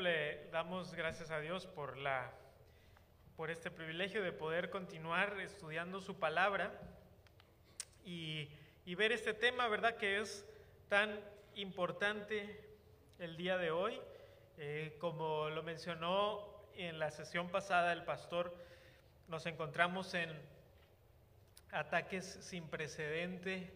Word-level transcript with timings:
Le 0.00 0.48
damos 0.50 0.94
gracias 0.94 1.30
a 1.30 1.40
Dios 1.40 1.66
por, 1.66 1.98
la, 1.98 2.32
por 3.36 3.50
este 3.50 3.70
privilegio 3.70 4.22
de 4.22 4.32
poder 4.32 4.70
continuar 4.70 5.38
estudiando 5.40 6.00
su 6.00 6.18
palabra 6.18 6.72
y, 8.02 8.48
y 8.86 8.94
ver 8.94 9.12
este 9.12 9.34
tema, 9.34 9.68
¿verdad? 9.68 9.98
Que 9.98 10.20
es 10.20 10.46
tan 10.88 11.20
importante 11.54 12.64
el 13.18 13.36
día 13.36 13.58
de 13.58 13.72
hoy. 13.72 14.00
Eh, 14.56 14.96
como 14.98 15.50
lo 15.50 15.62
mencionó 15.62 16.46
en 16.76 16.98
la 16.98 17.10
sesión 17.10 17.50
pasada 17.50 17.92
el 17.92 18.04
pastor, 18.04 18.56
nos 19.28 19.44
encontramos 19.44 20.14
en 20.14 20.30
ataques 21.72 22.24
sin 22.40 22.66
precedente 22.68 23.70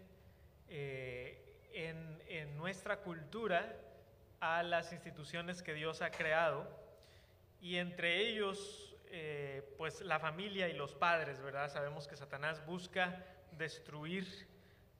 eh, 0.70 1.68
en, 1.74 2.22
en 2.28 2.56
nuestra 2.56 3.00
cultura 3.00 3.76
a 4.44 4.62
las 4.62 4.92
instituciones 4.92 5.62
que 5.62 5.72
Dios 5.72 6.02
ha 6.02 6.10
creado 6.10 6.68
y 7.62 7.76
entre 7.76 8.28
ellos 8.28 8.94
eh, 9.06 9.74
pues 9.78 10.02
la 10.02 10.18
familia 10.18 10.68
y 10.68 10.74
los 10.74 10.94
padres, 10.94 11.40
¿verdad? 11.40 11.70
Sabemos 11.70 12.06
que 12.06 12.14
Satanás 12.14 12.64
busca 12.66 13.24
destruir 13.52 14.26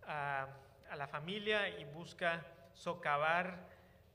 a, 0.06 0.48
a 0.88 0.96
la 0.96 1.08
familia 1.08 1.68
y 1.68 1.84
busca 1.84 2.46
socavar 2.72 3.68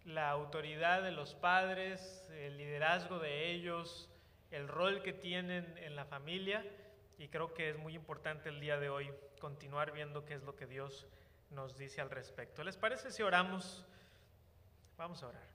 la 0.04 0.32
autoridad 0.32 1.04
de 1.04 1.12
los 1.12 1.36
padres, 1.36 2.28
el 2.32 2.58
liderazgo 2.58 3.20
de 3.20 3.52
ellos, 3.52 4.10
el 4.50 4.68
rol 4.68 5.04
que 5.04 5.14
tienen 5.14 5.78
en 5.78 5.96
la 5.96 6.06
familia 6.06 6.66
y 7.20 7.28
creo 7.28 7.54
que 7.54 7.70
es 7.70 7.78
muy 7.78 7.94
importante 7.94 8.50
el 8.50 8.60
día 8.60 8.80
de 8.80 8.90
hoy 8.90 9.12
continuar 9.40 9.92
viendo 9.92 10.26
qué 10.26 10.34
es 10.34 10.42
lo 10.42 10.56
que 10.56 10.66
Dios 10.66 11.06
nos 11.52 11.78
dice 11.78 12.02
al 12.02 12.10
respecto. 12.10 12.64
¿Les 12.64 12.78
parece 12.78 13.12
si 13.12 13.22
oramos? 13.22 13.86
Vamos 15.00 15.24
a 15.24 15.28
orar. 15.28 15.48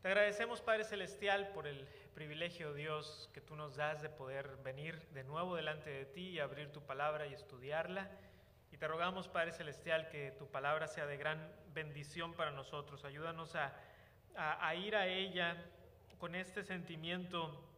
Te 0.00 0.06
agradecemos, 0.06 0.60
Padre 0.60 0.84
Celestial, 0.84 1.48
por 1.48 1.66
el 1.66 1.84
privilegio, 2.14 2.72
Dios, 2.72 3.28
que 3.34 3.40
tú 3.40 3.56
nos 3.56 3.74
das 3.74 4.00
de 4.02 4.08
poder 4.08 4.56
venir 4.62 4.96
de 5.08 5.24
nuevo 5.24 5.56
delante 5.56 5.90
de 5.90 6.04
ti 6.04 6.28
y 6.28 6.38
abrir 6.38 6.70
tu 6.70 6.80
palabra 6.82 7.26
y 7.26 7.34
estudiarla. 7.34 8.08
Y 8.70 8.76
te 8.76 8.86
rogamos, 8.86 9.26
Padre 9.26 9.50
Celestial, 9.50 10.08
que 10.10 10.30
tu 10.38 10.46
palabra 10.46 10.86
sea 10.86 11.06
de 11.06 11.16
gran 11.16 11.52
bendición 11.74 12.34
para 12.34 12.52
nosotros. 12.52 13.04
Ayúdanos 13.04 13.56
a, 13.56 13.74
a, 14.36 14.68
a 14.68 14.74
ir 14.76 14.94
a 14.94 15.08
ella 15.08 15.56
con 16.18 16.36
este 16.36 16.62
sentimiento 16.62 17.68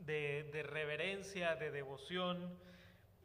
de, 0.00 0.50
de, 0.52 0.62
reverencia, 0.64 1.56
de 1.56 1.70
devoción 1.70 2.58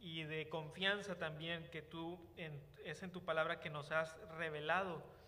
y 0.00 0.22
de 0.22 0.48
confianza 0.48 1.18
también 1.18 1.68
que 1.70 1.82
tú 1.82 2.18
en, 2.38 2.58
es 2.86 3.02
en 3.02 3.12
tu 3.12 3.22
palabra 3.22 3.60
que 3.60 3.68
nos 3.68 3.92
has 3.92 4.16
revelado 4.38 5.19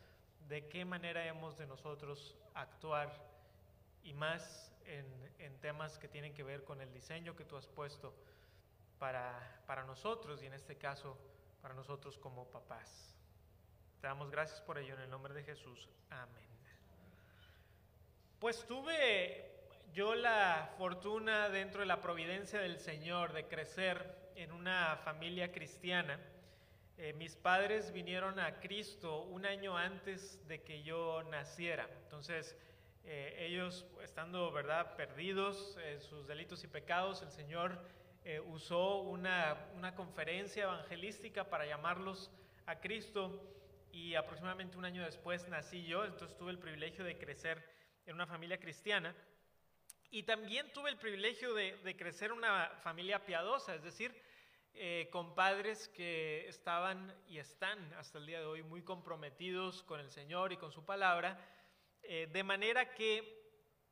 de 0.53 0.69
qué 0.69 0.84
manera 0.84 1.27
hemos 1.27 1.56
de 1.56 1.67
nosotros 1.67 2.36
actuar 2.53 3.11
y 4.03 4.12
más 4.12 4.70
en, 4.84 5.06
en, 5.39 5.58
temas 5.61 5.98
que 5.98 6.08
tienen 6.08 6.34
que 6.34 6.42
ver 6.42 6.62
con 6.62 6.83
el 6.83 6.92
diseño 6.92 7.34
que 7.34 7.47
tú 7.47 7.56
has 7.56 7.67
puesto 7.67 8.12
para, 8.98 9.62
para 9.67 9.84
nosotros 9.84 10.42
y 10.42 10.47
en 10.47 10.53
este 10.53 10.77
caso 10.77 11.17
para 11.62 11.73
nosotros 11.73 12.19
como 12.19 12.50
papás. 12.50 13.17
Te 14.03 14.08
damos 14.08 14.30
gracias 14.30 14.61
por 14.61 14.77
ello 14.77 14.92
en 14.92 15.00
el 15.00 15.08
nombre 15.08 15.33
de 15.33 15.42
Jesús. 15.42 15.89
Amén. 16.11 16.45
Pues 18.39 18.67
tuve 18.67 19.70
yo 19.95 20.14
la 20.14 20.75
fortuna 20.77 21.48
dentro 21.48 21.80
de 21.80 21.86
la 21.86 22.03
providencia 22.03 22.61
del 22.61 22.78
Señor 22.78 23.33
de 23.33 23.48
crecer 23.48 24.33
en 24.36 24.53
una 24.53 24.98
familia 25.03 25.50
cristiana. 25.50 26.20
Eh, 26.98 27.12
mis 27.15 27.37
padres 27.37 27.93
vinieron 27.93 28.39
a 28.39 28.61
Cristo 28.61 29.23
un 29.23 29.47
año 29.47 29.77
antes 29.77 30.47
de 30.47 30.63
que 30.63 30.83
yo 30.83 31.23
naciera. 31.25 31.89
Entonces, 32.05 32.57
eh, 33.05 33.36
ellos 33.41 33.86
estando, 34.03 34.53
¿verdad?, 34.53 34.95
perdidos 34.95 35.77
en 35.85 36.01
sus 36.01 36.27
delitos 36.27 36.63
y 36.64 36.69
pecados, 36.69 37.23
el 37.23 37.31
Señor 37.31 37.79
eh, 38.25 38.39
usó 38.41 39.01
una, 39.01 39.57
una, 39.75 39.95
conferencia 39.97 40.64
evangelística 40.64 41.48
para 41.48 41.67
llamarlos 41.67 42.31
a 42.67 42.79
Cristo 42.79 43.42
y 43.91 44.14
aproximadamente 44.14 44.79
un 44.79 44.85
año 44.85 45.05
después 45.05 45.48
nací 45.48 45.85
yo, 45.85 46.05
entonces 46.05 46.36
tuve 46.39 46.52
el 46.52 46.58
privilegio 46.58 47.05
de 47.05 47.19
crecer 47.19 47.64
en 48.07 48.14
una 48.14 48.27
familia 48.27 48.61
cristiana 48.61 49.17
y 50.11 50.23
también 50.23 50.73
tuve 50.73 50.91
el 50.91 50.98
privilegio 50.98 51.55
de, 51.55 51.77
de 51.79 51.97
crecer 51.97 52.31
en 52.31 52.39
una 52.39 52.69
familia 52.85 53.25
piadosa, 53.25 53.75
es 53.75 53.83
decir, 53.83 54.14
eh, 54.74 55.10
con 55.12 55.34
padres 55.34 55.88
que 55.88 56.48
estaban 56.48 57.14
y 57.28 57.36
están 57.36 57.92
hasta 57.94 58.18
el 58.18 58.27
día 58.27 58.40
de 58.40 58.46
hoy 58.46 58.62
muy 58.62 58.83
comprometidos 58.83 59.83
con 59.83 60.00
el 60.00 60.10
Señor 60.10 60.50
y 60.52 60.56
con 60.56 60.72
su 60.72 60.84
palabra, 60.84 61.38
eh, 62.02 62.27
de 62.33 62.42
manera 62.42 62.94
que 62.94 63.38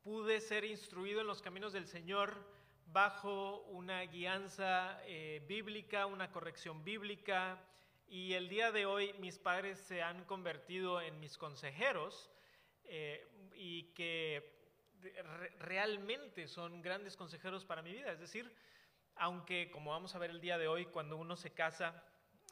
pude 0.03 0.41
ser 0.41 0.65
instruido 0.65 1.21
en 1.21 1.27
los 1.27 1.41
caminos 1.41 1.71
del 1.71 1.87
Señor 1.87 2.35
bajo 2.87 3.61
una 3.69 4.01
guianza 4.01 4.99
eh, 5.05 5.45
bíblica, 5.47 6.07
una 6.07 6.31
corrección 6.31 6.83
bíblica, 6.83 7.63
y 8.07 8.33
el 8.33 8.49
día 8.49 8.71
de 8.71 8.87
hoy 8.87 9.13
mis 9.19 9.37
padres 9.37 9.77
se 9.77 10.01
han 10.01 10.25
convertido 10.25 10.99
en 10.99 11.19
mis 11.19 11.37
consejeros 11.37 12.29
y 13.55 13.83
que 13.93 14.59
re 15.01 15.49
realmente 15.59 16.47
son 16.47 16.81
grandes 16.81 17.15
consejeros 17.15 17.63
para 17.63 17.81
mi 17.81 17.93
vida, 17.93 18.11
es 18.11 18.19
decir, 18.19 18.53
aunque 19.15 19.69
como 19.71 19.91
vamos 19.91 20.15
a 20.15 20.19
ver 20.19 20.29
el 20.29 20.41
día 20.41 20.57
de 20.57 20.67
hoy, 20.67 20.85
cuando 20.85 21.17
uno 21.17 21.35
se 21.35 21.51
casa, 21.51 22.03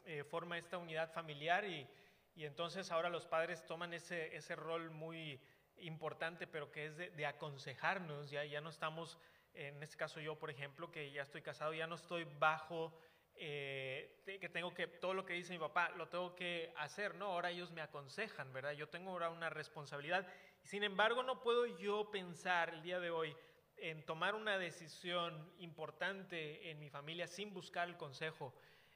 eh, 0.04 0.24
forma 0.24 0.58
esta 0.58 0.78
unidad 0.78 1.12
familiar 1.12 1.64
y, 1.64 1.88
entonces 2.36 2.90
ahora 2.90 3.10
los 3.10 3.26
padres 3.26 3.66
toman 3.66 3.92
ese, 3.92 4.34
ese 4.34 4.56
rol 4.56 4.90
muy 4.90 5.38
importante, 5.76 6.46
pero 6.46 6.72
que 6.72 6.86
es 6.86 6.96
de, 6.96 7.10
de, 7.10 7.26
aconsejarnos, 7.26 8.30
ya, 8.30 8.44
ya 8.46 8.62
no 8.62 8.70
estamos, 8.70 9.18
en 9.52 9.82
este 9.82 9.98
caso 9.98 10.20
yo, 10.20 10.38
por 10.38 10.48
ejemplo, 10.48 10.90
que 10.90 11.10
ya 11.12 11.20
estoy 11.20 11.42
casado, 11.42 11.74
ya 11.74 11.86
no 11.86 11.96
estoy 11.96 12.24
bajo, 12.38 12.98
eh, 13.42 14.20
que 14.38 14.48
tengo 14.50 14.74
que, 14.74 14.86
todo 14.86 15.14
lo 15.14 15.24
que 15.24 15.32
dice 15.32 15.54
mi 15.54 15.58
papá, 15.58 15.88
lo 15.96 16.08
tengo 16.08 16.34
que 16.34 16.72
hacer, 16.76 17.14
¿no? 17.14 17.26
Ahora 17.26 17.50
ellos 17.50 17.70
me 17.70 17.80
aconsejan, 17.80 18.52
¿verdad? 18.52 18.72
Yo 18.72 18.88
tengo 18.88 19.12
ahora 19.12 19.30
una 19.30 19.48
responsabilidad. 19.48 20.26
Sin 20.62 20.84
embargo, 20.84 21.22
no 21.22 21.40
puedo 21.40 21.66
yo 21.78 22.10
pensar 22.10 22.68
el 22.68 22.82
día 22.82 23.00
de 23.00 23.10
hoy, 23.10 23.34
en 23.80 24.04
tomar 24.04 24.34
una 24.34 24.58
decisión 24.58 25.52
importante 25.58 26.70
en 26.70 26.78
mi 26.78 26.90
familia 26.90 27.26
sin 27.26 27.52
buscar 27.52 27.88
el 27.88 27.96
consejo 27.96 28.54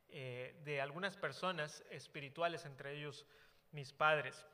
eh, 0.08 0.54
de 0.64 0.80
algunas 0.80 1.16
personas 1.16 1.82
espirituales, 1.90 2.64
entre 2.64 2.96
ellos 2.96 3.26
mis 3.72 3.92
padres. 3.92 4.46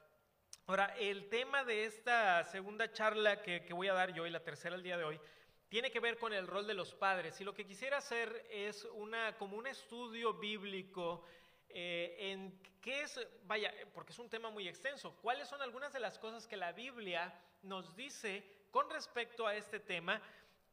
Ahora, 0.66 0.94
el 0.98 1.28
tema 1.28 1.64
de 1.64 1.84
esta 1.84 2.44
segunda 2.44 2.92
charla 2.92 3.42
que, 3.42 3.64
que 3.64 3.74
voy 3.74 3.88
a 3.88 3.92
dar 3.92 4.12
yo 4.12 4.26
y 4.26 4.30
la 4.30 4.42
tercera 4.42 4.76
el 4.76 4.82
día 4.82 4.96
de 4.96 5.04
hoy 5.04 5.20
tiene 5.68 5.90
que 5.90 6.00
ver 6.00 6.18
con 6.18 6.32
el 6.32 6.46
rol 6.46 6.66
de 6.66 6.74
los 6.74 6.94
padres 6.94 7.40
y 7.40 7.44
lo 7.44 7.54
que 7.54 7.64
quisiera 7.64 7.98
hacer 7.98 8.46
es 8.50 8.84
una, 8.94 9.36
como 9.36 9.56
un 9.56 9.66
estudio 9.66 10.34
bíblico 10.34 11.24
eh, 11.68 12.16
en 12.18 12.60
qué 12.80 13.02
es, 13.02 13.20
vaya, 13.44 13.72
porque 13.94 14.12
es 14.12 14.18
un 14.18 14.28
tema 14.28 14.50
muy 14.50 14.66
extenso, 14.66 15.16
cuáles 15.22 15.46
son 15.46 15.62
algunas 15.62 15.92
de 15.92 16.00
las 16.00 16.18
cosas 16.18 16.48
que 16.48 16.56
la 16.56 16.72
Biblia 16.72 17.32
nos 17.62 17.94
dice 17.94 18.44
con 18.70 18.88
respecto 18.90 19.46
a 19.46 19.54
este 19.54 19.80
tema 19.80 20.20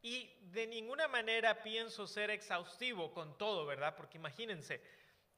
y 0.02 0.30
de 0.52 0.68
ninguna 0.68 1.08
manera 1.08 1.62
pienso 1.64 2.08
ser 2.08 2.30
exhaustivo 2.30 3.12
con 3.12 3.38
todo, 3.38 3.66
¿verdad? 3.66 3.96
Porque 3.96 4.18
imagínense, 4.18 4.82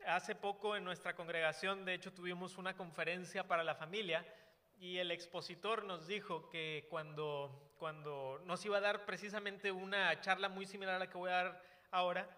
hace 0.06 0.36
poco 0.36 0.76
en 0.76 0.84
nuestra 0.84 1.16
congregación, 1.16 1.86
de 1.86 1.94
hecho, 1.94 2.14
tuvimos 2.14 2.58
una 2.58 2.76
conferencia 2.76 3.48
para 3.48 3.64
la 3.64 3.76
familia 3.76 4.26
y 4.78 4.98
el 4.98 5.12
expositor 5.12 5.84
nos 5.84 6.08
dijo 6.08 6.50
que 6.50 6.88
cuando, 6.90 7.74
cuando 7.78 8.42
nos 8.46 8.64
iba 8.66 8.78
a 8.78 8.82
dar 8.82 9.06
precisamente 9.06 9.72
una 9.72 10.20
charla 10.22 10.50
muy 10.50 10.66
similar 10.66 10.96
a 10.96 11.00
la 11.00 11.10
que 11.10 11.18
voy 11.18 11.32
a 11.32 11.44
dar 11.44 11.64
ahora, 11.92 12.30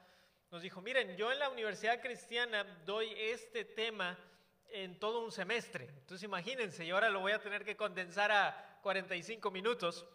nos 0.49 0.61
dijo, 0.61 0.81
miren, 0.81 1.15
yo 1.17 1.31
en 1.31 1.39
la 1.39 1.49
Universidad 1.49 2.01
Cristiana 2.01 2.63
doy 2.85 3.13
este 3.15 3.63
tema 3.63 4.17
en 4.69 4.99
todo 4.99 5.23
un 5.23 5.31
semestre. 5.31 5.85
Entonces 5.85 6.23
imagínense, 6.23 6.85
y 6.85 6.91
ahora 6.91 7.09
lo 7.09 7.19
voy 7.19 7.31
a 7.31 7.39
tener 7.39 7.63
que 7.63 7.75
condensar 7.75 8.31
a 8.31 8.70
45 8.81 9.51
minutos 9.51 10.05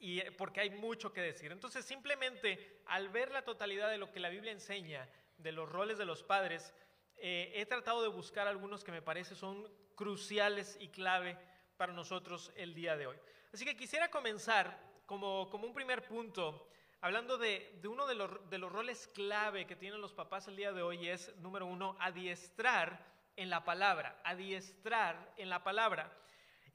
y 0.00 0.20
eh, 0.20 0.32
porque 0.32 0.60
hay 0.60 0.70
mucho 0.70 1.12
que 1.12 1.20
decir. 1.20 1.52
Entonces, 1.52 1.84
simplemente 1.84 2.80
al 2.86 3.08
ver 3.08 3.30
la 3.30 3.42
totalidad 3.42 3.90
de 3.90 3.98
lo 3.98 4.10
que 4.10 4.20
la 4.20 4.28
Biblia 4.28 4.52
enseña 4.52 5.08
de 5.36 5.52
los 5.52 5.70
roles 5.70 5.98
de 5.98 6.04
los 6.04 6.22
padres, 6.22 6.72
eh, 7.16 7.52
he 7.54 7.66
tratado 7.66 8.02
de 8.02 8.08
buscar 8.08 8.46
algunos 8.46 8.84
que 8.84 8.92
me 8.92 9.02
parece 9.02 9.34
son 9.34 9.68
cruciales 9.94 10.76
y 10.80 10.88
clave 10.88 11.36
para 11.76 11.92
nosotros 11.92 12.52
el 12.56 12.74
día 12.74 12.96
de 12.96 13.06
hoy. 13.06 13.16
Así 13.52 13.64
que 13.64 13.76
quisiera 13.76 14.10
comenzar 14.10 14.78
como, 15.06 15.48
como 15.50 15.66
un 15.66 15.74
primer 15.74 16.06
punto, 16.06 16.68
hablando 17.00 17.38
de, 17.38 17.78
de 17.80 17.88
uno 17.88 18.06
de 18.06 18.14
los, 18.14 18.50
de 18.50 18.58
los 18.58 18.70
roles 18.70 19.08
clave 19.08 19.66
que 19.66 19.76
tienen 19.76 20.00
los 20.00 20.12
papás 20.12 20.46
el 20.48 20.56
día 20.56 20.72
de 20.72 20.82
hoy, 20.82 21.08
es, 21.08 21.34
número 21.38 21.66
uno, 21.66 21.96
adiestrar 21.98 23.04
en 23.36 23.50
la 23.50 23.64
palabra, 23.64 24.20
adiestrar 24.24 25.32
en 25.36 25.48
la 25.48 25.62
palabra. 25.62 26.12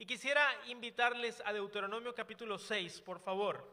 Y 0.04 0.06
quisiera 0.06 0.46
invitarles 0.66 1.42
a 1.46 1.50
Deuteronomio 1.54 2.14
capítulo 2.14 2.58
6, 2.58 3.00
por 3.00 3.18
favor. 3.18 3.66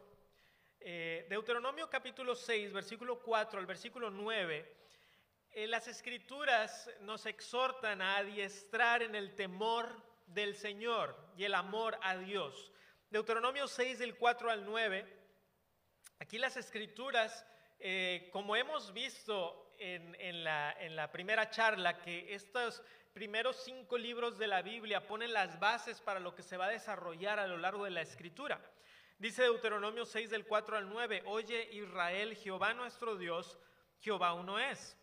Eh, 0.80 1.26
Deuteronomio 1.28 1.90
capítulo 1.90 2.34
6, 2.34 2.72
versículo 2.72 3.20
4 3.20 3.60
al 3.60 3.66
versículo 3.66 4.08
9. 4.08 4.76
Eh, 5.50 5.66
las 5.66 5.88
escrituras 5.88 6.88
nos 7.02 7.26
exhortan 7.26 8.00
a 8.00 8.16
adiestrar 8.16 9.02
en 9.02 9.14
el 9.14 9.34
temor 9.34 9.94
del 10.26 10.56
Señor 10.56 11.14
y 11.36 11.44
el 11.44 11.54
amor 11.54 11.98
a 12.00 12.16
Dios. 12.16 12.72
Deuteronomio 13.10 13.68
6 13.68 13.98
del 13.98 14.16
4 14.16 14.50
al 14.50 14.64
9, 14.64 15.06
aquí 16.18 16.38
las 16.38 16.56
escrituras, 16.56 17.44
eh, 17.78 18.30
como 18.32 18.56
hemos 18.56 18.94
visto 18.94 19.74
en, 19.78 20.44
la, 20.44 20.74
en 20.80 20.96
la 20.96 21.12
primera 21.12 21.50
charla, 21.50 21.98
que 21.98 22.32
estos 22.32 22.82
primeros 23.12 23.56
cinco 23.64 23.98
libros 23.98 24.38
de 24.38 24.46
la 24.46 24.62
Biblia 24.62 25.06
ponen 25.06 25.32
las 25.32 25.60
bases 25.60 26.00
para 26.00 26.20
lo 26.20 26.34
que 26.34 26.42
se 26.42 26.56
va 26.56 26.66
a 26.66 26.70
desarrollar 26.70 27.38
a 27.38 27.46
lo 27.46 27.58
largo 27.58 27.84
de 27.84 27.90
la 27.90 28.00
escritura. 28.00 28.60
Dice 29.18 29.42
Deuteronomio 29.42 30.04
6 30.04 30.30
del 30.30 30.46
4 30.46 30.76
al 30.76 30.88
9, 30.88 31.22
oye 31.26 31.68
Israel, 31.72 32.34
Jehová 32.34 32.74
nuestro 32.74 33.16
Dios, 33.16 33.58
Jehová 34.00 34.32
uno 34.32 34.58
es. 34.58 34.98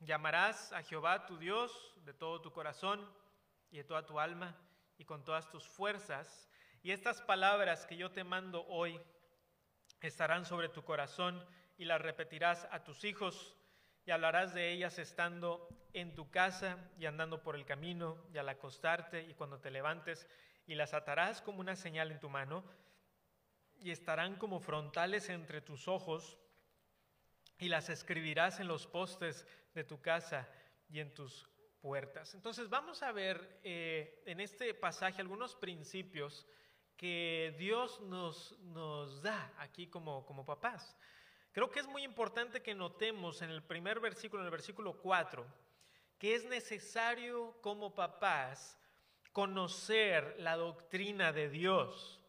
Llamarás 0.00 0.72
a 0.72 0.82
Jehová 0.82 1.24
tu 1.24 1.38
Dios 1.38 1.94
de 2.04 2.12
todo 2.12 2.42
tu 2.42 2.52
corazón 2.52 3.08
y 3.70 3.78
de 3.78 3.84
toda 3.84 4.04
tu 4.04 4.20
alma 4.20 4.54
y 4.98 5.04
con 5.04 5.24
todas 5.24 5.48
tus 5.48 5.66
fuerzas. 5.66 6.50
Y 6.82 6.90
estas 6.90 7.22
palabras 7.22 7.86
que 7.86 7.96
yo 7.96 8.10
te 8.10 8.24
mando 8.24 8.66
hoy 8.66 9.00
estarán 10.00 10.44
sobre 10.44 10.68
tu 10.68 10.84
corazón 10.84 11.42
y 11.78 11.84
las 11.84 12.00
repetirás 12.00 12.66
a 12.70 12.84
tus 12.84 13.04
hijos 13.04 13.55
y 14.06 14.12
hablarás 14.12 14.54
de 14.54 14.70
ellas 14.70 14.98
estando 15.00 15.68
en 15.92 16.14
tu 16.14 16.30
casa 16.30 16.78
y 16.96 17.06
andando 17.06 17.42
por 17.42 17.56
el 17.56 17.66
camino 17.66 18.16
y 18.32 18.38
al 18.38 18.48
acostarte 18.48 19.22
y 19.22 19.34
cuando 19.34 19.58
te 19.58 19.72
levantes 19.72 20.28
y 20.66 20.76
las 20.76 20.94
atarás 20.94 21.42
como 21.42 21.60
una 21.60 21.74
señal 21.74 22.12
en 22.12 22.20
tu 22.20 22.30
mano 22.30 22.64
y 23.80 23.90
estarán 23.90 24.36
como 24.36 24.60
frontales 24.60 25.28
entre 25.28 25.60
tus 25.60 25.88
ojos 25.88 26.38
y 27.58 27.68
las 27.68 27.88
escribirás 27.88 28.60
en 28.60 28.68
los 28.68 28.86
postes 28.86 29.44
de 29.74 29.82
tu 29.82 30.00
casa 30.00 30.48
y 30.88 31.00
en 31.00 31.12
tus 31.12 31.48
puertas. 31.80 32.34
Entonces 32.34 32.68
vamos 32.68 33.02
a 33.02 33.10
ver 33.10 33.60
eh, 33.64 34.22
en 34.26 34.40
este 34.40 34.72
pasaje 34.74 35.20
algunos 35.20 35.56
principios 35.56 36.46
que 36.96 37.56
Dios 37.58 38.00
nos, 38.02 38.56
nos 38.60 39.20
da 39.20 39.52
aquí 39.58 39.88
como, 39.88 40.24
como 40.26 40.44
papás. 40.44 40.96
Creo 41.56 41.70
que 41.70 41.80
es 41.80 41.86
muy 41.86 42.02
importante 42.02 42.60
que 42.60 42.74
notemos 42.74 43.40
en 43.40 43.48
el 43.48 43.62
primer 43.62 43.98
versículo, 43.98 44.42
en 44.42 44.44
el 44.44 44.50
versículo 44.50 44.92
4, 44.98 45.46
que 46.18 46.34
es 46.34 46.44
necesario 46.44 47.56
como 47.62 47.94
papás 47.94 48.78
conocer 49.32 50.36
la 50.38 50.54
doctrina 50.56 51.32
de 51.32 51.48
Dios. 51.48 52.20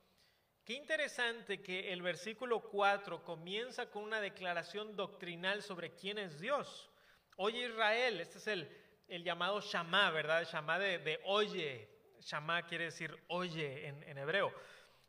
Qué 0.64 0.76
interesante 0.76 1.62
que 1.62 1.92
el 1.92 2.02
versículo 2.02 2.62
4 2.62 3.26
comienza 3.26 3.92
con 3.92 4.04
una 4.04 4.22
declaración 4.22 4.96
doctrinal 4.96 5.62
sobre 5.62 5.92
quién 5.92 6.20
es 6.20 6.40
Dios. 6.40 6.90
Oye 7.36 7.68
Israel, 7.68 8.22
este 8.22 8.38
es 8.38 8.48
el, 8.48 8.78
el 9.10 9.26
llamado 9.26 9.60
Shama, 9.60 10.10
¿verdad? 10.10 10.48
Shama 10.50 10.80
de, 10.80 11.00
de 11.00 11.20
oye. 11.26 11.90
Shama 12.22 12.66
quiere 12.66 12.86
decir 12.86 13.14
oye 13.28 13.88
en, 13.88 14.04
en 14.04 14.20
hebreo. 14.20 14.54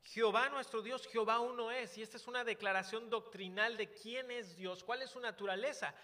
Jehová 0.03 0.49
nuestro 0.49 0.83
Dios, 0.83 1.07
Jehová 1.07 1.41
uno 1.41 1.71
es. 1.71 1.97
Y 1.99 2.03
esta 2.03 2.17
es 2.17 2.27
una 2.27 2.45
declaración 2.45 3.11
doctrinal 3.11 3.77
de 3.77 3.93
quién 3.93 4.31
es 4.31 4.57
Dios, 4.57 4.83
cuál 4.85 5.03
es 5.03 5.11
su 5.11 5.21
naturaleza. 5.21 5.95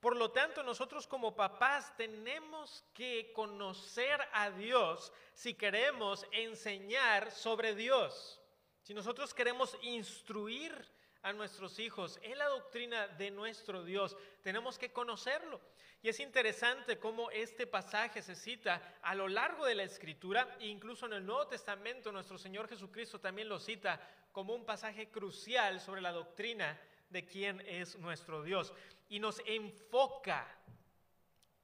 Por 0.00 0.16
lo 0.16 0.30
tanto, 0.30 0.62
nosotros 0.62 1.06
como 1.06 1.34
papás 1.34 1.96
tenemos 1.96 2.84
que 2.92 3.32
conocer 3.32 4.20
a 4.32 4.50
Dios 4.50 5.12
si 5.34 5.54
queremos 5.54 6.26
enseñar 6.32 7.30
sobre 7.30 7.74
Dios. 7.74 8.40
Si 8.82 8.94
nosotros 8.94 9.34
queremos 9.34 9.76
instruir 9.82 10.88
a 11.26 11.32
nuestros 11.32 11.80
hijos 11.80 12.20
en 12.22 12.38
la 12.38 12.46
doctrina 12.46 13.08
de 13.08 13.32
nuestro 13.32 13.82
Dios, 13.82 14.16
tenemos 14.42 14.78
que 14.78 14.92
conocerlo. 14.92 15.60
Y 16.00 16.08
es 16.08 16.20
interesante 16.20 17.00
cómo 17.00 17.32
este 17.32 17.66
pasaje 17.66 18.22
se 18.22 18.36
cita 18.36 18.96
a 19.02 19.12
lo 19.16 19.26
largo 19.26 19.66
de 19.66 19.74
la 19.74 19.82
escritura, 19.82 20.56
e 20.60 20.68
incluso 20.68 21.06
en 21.06 21.14
el 21.14 21.26
Nuevo 21.26 21.48
Testamento 21.48 22.12
nuestro 22.12 22.38
Señor 22.38 22.68
Jesucristo 22.68 23.18
también 23.18 23.48
lo 23.48 23.58
cita 23.58 24.00
como 24.30 24.54
un 24.54 24.64
pasaje 24.64 25.10
crucial 25.10 25.80
sobre 25.80 26.00
la 26.00 26.12
doctrina 26.12 26.80
de 27.10 27.26
quién 27.26 27.60
es 27.66 27.98
nuestro 27.98 28.44
Dios. 28.44 28.72
Y 29.08 29.18
nos 29.18 29.42
enfoca 29.46 30.46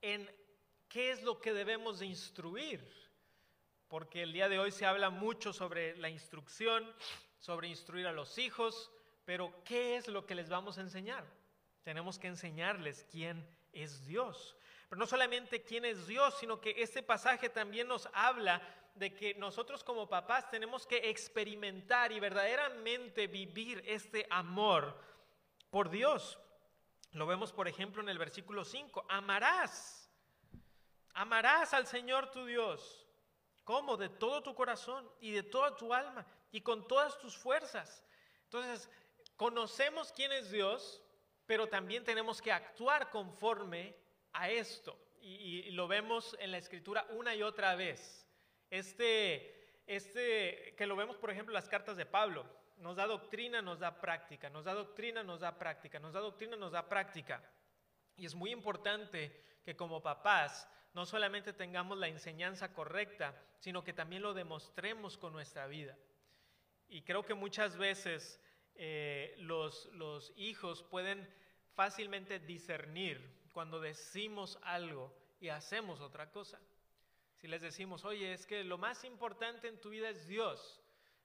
en 0.00 0.28
qué 0.88 1.12
es 1.12 1.22
lo 1.22 1.40
que 1.40 1.52
debemos 1.52 2.00
de 2.00 2.06
instruir 2.06 2.82
porque 3.86 4.22
el 4.22 4.32
día 4.32 4.48
de 4.48 4.58
hoy 4.58 4.72
se 4.72 4.86
habla 4.86 5.10
mucho 5.10 5.52
sobre 5.52 5.94
la 5.98 6.08
instrucción, 6.08 6.90
sobre 7.38 7.68
instruir 7.68 8.06
a 8.06 8.12
los 8.12 8.38
hijos, 8.38 8.90
pero 9.24 9.52
¿qué 9.64 9.96
es 9.96 10.08
lo 10.08 10.26
que 10.26 10.34
les 10.34 10.48
vamos 10.48 10.78
a 10.78 10.82
enseñar? 10.82 11.24
Tenemos 11.82 12.19
que 12.19 12.28
enseñarles 12.28 13.06
quién 13.10 13.46
es 13.72 14.06
Dios. 14.06 14.56
Pero 14.88 14.98
no 14.98 15.06
solamente 15.06 15.62
quién 15.62 15.84
es 15.84 16.06
Dios, 16.06 16.36
sino 16.38 16.60
que 16.60 16.74
este 16.78 17.02
pasaje 17.02 17.48
también 17.48 17.88
nos 17.88 18.08
habla 18.12 18.60
de 18.94 19.14
que 19.14 19.34
nosotros 19.34 19.82
como 19.82 20.08
papás 20.08 20.50
tenemos 20.50 20.86
que 20.86 21.08
experimentar 21.08 22.12
y 22.12 22.20
verdaderamente 22.20 23.26
vivir 23.26 23.82
este 23.86 24.26
amor 24.30 24.98
por 25.70 25.88
Dios. 25.88 26.38
Lo 27.12 27.26
vemos, 27.26 27.52
por 27.52 27.69
ejemplo, 27.69 28.02
en 28.02 28.08
el 28.08 28.19
versículo 28.19 28.64
5. 28.64 29.06
Amarás, 29.08 30.10
amarás 31.14 31.72
al 31.72 31.86
Señor 31.86 32.30
tu 32.30 32.44
Dios 32.44 33.02
¿Cómo? 33.64 33.96
De 33.96 34.08
todo 34.08 34.42
tu 34.42 34.54
corazón 34.54 35.08
y 35.20 35.30
de 35.30 35.42
toda 35.42 35.76
tu 35.76 35.94
alma 35.94 36.26
y 36.50 36.60
con 36.60 36.86
todas 36.88 37.19
tus 37.19 37.36
fuerzas. 37.36 38.04
Entonces, 38.44 38.90
conocemos 39.37 40.12
quién 40.12 40.32
es 40.32 40.50
Dios, 40.50 41.02
pero 41.46 41.69
también 41.69 42.05
tenemos 42.05 42.40
que 42.40 42.52
actuar 42.52 43.11
conforme 43.11 43.96
a 44.32 44.50
esto. 44.50 44.99
Y, 45.20 45.70
lo 45.70 45.87
vemos 45.87 46.37
en 46.40 46.50
la 46.50 46.58
escritura 46.58 47.06
una 47.11 47.34
y 47.34 47.43
otra 47.43 47.75
vez. 47.75 48.26
Este, 48.70 49.81
este, 49.87 50.75
que 50.76 50.87
lo 50.87 50.96
vemos, 50.96 51.17
por 51.17 51.31
ejemplo, 51.31 51.52
en 51.52 51.56
las 51.56 51.69
cartas 51.69 51.96
de 51.96 52.06
Pablo. 52.06 52.44
Nos 52.79 52.96
da 52.96 53.06
doctrina, 53.06 53.62
nos 53.62 53.79
da 53.79 54.00
práctica, 54.00 54.50
nos 54.50 54.64
da 54.64 54.75
doctrina, 54.75 55.23
nos 55.23 55.40
da 55.40 55.56
práctica, 55.56 56.00
nos 56.00 56.12
da 56.12 56.20
doctrina, 56.20 56.56
nos 56.56 56.73
da 56.73 56.88
práctica. 56.88 57.43
Y 58.17 58.26
es 58.26 58.34
muy 58.34 58.50
importante 58.50 59.44
que 59.62 59.76
como 59.76 60.02
papás 60.02 60.69
no 60.94 61.06
solamente 61.06 61.52
tengamos 61.52 61.99
la 61.99 62.08
enseñanza 62.08 62.73
correcta, 62.73 63.34
sino 63.58 63.84
que 63.84 63.93
también 63.93 64.23
lo 64.23 64.34
demostremos 64.34 65.17
con 65.17 65.32
nuestra 65.32 65.67
vida. 65.67 65.96
Y 66.88 67.02
creo 67.02 67.25
que 67.25 67.34
muchas 67.34 67.76
veces 67.76 68.40
eh, 68.84 69.37
los, 69.38 69.87
los 69.93 70.32
hijos 70.34 70.82
pueden 70.82 71.32
fácilmente 71.74 72.41
discernir 72.41 73.48
cuando 73.53 73.81
decimos 73.81 74.58
algo 74.62 75.15
y 75.39 75.51
hacemos 75.51 76.01
otra 76.01 76.32
cosa. 76.32 76.58
Si 77.36 77.46
les 77.46 77.62
decimos, 77.62 78.05
oye, 78.05 78.32
es 78.32 78.44
que 78.44 78.65
lo 78.65 78.79
más 78.79 79.05
importante 79.05 79.69
en 79.69 79.81
tu 79.81 79.91
vida 79.91 80.08
es 80.08 80.27
Dios, 80.27 80.82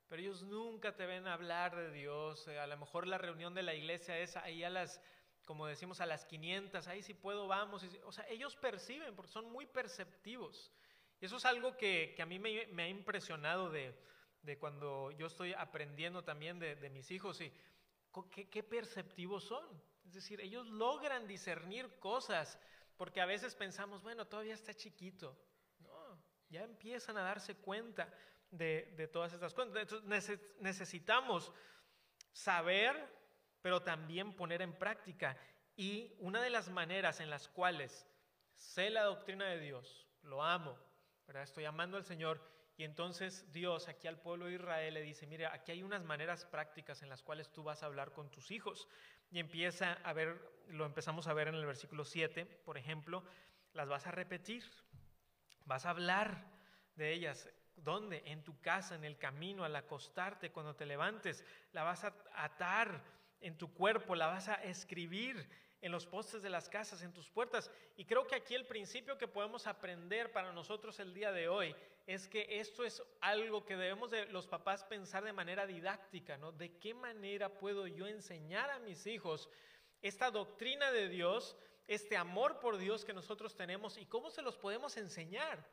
pero 0.08 0.22
ellos 0.22 0.44
nunca 0.44 0.96
te 0.96 1.08
ven 1.08 1.26
hablar 1.26 1.76
de 1.76 1.92
Dios, 1.92 2.48
eh, 2.48 2.60
a 2.60 2.68
lo 2.68 2.78
mejor 2.78 3.08
la 3.08 3.18
reunión 3.18 3.56
de 3.56 3.64
la 3.64 3.74
iglesia 3.74 4.20
es 4.20 4.38
ahí 4.38 4.64
a 4.64 4.70
las 4.70 5.02
como 5.46 5.66
decimos, 5.66 6.00
a 6.02 6.06
las 6.06 6.26
500, 6.26 6.88
ahí 6.88 7.02
si 7.02 7.14
puedo, 7.14 7.48
vamos. 7.48 7.82
O 8.04 8.12
sea, 8.12 8.28
ellos 8.28 8.58
perciben, 8.58 9.16
porque 9.16 9.32
son 9.32 9.50
muy 9.50 9.66
perceptivos. 9.66 10.74
Y 11.22 11.26
eso 11.26 11.38
es 11.38 11.46
algo 11.46 11.78
que, 11.78 12.16
a 12.20 12.26
mí 12.26 12.38
me, 12.38 12.84
ha 12.84 12.88
impresionado 12.90 13.70
de, 13.72 13.98
cuando 14.56 15.12
yo 15.12 15.28
estoy 15.28 15.54
aprendiendo 15.54 16.24
también 16.24 16.60
de, 16.60 16.90
mis 16.90 17.12
hijos 17.12 17.42
y 17.42 17.52
¿qué, 18.32 18.64
perceptivos 18.64 19.44
son. 19.44 19.66
Es 20.06 20.14
decir, 20.14 20.40
ellos 20.40 20.68
logran 20.68 21.28
discernir 21.28 22.00
cosas, 22.00 22.58
porque 22.96 23.20
a 23.20 23.26
veces 23.26 23.56
pensamos, 23.56 24.02
bueno, 24.04 24.26
todavía 24.26 24.54
está 24.54 24.74
chiquito. 24.74 25.38
No, 25.80 26.18
ya 26.50 26.64
empiezan 26.64 27.18
a 27.18 27.24
darse 27.24 27.56
cuenta 27.56 28.10
de, 28.52 29.10
todas 29.12 29.34
estas 29.34 29.54
cosas. 29.54 29.76
Entonces 29.76 30.40
necesitamos 30.62 31.52
saber 32.32 33.18
pero 33.68 33.82
también 33.82 34.34
poner 34.34 34.62
en 34.62 34.72
práctica. 34.72 35.38
Y 35.76 36.16
una 36.20 36.42
de 36.42 36.50
las 36.50 36.70
maneras 36.70 37.20
en 37.20 37.30
las 37.30 37.50
cuales 37.50 38.08
sé 38.56 38.90
la 38.90 39.04
doctrina 39.04 39.46
de 39.46 39.60
Dios, 39.60 40.08
lo 40.22 40.42
amo, 40.44 40.78
¿verdad? 41.28 41.44
estoy 41.44 41.66
amando 41.66 41.98
al 41.98 42.06
Señor, 42.06 42.42
y 42.78 42.84
entonces 42.84 43.52
Dios 43.52 43.88
aquí 43.88 44.08
al 44.08 44.20
pueblo 44.20 44.46
de 44.46 44.54
Israel 44.54 44.94
le 44.94 45.02
dice, 45.02 45.26
mira, 45.26 45.52
aquí 45.52 45.72
hay 45.72 45.82
unas 45.82 46.04
maneras 46.04 46.46
prácticas 46.46 47.02
en 47.02 47.10
las 47.10 47.24
cuales 47.24 47.52
tú 47.52 47.64
vas 47.64 47.82
a 47.82 47.88
hablar 47.88 48.14
con 48.14 48.30
tus 48.30 48.52
hijos. 48.52 48.88
Y 49.32 49.40
empieza 49.40 49.94
a 50.04 50.14
ver, 50.14 50.40
lo 50.68 50.86
empezamos 50.86 51.28
a 51.28 51.34
ver 51.34 51.48
en 51.48 51.56
el 51.56 51.66
versículo 51.66 52.06
7, 52.06 52.46
por 52.46 52.78
ejemplo, 52.78 53.24
las 53.74 53.90
vas 53.90 54.06
a 54.06 54.12
repetir, 54.12 54.64
vas 55.66 55.88
a 55.88 55.90
hablar 55.90 56.46
de 56.96 57.14
ellas. 57.14 57.50
¿Dónde? 57.76 58.22
En 58.26 58.44
tu 58.44 58.60
casa, 58.62 58.94
en 58.94 59.04
el 59.04 59.18
camino, 59.18 59.64
al 59.64 59.76
acostarte, 59.76 60.52
cuando 60.52 60.76
te 60.76 60.86
levantes, 60.86 61.44
la 61.74 61.84
vas 61.84 62.04
a 62.04 62.14
atar 62.36 63.04
en 63.42 63.58
tu 63.58 63.74
cuerpo, 63.74 64.16
la 64.16 64.28
vas 64.28 64.50
a 64.50 64.56
escribir 64.64 65.50
en 65.82 65.92
los 65.92 66.06
postes 66.06 66.42
de 66.42 66.50
las 66.50 66.70
casas, 66.70 67.02
en 67.02 67.14
tus 67.14 67.30
puertas. 67.30 67.72
Y 67.96 68.06
creo 68.06 68.28
que 68.28 68.36
aquí 68.36 68.54
el 68.56 68.66
principio 68.66 69.18
que 69.18 69.28
podemos 69.28 69.66
aprender 69.68 70.32
para 70.32 70.54
nosotros 70.54 71.00
el 71.00 71.14
día 71.14 71.32
de 71.32 71.50
hoy 71.50 71.76
es 72.08 72.30
que 72.30 72.60
esto 72.62 72.86
es 72.86 73.04
algo 73.20 73.66
que 73.66 73.76
debemos 73.76 74.10
de 74.12 74.26
los 74.28 74.48
papás 74.48 74.86
pensar 74.86 75.26
de 75.26 75.34
manera 75.34 75.68
didáctica, 75.68 76.38
¿no? 76.38 76.54
¿De 76.54 76.78
qué 76.80 76.94
manera 76.94 77.60
puedo 77.60 77.86
yo 77.86 78.08
enseñar 78.08 78.70
a 78.70 78.80
mis 78.80 79.06
hijos 79.06 79.50
esta 80.02 80.32
doctrina 80.32 80.90
de 80.94 81.10
Dios, 81.10 81.58
este 81.86 82.16
amor 82.16 82.62
por 82.62 82.78
Dios 82.78 83.04
que 83.04 83.14
nosotros 83.14 83.58
tenemos 83.58 83.98
y 83.98 84.06
cómo 84.06 84.30
se 84.32 84.42
los 84.42 84.58
podemos 84.58 84.96
enseñar? 84.96 85.70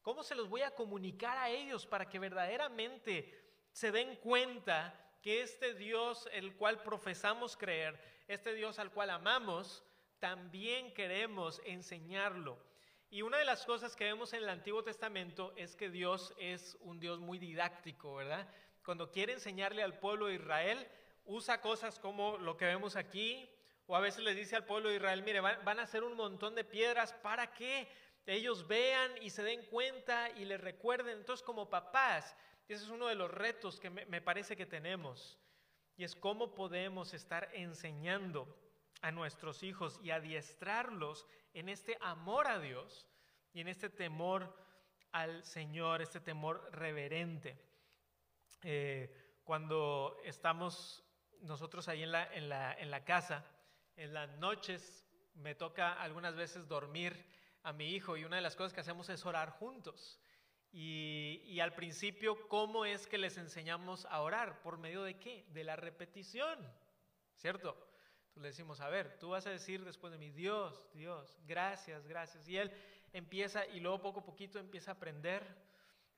¿Cómo 0.00 0.22
se 0.22 0.34
los 0.34 0.48
voy 0.48 0.62
a 0.62 0.74
comunicar 0.74 1.36
a 1.36 1.50
ellos 1.50 1.86
para 1.86 2.08
que 2.08 2.18
verdaderamente 2.18 3.38
se 3.70 3.92
den 3.92 4.16
cuenta 4.16 4.98
que 5.20 5.42
este 5.42 5.74
Dios 5.74 6.26
el 6.32 6.56
cual 6.56 6.82
profesamos 6.82 7.58
creer, 7.58 8.00
este 8.26 8.54
Dios 8.54 8.78
al 8.78 8.90
cual 8.90 9.10
amamos, 9.10 9.84
también 10.18 10.94
queremos 10.94 11.60
enseñarlo? 11.66 12.58
Y 13.14 13.22
una 13.22 13.38
de 13.38 13.44
las 13.44 13.64
cosas 13.64 13.94
que 13.94 14.02
vemos 14.02 14.32
en 14.32 14.42
el 14.42 14.48
Antiguo 14.48 14.82
Testamento 14.82 15.52
es 15.54 15.76
que 15.76 15.88
Dios 15.88 16.34
es 16.36 16.76
un 16.80 16.98
Dios 16.98 17.20
muy 17.20 17.38
didáctico, 17.38 18.16
¿verdad? 18.16 18.48
Cuando 18.84 19.12
quiere 19.12 19.34
enseñarle 19.34 19.84
al 19.84 20.00
pueblo 20.00 20.26
de 20.26 20.34
Israel, 20.34 20.84
usa 21.24 21.60
cosas 21.60 22.00
como 22.00 22.38
lo 22.38 22.56
que 22.56 22.64
vemos 22.64 22.96
aquí, 22.96 23.48
o 23.86 23.94
a 23.94 24.00
veces 24.00 24.24
les 24.24 24.34
dice 24.34 24.56
al 24.56 24.64
pueblo 24.64 24.88
de 24.88 24.96
Israel, 24.96 25.22
mire, 25.22 25.38
van, 25.38 25.78
a 25.78 25.82
hacer 25.82 26.02
un 26.02 26.16
montón 26.16 26.56
de 26.56 26.64
piedras 26.64 27.12
para 27.12 27.54
que 27.54 27.86
ellos 28.26 28.66
vean 28.66 29.12
y 29.22 29.30
se 29.30 29.44
den 29.44 29.64
cuenta 29.66 30.30
y 30.30 30.44
les 30.44 30.60
recuerden. 30.60 31.18
Entonces, 31.18 31.46
como 31.46 31.70
papás, 31.70 32.34
ese 32.66 32.82
es 32.82 32.90
uno 32.90 33.06
de 33.06 33.14
los 33.14 33.30
retos 33.30 33.78
que 33.78 33.90
me 33.90 34.22
parece 34.22 34.56
que 34.56 34.66
tenemos. 34.66 35.38
Y 35.96 36.02
es 36.02 36.16
cómo 36.16 36.52
podemos 36.52 37.14
estar 37.14 37.48
enseñando 37.52 38.52
a 39.02 39.10
nuestros 39.10 39.62
hijos 39.62 40.00
y 40.02 40.10
adiestrarlos 40.10 41.26
en 41.52 41.68
este 41.68 41.96
amor 42.00 42.48
a 42.48 42.58
Dios 42.58 43.08
y 43.52 43.60
en 43.60 43.68
este 43.68 43.88
temor 43.88 44.54
al 45.12 45.44
Señor, 45.44 46.02
este 46.02 46.20
temor 46.20 46.68
reverente. 46.72 47.56
Eh, 48.62 49.40
cuando 49.44 50.18
estamos 50.24 51.04
nosotros 51.42 51.88
ahí 51.88 52.02
en 52.02 52.10
la, 52.10 53.04
casa, 53.04 53.44
en 53.96 54.14
las 54.14 54.30
noches 54.38 55.06
me 55.34 55.54
toca 55.54 55.92
algunas 55.92 56.34
veces 56.34 56.66
dormir 56.66 57.26
a 57.62 57.72
mi 57.72 57.90
hijo 57.90 58.16
y 58.16 58.24
una 58.24 58.36
de 58.36 58.42
las 58.42 58.56
cosas 58.56 58.72
que 58.72 58.80
hacemos 58.80 59.08
es 59.08 59.24
orar 59.24 59.50
juntos. 59.50 60.18
Y, 60.72 61.42
y, 61.44 61.60
al 61.60 61.72
principio, 61.72 62.48
¿cómo 62.48 62.84
es 62.84 63.06
que 63.06 63.16
les 63.16 63.38
enseñamos 63.38 64.06
a 64.06 64.20
orar? 64.22 64.60
¿Por 64.60 64.78
medio 64.78 65.04
de 65.04 65.20
qué? 65.20 65.46
De 65.50 65.62
la 65.62 65.76
repetición, 65.76 66.58
¿cierto? 67.36 67.76
Entonces 68.34 68.42
le 68.42 68.48
decimos, 68.48 68.80
a 68.80 68.88
ver, 68.88 69.16
tú 69.20 69.28
vas 69.28 69.46
a 69.46 69.50
decir 69.50 69.84
después 69.84 70.12
de 70.12 70.18
mí, 70.18 70.32
Dios, 70.32 70.84
Dios, 70.92 71.38
gracias, 71.46 72.04
gracias. 72.08 72.48
Y 72.48 72.56
él 72.56 72.72
empieza 73.12 73.64
y 73.66 73.78
luego 73.78 74.02
poco 74.02 74.20
a 74.20 74.24
poquito 74.24 74.58
empieza 74.58 74.90
a 74.90 74.94
aprender 74.94 75.46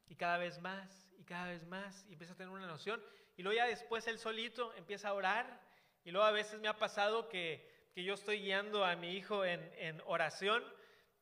y 0.08 0.14
cada 0.14 0.38
vez 0.38 0.58
más 0.58 1.11
y 1.18 1.25
cada 1.25 1.49
vez 1.49 1.66
más 1.66 2.06
y 2.08 2.14
empieza 2.14 2.32
a 2.32 2.37
tener 2.37 2.50
una 2.50 2.66
noción. 2.66 3.02
Y 3.37 3.42
luego 3.42 3.54
ya 3.58 3.66
después 3.66 4.06
él 4.06 4.18
solito 4.18 4.73
empieza 4.76 5.08
a 5.08 5.12
orar 5.12 5.61
y 6.04 6.11
luego 6.11 6.26
a 6.26 6.30
veces 6.30 6.58
me 6.58 6.68
ha 6.68 6.78
pasado 6.78 7.28
que, 7.28 7.90
que 7.94 8.02
yo 8.02 8.14
estoy 8.14 8.40
guiando 8.40 8.82
a 8.82 8.96
mi 8.96 9.11
hijo 9.11 9.44
en, 9.44 9.61
en, 9.76 10.00
oración 10.06 10.64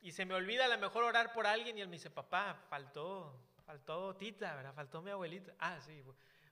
y 0.00 0.12
se 0.12 0.24
me 0.24 0.34
olvida 0.34 0.66
a 0.66 0.68
lo 0.68 0.78
mejor 0.78 1.02
orar 1.02 1.32
por 1.32 1.48
alguien 1.48 1.76
y 1.76 1.80
él 1.80 1.88
me 1.88 1.96
dice, 1.96 2.10
papá, 2.10 2.54
faltó, 2.70 3.36
faltó 3.66 4.14
Tita, 4.14 4.54
¿verdad? 4.54 4.74
Faltó 4.74 5.02
mi 5.02 5.10
abuelita. 5.10 5.54
Ah, 5.58 5.80
sí, 5.80 6.04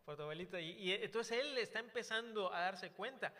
por 0.05 0.17
tu 0.17 0.23
abuelita. 0.23 0.59
Y, 0.59 0.73
y 0.73 0.95
entonces 0.95 1.39
él 1.39 1.57
está 1.59 1.79
empezando 1.79 2.53
a 2.53 2.59
darse 2.59 2.91
cuenta. 2.91 3.33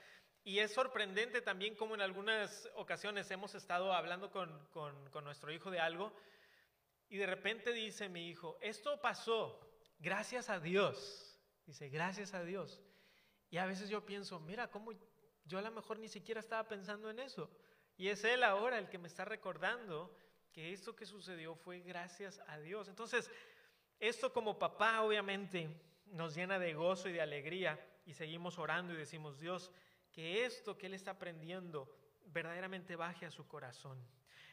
Y 0.45 0.59
es 0.59 0.73
sorprendente 0.73 1.41
también 1.41 1.77
como 1.77 1.95
en 1.95 2.01
algunas 2.01 2.69
ocasiones 2.75 3.31
hemos 3.31 3.55
estado 3.55 3.93
hablando 3.93 4.31
con, 4.31 4.67
con, 4.69 5.11
con, 5.11 5.25
nuestro 5.25 5.53
hijo 5.53 5.71
de 5.71 5.79
algo 5.79 6.13
y 7.09 7.17
de 7.17 7.27
repente 7.27 7.73
dice 7.73 8.09
mi 8.09 8.29
hijo, 8.29 8.59
esto 8.61 9.01
pasó, 9.01 9.61
gracias 9.99 10.49
a 10.49 10.59
Dios. 10.59 11.39
Dice, 11.67 11.89
gracias 11.89 12.35
a 12.35 12.43
Dios. 12.43 12.81
Y 13.51 13.59
a 13.59 13.67
veces 13.67 13.89
yo 13.89 14.05
pienso, 14.05 14.41
mira, 14.41 14.69
cómo 14.71 14.93
yo 15.45 15.59
a 15.59 15.63
lo 15.63 15.71
mejor 15.71 15.99
ni 15.99 16.09
siquiera 16.09 16.41
estaba 16.41 16.67
pensando 16.67 17.11
en 17.11 17.21
eso. 17.21 17.51
Y 17.97 18.09
es 18.09 18.25
él 18.25 18.43
ahora 18.43 18.79
el 18.79 18.89
que 18.89 18.99
me 18.99 19.09
está 19.09 19.25
recordando 19.25 20.17
que 20.53 20.73
esto 20.73 20.97
que 20.97 21.07
sucedió 21.07 21.55
fue 21.55 21.81
gracias 21.81 22.43
a 22.49 22.59
Dios. 22.59 22.89
Entonces, 22.89 23.31
esto 24.01 24.33
como 24.33 24.59
papá 24.59 25.03
obviamente 25.03 25.69
nos 26.07 26.35
llena 26.35 26.59
de 26.59 26.75
gozo 26.75 27.09
y 27.09 27.13
de 27.13 27.21
alegría 27.21 27.79
y 28.05 28.15
seguimos 28.15 28.59
orando 28.59 28.93
y 28.93 28.97
decimos, 28.97 29.39
Dios, 29.39 29.71
que 30.13 30.45
esto 30.45 30.77
que 30.77 30.87
él 30.87 30.95
está 30.95 31.13
aprendiendo 31.13 31.89
verdaderamente 32.27 32.97
baje 32.97 33.27
a 33.27 33.31
su 33.31 33.47
corazón. 33.47 33.99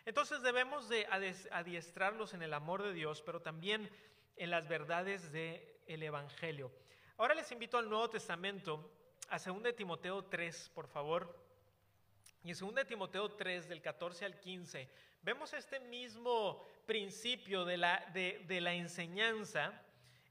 Entonces 0.06 0.42
debemos 0.42 0.90
de 0.90 1.06
adiestrarlos 1.52 2.34
en 2.34 2.42
el 2.42 2.54
amor 2.54 2.82
de 2.84 2.94
Dios, 2.94 3.22
pero 3.22 3.42
también 3.42 3.90
en 4.38 4.50
las 4.50 4.68
verdades 4.68 5.32
del 5.32 5.62
el 5.86 6.04
Evangelio. 6.04 6.72
Ahora 7.18 7.36
les 7.36 7.52
invito 7.52 7.78
al 7.78 7.90
Nuevo 7.90 8.10
Testamento, 8.10 8.92
a 9.28 9.38
2 9.38 9.76
Timoteo 9.76 10.26
3, 10.26 10.72
por 10.74 10.88
favor. 10.88 11.38
Y 12.44 12.52
en 12.52 12.58
2 12.58 12.88
Timoteo 12.88 13.30
3, 13.30 13.68
del 13.68 13.82
14 13.82 14.26
al 14.26 14.40
15, 14.40 14.90
vemos 15.22 15.54
este 15.54 15.80
mismo 15.80 16.66
principio 16.86 17.66
de 17.66 17.78
la, 17.78 18.06
de 18.14 18.62
la 18.62 18.74
enseñanza 18.74 19.74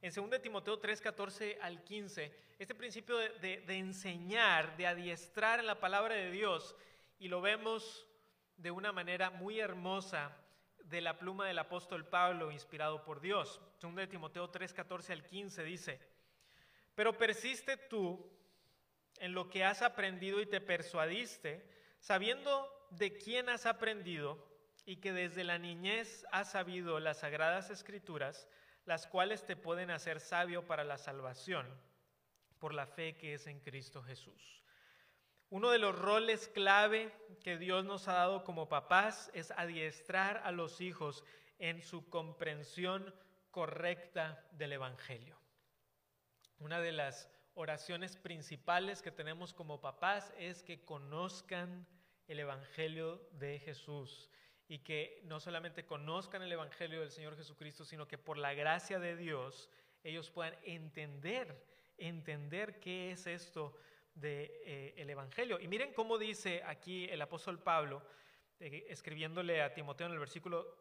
en 0.01 0.13
2 0.13 0.41
Timoteo 0.41 0.79
3, 0.79 1.01
14 1.01 1.59
al 1.61 1.83
15, 1.83 2.33
este 2.59 2.75
principio 2.75 3.17
de, 3.17 3.65
enseñar, 3.69 4.77
de 4.77 4.87
adiestrar 4.87 5.59
en 5.59 5.67
la 5.67 5.81
palabra 5.81 6.15
de 6.15 6.31
Dios, 6.31 6.77
y 7.19 7.29
lo 7.29 7.41
vemos 7.41 8.07
de 8.57 8.71
una 8.71 8.93
manera 8.93 9.31
muy 9.31 9.59
hermosa 9.59 10.37
de 10.85 11.01
la 11.01 11.19
pluma 11.19 11.47
del 11.47 11.59
apóstol 11.59 12.07
Pablo, 12.07 12.53
inspirado 12.53 13.05
por 13.05 13.21
Dios. 13.21 13.61
2 13.81 14.09
Timoteo 14.09 14.49
3, 14.49 14.73
14 14.73 15.13
al 15.13 15.25
15 15.25 15.65
dice, 15.65 16.01
pero 16.95 17.17
persiste 17.17 17.77
tú 17.77 18.25
en 19.19 19.33
lo 19.33 19.49
que 19.49 19.65
has 19.65 19.83
aprendido 19.83 20.41
y 20.41 20.47
te 20.47 20.61
persuadiste, 20.61 21.69
sabiendo 22.01 22.69
de 22.91 23.17
quién 23.19 23.49
has 23.49 23.67
aprendido 23.67 24.47
y 24.87 24.97
que 24.97 25.13
desde 25.13 25.45
la 25.45 25.59
niñez 25.59 26.25
has 26.31 26.53
sabido 26.53 26.99
las 27.01 27.19
sagradas 27.19 27.71
escrituras, 27.71 28.49
las 28.89 29.07
cuales 29.07 29.45
te 29.45 29.55
pueden 29.55 29.91
hacer 29.91 30.19
sabio 30.19 30.67
para 30.67 30.83
la 30.83 30.97
salvación 30.97 31.67
por 32.59 32.73
la 32.73 32.87
fe 32.87 33.19
que 33.19 33.35
es 33.35 33.47
en 33.47 33.61
Cristo 33.61 34.03
Jesús. 34.03 34.65
Uno 35.51 35.71
de 35.71 35.79
los 35.79 35.95
roles 35.95 36.49
clave 36.49 37.13
que 37.45 37.59
Dios 37.59 37.85
nos 37.85 38.09
ha 38.09 38.15
dado 38.15 38.45
como 38.45 38.71
papás 38.71 39.31
es 39.35 39.51
adiestrar 39.51 40.39
a 40.39 40.53
los 40.53 40.81
hijos 40.81 41.23
en 41.59 41.83
su 41.83 42.09
comprensión 42.09 43.15
correcta 43.51 44.43
del 44.53 44.73
Evangelio. 44.73 45.37
Una 46.59 46.81
de 46.81 46.93
las 46.93 47.31
oraciones 47.53 48.17
principales 48.17 49.03
que 49.03 49.13
tenemos 49.13 49.53
como 49.53 49.83
papás 49.83 50.33
es 50.39 50.63
que 50.63 50.83
conozcan 50.87 51.87
el 52.27 52.41
Evangelio 52.41 53.21
de 53.33 53.59
Jesús 53.59 54.31
y 54.69 54.81
que 54.81 55.21
no 55.25 55.41
solamente 55.41 55.87
conozcan 55.87 56.43
el 56.43 56.53
Evangelio 56.53 57.01
del 57.01 57.11
Señor 57.11 57.37
Jesucristo, 57.37 57.87
sino 57.87 58.07
que 58.07 58.19
por 58.19 58.37
la 58.37 58.53
gracia 58.53 58.99
de 58.99 59.17
Dios 59.17 59.71
ellos 60.05 60.31
puedan 60.31 60.55
entender, 60.63 61.65
entender 61.97 62.79
qué 62.79 63.11
es 63.11 63.27
esto 63.27 63.75
del 64.15 64.49
de, 64.49 64.95
eh, 64.97 65.11
Evangelio. 65.11 65.59
Y 65.59 65.69
miren 65.69 65.95
cómo 65.95 66.19
dice 66.19 66.63
aquí 66.65 67.07
el 67.07 67.23
apóstol 67.23 67.63
Pablo, 67.63 68.03
eh, 68.61 68.87
escribiéndole 68.91 69.63
a 69.63 69.73
Timoteo 69.73 70.07
en 70.07 70.13
el 70.13 70.19
versículo 70.19 70.77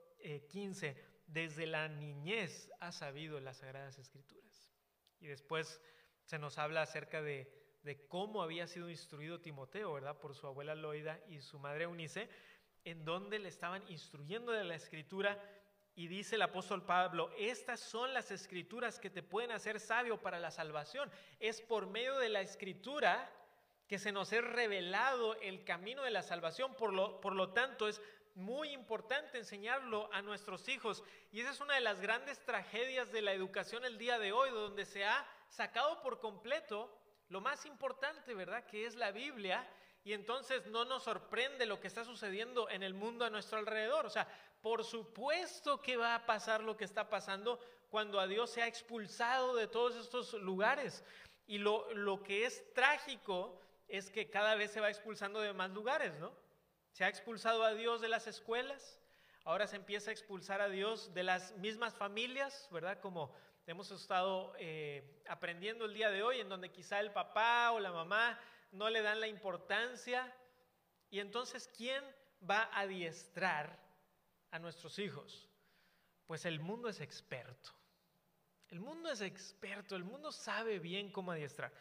15, 0.50 0.88
eh, 0.88 1.06
desde 1.26 1.66
la 1.66 1.88
niñez 1.88 2.70
ha 2.82 2.92
sabido 2.92 3.40
las 3.40 3.58
Sagradas 3.58 3.98
Escrituras. 4.00 4.70
Y 5.22 5.28
después 5.28 5.82
se 6.24 6.38
nos 6.38 6.58
habla 6.58 6.82
acerca 6.82 7.22
de, 7.22 7.50
de 7.84 8.06
cómo 8.08 8.44
había 8.44 8.68
sido 8.68 8.90
instruido 8.90 9.40
Timoteo, 9.40 9.94
¿verdad? 9.94 10.20
Por 10.20 10.36
su 10.36 10.46
abuela 10.46 10.76
Loida 10.76 11.22
y 11.30 11.40
su 11.40 11.58
madre 11.58 11.86
Eunice 11.86 12.30
en 12.86 13.06
donde 13.06 13.40
le 13.40 13.50
estaban 13.50 13.84
instruyendo 13.90 14.52
de 14.52 14.64
la 14.64 14.76
escritura 14.76 15.42
y 15.96 16.08
dice 16.08 16.36
el 16.36 16.44
apóstol 16.44 16.86
Pablo, 16.86 17.32
estas 17.38 17.80
son 17.80 18.14
las 18.14 18.30
escrituras 18.30 19.00
que 19.00 19.10
te 19.10 19.24
pueden 19.24 19.52
hacer 19.52 19.80
sabio 19.80 20.22
para 20.22 20.40
la 20.40 20.52
salvación. 20.52 21.10
Es 21.40 21.60
por 21.60 21.88
medio 21.88 22.18
de 22.20 22.30
la 22.30 22.42
escritura 22.42 23.32
que 23.88 23.98
se 23.98 24.12
nos 24.12 24.32
es 24.32 24.44
revelado 24.44 25.36
el 25.42 25.64
camino 25.64 26.04
de 26.04 26.12
la 26.12 26.22
salvación. 26.22 26.76
Por 26.76 26.94
lo, 26.94 27.20
por 27.20 27.34
lo 27.34 27.50
tanto, 27.50 27.88
es 27.88 28.02
muy 28.36 28.70
importante 28.70 29.40
enseñarlo 29.40 30.08
a 30.14 30.22
nuestros 30.22 30.70
hijos. 30.70 31.04
Y 31.32 31.40
esa 31.40 31.50
es 31.50 31.62
una 31.62 31.74
de 31.74 31.82
las 31.82 32.00
grandes 32.00 32.40
tragedias 32.46 33.12
de 33.12 33.24
la 33.24 33.34
educación 33.34 33.84
el 33.84 33.98
día 33.98 34.20
de 34.20 34.32
hoy, 34.32 34.52
donde 34.52 34.86
se 34.86 35.04
ha 35.04 35.26
sacado 35.50 36.02
por 36.04 36.20
completo 36.20 36.96
lo 37.30 37.42
más 37.42 37.66
importante, 37.66 38.36
¿verdad? 38.36 38.66
Que 38.66 38.86
es 38.86 38.96
la 38.96 39.12
Biblia 39.12 39.68
y 40.08 40.14
entonces 40.14 40.66
no 40.68 40.86
nos 40.86 41.04
sorprende 41.04 41.66
lo 41.66 41.82
que 41.82 41.88
está 41.88 42.06
sucediendo 42.06 42.70
en 42.70 42.82
el 42.82 42.94
mundo 42.94 43.26
a 43.26 43.30
nuestro 43.30 43.58
alrededor. 43.58 44.06
O 44.06 44.10
sea, 44.10 44.26
por 44.62 44.86
supuesto 44.86 45.82
que 45.82 45.98
va 45.98 46.16
a 46.16 46.26
pasar 46.26 46.64
lo 46.64 46.78
que 46.78 46.86
está 46.86 47.10
pasando 47.10 47.60
cuando 47.90 48.18
a 48.22 48.26
Dios 48.26 48.50
se 48.50 48.62
ha 48.62 48.68
expulsado 48.68 49.54
de 49.58 49.68
todos 49.68 49.98
estos 49.98 50.32
lugares. 50.36 51.04
Y 51.46 51.58
lo, 51.58 51.94
lo 51.94 52.24
que 52.24 52.46
es 52.46 52.74
trágico 52.74 53.60
es 53.90 54.10
que 54.10 54.30
cada 54.30 54.56
vez 54.56 54.72
se 54.72 54.80
va 54.80 54.90
expulsando 54.90 55.42
de 55.42 55.52
más 55.52 55.72
lugares, 55.72 56.18
¿no? 56.20 56.32
Se 56.94 57.04
ha 57.04 57.10
expulsado 57.10 57.66
a 57.66 57.74
Dios 57.74 58.00
de 58.00 58.08
las 58.08 58.28
escuelas, 58.28 59.02
ahora 59.44 59.68
se 59.68 59.76
empieza 59.76 60.12
a 60.12 60.14
expulsar 60.14 60.62
a 60.62 60.70
Dios 60.70 61.14
de 61.14 61.24
las 61.24 61.54
mismas 61.58 61.94
familias, 61.94 62.70
¿verdad? 62.72 63.02
Como 63.02 63.36
hemos 63.66 63.92
estado 63.92 64.54
eh, 64.58 65.22
aprendiendo 65.28 65.84
el 65.84 65.94
día 65.94 66.10
de 66.10 66.24
hoy, 66.24 66.40
en 66.40 66.48
donde 66.48 66.72
quizá 66.72 67.02
el 67.02 67.12
papá 67.12 67.74
o 67.74 67.82
la 67.82 67.92
mamá 67.92 68.40
no 68.78 68.90
le 68.90 69.02
dan 69.02 69.20
la 69.20 69.28
importancia. 69.28 70.34
Y 71.10 71.20
entonces, 71.20 71.70
¿quién 71.76 72.04
va 72.50 72.64
a 72.64 72.82
adiestrar 72.82 73.80
a 74.52 74.60
nuestros 74.60 75.00
hijos? 75.00 75.48
pues 76.28 76.46
el 76.46 76.60
mundo 76.60 76.90
es 76.90 77.02
experto. 77.02 77.72
El 78.68 78.82
mundo 78.82 79.10
es 79.10 79.22
experto, 79.22 79.96
el 79.96 80.04
mundo 80.04 80.32
sabe 80.32 80.78
bien 80.78 81.10
cómo 81.10 81.32
adiestrar. 81.32 81.72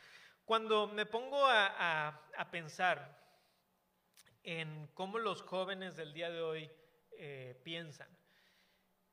Cuando 0.45 0.87
me 0.87 1.05
pongo 1.05 1.45
a, 1.45 2.23
pensar 2.53 3.21
en 4.45 4.87
cómo 4.95 5.19
los 5.19 5.43
jóvenes 5.43 5.97
del 5.97 6.13
día 6.13 6.31
de 6.31 6.41
hoy 6.41 6.71
eh, 7.19 7.61
piensan, 7.65 8.09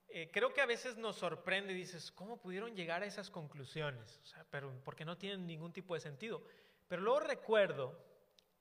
eh, 0.08 0.30
creo 0.32 0.54
que 0.54 0.62
a 0.62 0.68
veces 0.68 0.98
nos 0.98 1.16
sorprende 1.16 1.74
dices, 1.74 2.12
¿cómo 2.12 2.40
pudieron 2.40 2.76
llegar 2.76 3.02
a 3.02 3.08
esas 3.08 3.32
conclusiones? 3.32 4.20
O 4.22 4.26
sea, 4.28 4.46
pero 4.52 4.72
porque 4.84 5.04
no 5.04 5.18
tienen 5.18 5.48
ningún 5.48 5.74
tipo 5.74 5.96
de 5.96 6.02
sentido. 6.02 6.46
Pero 6.88 7.02
luego 7.02 7.20
recuerdo 7.22 7.98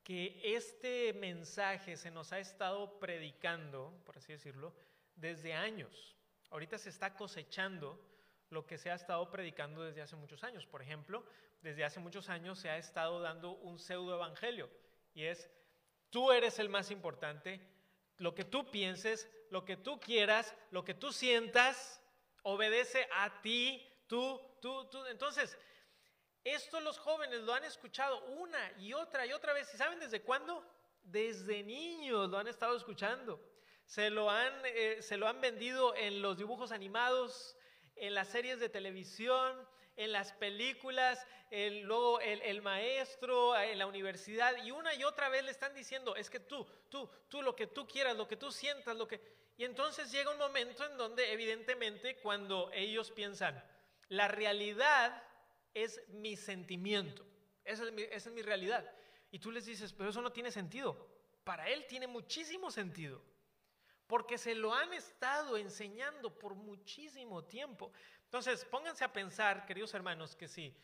que 0.02 0.41
este 0.43 1.12
mensaje 1.14 1.97
se 1.97 2.11
nos 2.11 2.33
ha 2.33 2.38
estado 2.38 2.99
predicando, 2.99 3.93
por 4.05 4.19
así 4.19 4.33
decirlo, 4.33 4.75
desde 5.14 5.55
años. 5.55 6.17
Ahorita 6.50 6.79
se 6.79 6.91
está 6.91 7.14
cosechando 7.14 7.99
lo 8.50 8.67
que 8.67 8.79
se 8.79 8.91
ha 8.91 8.95
estado 8.95 9.31
predicando 9.31 9.85
desde 9.85 10.02
hace 10.02 10.17
muchos 10.17 10.45
años. 10.45 10.67
Por 10.67 10.83
ejemplo, 10.83 11.25
desde 11.62 11.85
hace 11.85 12.00
muchos 12.00 12.29
años 12.29 12.59
se 12.59 12.69
ha 12.69 12.76
estado 12.76 13.21
dando 13.21 13.52
un 13.52 13.79
pseudo 13.79 14.14
evangelio 14.14 14.69
y 15.14 15.25
es, 15.25 15.50
tú 16.11 16.33
eres 16.33 16.59
el 16.59 16.69
más 16.69 16.91
importante, 16.91 17.61
lo 18.19 18.35
que 18.35 18.45
tú 18.45 18.71
pienses, 18.71 19.31
lo 19.50 19.64
que 19.64 19.76
tú 19.76 20.00
quieras, 20.00 20.55
lo 20.71 20.85
que 20.85 20.95
tú 20.95 21.12
sientas, 21.12 22.02
obedece 22.43 23.09
a 23.12 23.41
ti, 23.41 23.87
tú, 24.07 24.41
tú, 24.61 24.87
tú. 24.87 25.05
Entonces, 25.07 25.59
esto 26.45 26.81
los 26.81 26.99
jóvenes 26.99 27.41
lo 27.43 27.55
han 27.55 27.65
escuchado 27.65 28.23
una 28.25 28.73
y 28.79 28.93
otra 28.93 29.27
y 29.27 29.33
otra 29.33 29.53
vez. 29.53 29.73
¿Y 29.75 29.77
saben 29.77 30.01
desde 30.01 30.23
cuándo? 30.23 30.65
Desde 31.05 31.63
niños 31.63 32.29
lo 32.29 32.39
han 32.39 32.49
estado 32.49 32.77
escuchando. 32.77 33.41
Se 33.87 34.11
lo 34.11 34.31
han, 34.31 34.53
eh, 34.65 35.03
se 35.03 35.17
lo 35.17 35.29
han 35.29 35.41
vendido 35.41 35.95
en 35.95 36.23
los 36.23 36.39
dibujos 36.39 36.73
animados, 36.73 37.57
en 37.97 38.15
las 38.15 38.29
series 38.29 38.59
de 38.59 38.69
televisión, 38.69 39.57
en 39.97 40.13
las 40.13 40.33
películas, 40.33 41.27
el, 41.51 41.83
luego 41.83 42.19
el, 42.21 42.63
maestro 42.63 43.57
en 43.59 43.79
la 43.79 43.87
universidad, 43.87 44.57
y 44.65 44.71
una 44.71 44.95
y 44.95 45.05
otra 45.05 45.29
vez 45.29 45.45
le 45.45 45.51
están 45.51 45.75
diciendo, 45.75 46.17
es 46.17 46.31
que 46.31 46.41
tú, 46.41 46.67
tú, 46.89 47.09
tú 47.29 47.43
lo 47.43 47.55
que 47.55 47.67
tú 47.67 47.87
quieras, 47.87 48.17
lo 48.17 48.27
que 48.27 48.37
tú 48.37 48.51
sientas, 48.51 48.97
lo 48.97 49.07
que... 49.07 49.21
Y 49.59 49.65
entonces 49.65 50.11
llega 50.11 50.31
un 50.31 50.39
momento 50.39 50.85
en 50.87 50.97
donde 50.97 51.31
evidentemente 51.31 52.17
cuando 52.17 52.71
ellos 52.73 53.11
piensan, 53.11 53.63
la 54.09 54.29
realidad 54.29 55.23
es 55.75 56.00
mi 56.09 56.37
sentimiento, 56.37 57.26
esa 57.64 57.85
es 57.85 57.93
mi, 57.93 58.02
es 58.02 58.26
mi 58.31 58.43
realidad. 58.43 58.88
Y 59.31 59.38
tú 59.38 59.50
les 59.50 59.64
dices, 59.67 59.93
pero 59.93 60.11
eso 60.11 60.21
no 60.21 60.33
tiene 60.33 60.50
sentido. 60.50 61.09
Para 61.45 61.69
él 61.69 61.87
tiene 61.87 62.07
muchísimo 62.07 62.71
sentido 62.71 63.23
porque 64.12 64.37
se 64.37 64.55
lo 64.55 64.75
han 64.75 64.93
estado 64.93 65.57
enseñando 65.57 66.38
por 66.38 66.55
muchísimo 66.55 67.45
tiempo. 67.45 67.93
Entonces, 68.25 68.62
pónganse 68.67 69.05
a 69.05 69.12
pensar, 69.12 69.64
queridos 69.64 69.95
hermanos, 69.95 70.37
que 70.37 70.49
si 70.49 70.76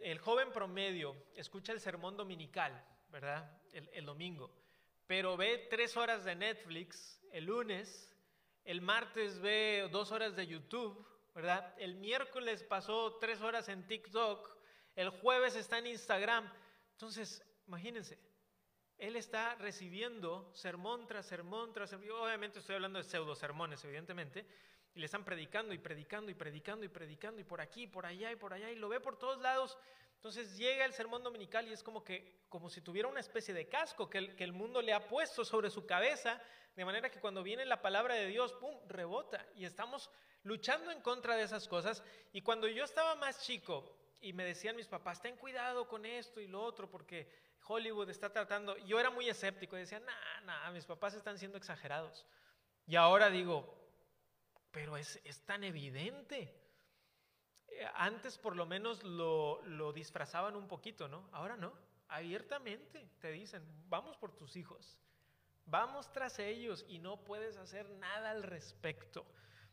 el 0.00 0.18
joven 0.18 0.50
promedio 0.50 1.14
escucha 1.36 1.72
el 1.72 1.78
sermón 1.78 2.16
dominical, 2.16 2.84
¿verdad? 3.08 3.56
El, 3.72 4.04
domingo, 4.04 4.52
pero 5.06 5.36
ve 5.36 5.68
tres 5.70 5.96
horas 5.96 6.24
de 6.24 6.34
Netflix 6.34 7.22
el 7.30 7.44
lunes, 7.44 8.12
el 8.64 8.80
martes 8.80 9.38
ve 9.38 9.88
dos 9.92 10.10
horas 10.10 10.34
de 10.34 10.48
YouTube, 10.48 11.06
¿verdad? 11.34 11.74
El 11.78 11.96
miércoles 11.96 12.62
pasó 12.62 13.16
tres 13.18 13.40
horas 13.40 13.68
en 13.68 13.86
TikTok, 13.86 14.56
el 14.96 15.08
jueves 15.08 15.56
está 15.56 15.78
en 15.78 15.86
Instagram. 15.86 16.52
Entonces, 16.92 17.42
imagínense, 17.66 18.18
él 18.98 19.16
está 19.16 19.54
recibiendo 19.56 20.50
sermón 20.54 21.06
tras 21.06 21.26
sermón 21.26 21.72
tras 21.72 21.90
sermón. 21.90 22.10
Obviamente 22.22 22.58
estoy 22.58 22.76
hablando 22.76 22.98
de 22.98 23.04
pseudo 23.04 23.34
sermones, 23.34 23.82
evidentemente, 23.84 24.46
y 24.94 25.00
le 25.00 25.06
están 25.06 25.24
predicando 25.24 25.72
y 25.72 25.78
predicando 25.78 26.30
y 26.30 26.34
predicando 26.34 26.84
y 26.84 26.88
predicando 26.88 27.40
y 27.40 27.44
por 27.44 27.60
aquí, 27.60 27.86
por 27.86 28.06
allá 28.06 28.30
y 28.30 28.36
por 28.36 28.52
allá 28.52 28.70
y 28.70 28.76
lo 28.76 28.88
ve 28.88 29.00
por 29.00 29.18
todos 29.18 29.40
lados. 29.40 29.78
Entonces 30.16 30.56
llega 30.56 30.84
el 30.84 30.92
sermón 30.92 31.24
dominical 31.24 31.66
y 31.66 31.72
es 31.72 31.82
como 31.82 32.04
que 32.04 32.44
como 32.48 32.70
si 32.70 32.80
tuviera 32.80 33.08
una 33.08 33.18
especie 33.18 33.52
de 33.54 33.66
casco 33.68 34.08
que 34.08 34.18
el, 34.18 34.36
que 34.36 34.44
el 34.44 34.52
mundo 34.52 34.80
le 34.80 34.92
ha 34.92 35.08
puesto 35.08 35.44
sobre 35.44 35.70
su 35.70 35.84
cabeza, 35.84 36.40
de 36.76 36.84
manera 36.84 37.10
que 37.10 37.18
cuando 37.18 37.42
viene 37.42 37.64
la 37.64 37.82
palabra 37.82 38.14
de 38.14 38.26
Dios, 38.26 38.52
¡pum!, 38.52 38.78
rebota. 38.86 39.44
Y 39.56 39.64
estamos 39.64 40.10
luchando 40.44 40.90
en 40.90 41.00
contra 41.00 41.36
de 41.36 41.42
esas 41.42 41.68
cosas. 41.68 42.02
Y 42.32 42.42
cuando 42.42 42.68
yo 42.68 42.84
estaba 42.84 43.14
más 43.14 43.42
chico 43.42 43.96
y 44.20 44.32
me 44.32 44.44
decían 44.44 44.76
mis 44.76 44.86
papás, 44.86 45.20
ten 45.20 45.36
cuidado 45.36 45.88
con 45.88 46.06
esto 46.06 46.40
y 46.40 46.46
lo 46.46 46.62
otro, 46.62 46.90
porque 46.90 47.28
Hollywood 47.66 48.10
está 48.10 48.30
tratando, 48.30 48.76
yo 48.78 48.98
era 48.98 49.10
muy 49.10 49.28
escéptico 49.28 49.76
y 49.76 49.80
decía, 49.80 50.00
nah, 50.00 50.40
nah, 50.44 50.70
mis 50.72 50.84
papás 50.84 51.14
están 51.14 51.38
siendo 51.38 51.58
exagerados. 51.58 52.26
Y 52.86 52.96
ahora 52.96 53.30
digo, 53.30 53.82
pero 54.70 54.96
es, 54.96 55.20
tan 55.44 55.64
evidente. 55.64 56.54
Eh, 57.68 57.86
antes 57.94 58.38
por 58.38 58.56
lo 58.56 58.66
menos 58.66 59.02
lo, 59.04 59.62
lo 59.62 59.92
disfrazaban 59.92 60.56
un 60.56 60.66
poquito, 60.66 61.08
¿no? 61.08 61.28
Ahora 61.32 61.56
no, 61.56 61.72
abiertamente 62.08 63.08
te 63.20 63.30
dicen, 63.30 63.64
vamos 63.88 64.16
por 64.16 64.32
tus 64.32 64.56
hijos, 64.56 64.98
vamos 65.66 66.10
tras 66.12 66.38
ellos 66.38 66.84
y 66.88 66.98
no 66.98 67.22
puedes 67.24 67.56
hacer 67.56 67.88
nada 67.90 68.30
al 68.30 68.42
respecto. 68.42 69.24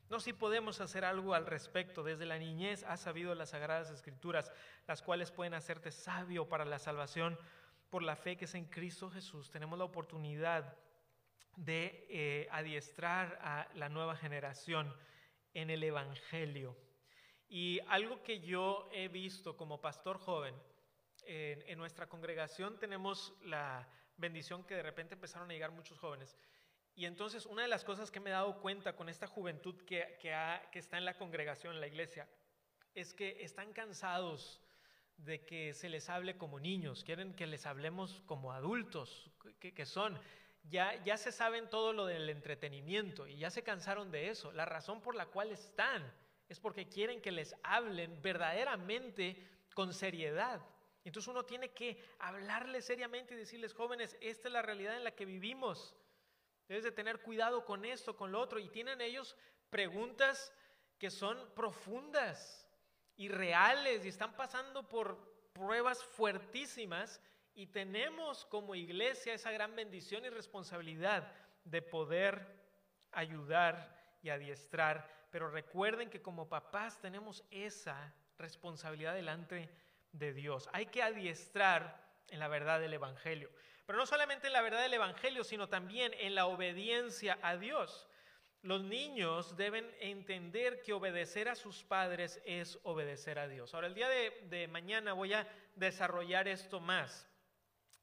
No, 0.10 0.20
si 0.20 0.34
podemos 0.34 0.82
hacer 0.82 1.06
algo 1.06 1.34
al 1.34 1.46
respecto. 1.46 2.04
Desde 2.04 2.26
la 2.26 2.40
niñez 2.40 2.84
has 2.84 3.02
sabido 3.02 3.36
las 3.36 3.52
sagradas 3.52 3.92
escrituras, 3.92 4.52
las 4.88 5.02
cuales 5.02 5.32
pueden 5.32 5.54
hacerte 5.54 5.92
sabio 5.92 6.50
para 6.50 6.66
la 6.66 6.80
salvación 6.80 7.38
por 7.90 8.04
la 8.04 8.16
fe 8.16 8.36
que 8.36 8.46
es 8.46 8.56
en 8.56 8.66
Cristo 8.66 9.10
Jesús. 9.10 9.52
Tenemos 9.52 9.78
la 9.78 9.86
oportunidad 9.86 10.76
de 11.56 12.08
eh, 12.10 12.48
adiestrar 12.52 13.38
a 13.42 13.68
la 13.76 13.90
nueva 13.90 14.16
generación 14.16 14.96
en 15.54 15.70
el 15.70 15.84
Evangelio. 15.84 16.76
Y 17.48 17.80
algo 17.88 18.24
que 18.24 18.40
yo 18.40 18.90
he 18.92 19.08
visto 19.08 19.58
como 19.58 19.82
pastor 19.82 20.20
joven, 20.20 20.56
en, 21.26 21.78
nuestra 21.78 22.08
congregación 22.08 22.80
tenemos 22.80 23.34
la 23.44 23.88
bendición 24.18 24.64
que 24.64 24.76
de 24.76 24.84
repente 24.84 25.14
empezaron 25.14 25.50
a 25.50 25.54
llegar 25.54 25.72
muchos 25.72 26.00
jóvenes. 26.00 26.36
Y 27.00 27.06
entonces 27.06 27.46
una 27.46 27.62
de 27.62 27.70
las 27.70 27.86
cosas 27.86 28.12
que 28.12 28.20
me 28.20 28.30
he 28.30 28.34
dado 28.34 28.60
cuenta 28.60 28.94
con 28.94 29.08
esta 29.08 29.26
juventud 29.26 29.74
que, 29.84 30.18
que 30.20 30.80
está 30.80 30.98
en 30.98 31.06
la 31.06 31.14
congregación, 31.14 31.74
en 31.74 31.80
la 31.80 31.88
iglesia, 31.88 32.28
es 32.94 33.14
que 33.14 33.42
están 33.42 33.72
cansados 33.72 34.60
de 35.16 35.46
que 35.46 35.74
se 35.74 35.88
les 35.88 36.10
hable 36.10 36.36
como 36.36 36.60
niños, 36.60 37.06
quieren 37.06 37.34
que 37.34 37.48
les 37.48 37.66
hablemos 37.66 38.22
como 38.26 38.52
adultos, 38.52 39.32
que, 39.62 39.74
que 39.74 39.86
son 39.86 40.20
ya, 40.64 41.02
ya 41.06 41.16
se 41.16 41.32
saben 41.32 41.70
todo 41.70 41.94
lo 41.94 42.06
del 42.06 42.30
entretenimiento 42.30 43.28
y 43.28 43.38
ya 43.38 43.50
se 43.50 43.64
cansaron 43.64 44.12
de 44.12 44.28
eso. 44.28 44.52
La 44.52 44.66
razón 44.66 45.00
por 45.00 45.16
la 45.16 45.28
cual 45.28 45.52
están 45.54 46.04
es 46.50 46.60
porque 46.60 46.90
quieren 46.90 47.22
que 47.22 47.32
les 47.32 47.56
hablen 47.64 48.22
verdaderamente 48.22 49.42
con 49.74 49.94
seriedad. 49.94 50.60
Entonces 51.06 51.30
uno 51.30 51.46
tiene 51.46 51.70
que 51.70 52.04
hablarles 52.20 52.84
seriamente 52.84 53.36
y 53.36 53.38
decirles, 53.38 53.74
jóvenes, 53.74 54.18
esta 54.20 54.50
es 54.50 54.54
la 54.54 54.62
realidad 54.62 54.98
en 54.98 55.06
la 55.06 55.12
que 55.12 55.24
vivimos. 55.24 55.96
Debes 56.70 56.84
de 56.84 56.92
tener 56.92 57.20
cuidado 57.20 57.66
con 57.66 57.84
esto, 57.84 58.16
con 58.16 58.32
lo 58.32 58.40
otro. 58.40 58.60
Y 58.60 58.70
tienen 58.70 59.02
ellos 59.02 59.36
preguntas 59.72 60.54
que 61.00 61.10
son 61.10 61.38
profundas 61.56 62.70
y 63.16 63.28
reales 63.28 64.06
y 64.06 64.10
están 64.10 64.36
pasando 64.36 64.88
por 64.88 65.18
pruebas 65.52 66.04
fuertísimas 66.04 67.22
y 67.56 67.66
tenemos 67.66 68.46
como 68.46 68.76
iglesia 68.76 69.34
esa 69.34 69.52
gran 69.52 69.76
bendición 69.76 70.24
y 70.26 70.30
responsabilidad 70.30 71.34
de 71.64 71.82
poder 71.82 72.56
ayudar 73.12 74.18
y 74.22 74.30
adiestrar. 74.30 75.28
Pero 75.32 75.50
recuerden 75.50 76.12
que 76.12 76.22
como 76.22 76.48
papás 76.48 77.02
tenemos 77.02 77.44
esa 77.50 78.14
responsabilidad 78.38 79.16
delante 79.16 79.70
de 80.12 80.34
Dios. 80.34 80.70
Hay 80.72 80.86
que 80.86 81.02
adiestrar 81.02 82.09
en 82.32 82.40
la 82.40 82.48
verdad 82.48 82.80
del 82.80 82.94
Evangelio. 82.94 83.50
Pero 83.86 83.98
no 83.98 84.06
solamente 84.06 84.48
en 84.48 84.54
la 84.54 84.62
verdad 84.62 84.82
del 84.84 84.94
Evangelio, 84.94 85.44
sino 85.44 85.68
también 85.68 86.14
en 86.20 86.36
la 86.36 86.46
obediencia 86.46 87.40
a 87.42 87.58
Dios. 87.58 88.08
Los 88.62 88.84
niños 88.84 89.56
deben 89.56 89.90
entender 90.00 90.82
que 90.82 90.94
obedecer 90.94 91.48
a 91.48 91.56
sus 91.56 91.84
padres 91.84 92.42
es 92.46 92.78
obedecer 92.84 93.40
a 93.40 93.48
Dios. 93.48 93.74
Ahora, 93.74 93.88
el 93.88 93.96
día 93.96 94.10
de, 94.10 94.68
mañana 94.68 95.14
voy 95.14 95.34
a 95.34 95.48
desarrollar 95.76 96.48
esto 96.48 96.80
más. 96.80 97.26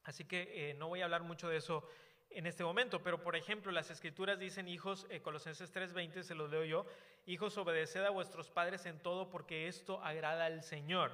Así 0.02 0.24
que 0.24 0.70
eh, 0.70 0.74
no 0.74 0.88
voy 0.88 1.02
a 1.02 1.04
hablar 1.04 1.22
mucho 1.22 1.48
de 1.48 1.58
eso 1.58 1.86
en 2.30 2.46
este 2.46 2.64
momento, 2.64 3.02
pero 3.02 3.22
por 3.22 3.36
ejemplo, 3.36 3.70
las 3.70 3.90
escrituras 3.90 4.38
dicen, 4.38 4.68
hijos, 4.68 5.06
eh, 5.10 5.20
Colosenses 5.20 5.72
3:20, 5.72 6.22
se 6.22 6.34
los 6.34 6.50
leo 6.50 6.64
yo, 6.64 6.86
hijos, 7.26 7.56
obedeced 7.58 8.04
a 8.04 8.10
vuestros 8.10 8.50
padres 8.50 8.86
en 8.86 8.98
todo 8.98 9.30
porque 9.30 9.68
esto 9.68 10.02
agrada 10.02 10.46
al 10.46 10.62
Señor. 10.62 11.12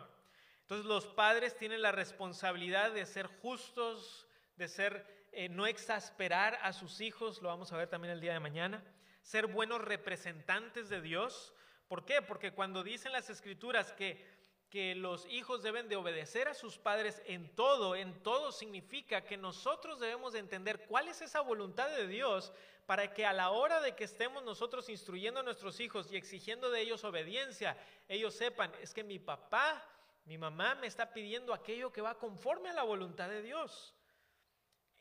Entonces 0.63 0.87
los 0.87 1.07
padres 1.07 1.57
tienen 1.57 1.83
la 1.83 1.93
responsabilidad 1.93 2.93
de 2.93 3.07
ser 3.07 3.27
justos, 3.27 4.27
de 4.57 4.69
ser, 4.69 5.29
eh, 5.33 5.49
no 5.49 5.67
exasperar 5.67 6.59
a 6.63 6.73
sus 6.73 7.01
hijos, 7.01 7.43
lo 7.43 7.49
vamos 7.49 7.73
a 7.73 7.77
ver 7.77 7.89
también 7.89 8.15
el 8.15 8.21
día 8.21 8.33
de 8.33 8.41
mañana, 8.41 8.83
ser 9.23 9.47
buenos 9.47 9.81
representantes 9.81 10.89
de 10.89 11.01
Dios. 11.01 11.53
¿Por 11.89 12.05
qué? 12.05 12.23
Porque 12.23 12.53
cuando 12.53 12.83
dicen 12.83 13.13
las 13.13 13.29
escrituras 13.29 13.93
que 13.93 14.25
que 14.73 14.95
los 14.95 15.27
hijos 15.27 15.63
deben 15.63 15.91
de 15.91 15.97
obedecer 15.97 16.49
a 16.49 16.55
sus 16.55 16.79
padres 16.79 17.21
en 17.27 17.55
todo, 17.55 17.95
en 17.95 18.23
todo 18.23 18.53
significa 18.53 19.23
que 19.23 19.37
nosotros 19.37 20.01
debemos 20.01 20.33
de 20.33 20.39
entender 20.39 20.87
cuál 20.87 21.09
es 21.09 21.21
esa 21.21 21.43
voluntad 21.43 21.91
de 21.91 22.07
Dios 22.07 22.55
para 22.87 23.13
que 23.13 23.27
a 23.27 23.35
la 23.35 23.51
hora 23.51 23.83
de 23.83 23.95
que 23.95 24.05
estemos 24.05 24.43
nosotros 24.43 24.89
instruyendo 24.89 25.41
a 25.41 25.43
nuestros 25.43 25.79
hijos 25.79 26.11
y 26.11 26.17
exigiendo 26.17 26.71
de 26.71 26.81
ellos 26.81 27.05
obediencia, 27.05 27.77
ellos 28.09 28.33
sepan, 28.33 28.73
es 28.81 28.95
que 28.95 29.05
mi 29.05 29.19
papá, 29.19 29.87
mi 30.25 30.39
mamá 30.39 30.75
me 30.77 30.87
está 30.87 31.13
pidiendo 31.13 31.53
aquello 31.53 31.93
que 31.93 32.01
va 32.01 32.19
conforme 32.19 32.71
a 32.71 32.75
la 32.75 32.85
voluntad 32.85 33.29
de 33.29 33.43
Dios. 33.43 33.95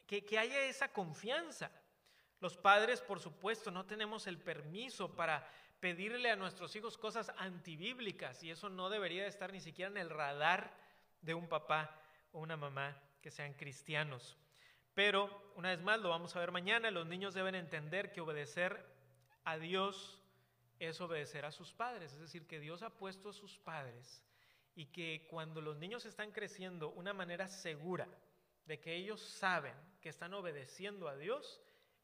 Que, 0.07 0.25
que 0.25 0.39
haya 0.39 0.65
esa 0.65 0.91
confianza. 0.91 1.71
Los 2.39 2.57
padres, 2.57 3.01
por 3.01 3.19
supuesto, 3.19 3.69
no 3.69 3.85
tenemos 3.85 4.25
el 4.27 4.39
permiso 4.39 5.15
para 5.15 5.47
pedirle 5.79 6.31
a 6.31 6.35
nuestros 6.35 6.75
hijos 6.75 6.97
cosas 6.97 7.31
antibíblicas 7.37 8.43
y 8.43 8.51
eso 8.51 8.69
no 8.69 8.89
debería 8.89 9.27
estar 9.27 9.51
ni 9.51 9.61
siquiera 9.61 9.91
en 9.91 9.97
el 9.97 10.09
radar 10.09 10.75
de 11.21 11.33
un 11.33 11.47
papá 11.47 11.99
o 12.31 12.39
una 12.39 12.57
mamá 12.57 12.99
que 13.21 13.31
sean 13.31 13.53
cristianos. 13.53 14.37
Pero, 14.93 15.51
una 15.55 15.69
vez 15.69 15.81
más, 15.81 15.99
lo 15.99 16.09
vamos 16.09 16.35
a 16.35 16.39
ver 16.39 16.51
mañana, 16.51 16.91
los 16.91 17.07
niños 17.07 17.33
deben 17.33 17.55
entender 17.55 18.11
que 18.11 18.21
obedecer 18.21 18.85
a 19.43 19.57
Dios 19.57 20.19
es 20.79 20.99
obedecer 20.99 21.45
a 21.45 21.51
sus 21.51 21.73
padres, 21.73 22.11
es 22.13 22.19
decir, 22.19 22.47
que 22.47 22.59
Dios 22.59 22.81
ha 22.81 22.89
puesto 22.89 23.29
a 23.29 23.33
sus 23.33 23.59
padres 23.59 24.23
y 24.75 24.87
que 24.87 25.27
cuando 25.29 25.61
los 25.61 25.77
niños 25.77 26.05
están 26.05 26.31
creciendo, 26.31 26.91
una 26.91 27.13
manera 27.13 27.47
segura 27.47 28.07
de 28.65 28.79
que 28.79 28.95
ellos 28.95 29.21
saben 29.21 29.75
que 29.99 30.09
están 30.09 30.33
obedeciendo 30.33 31.07
a 31.07 31.17
Dios 31.17 31.61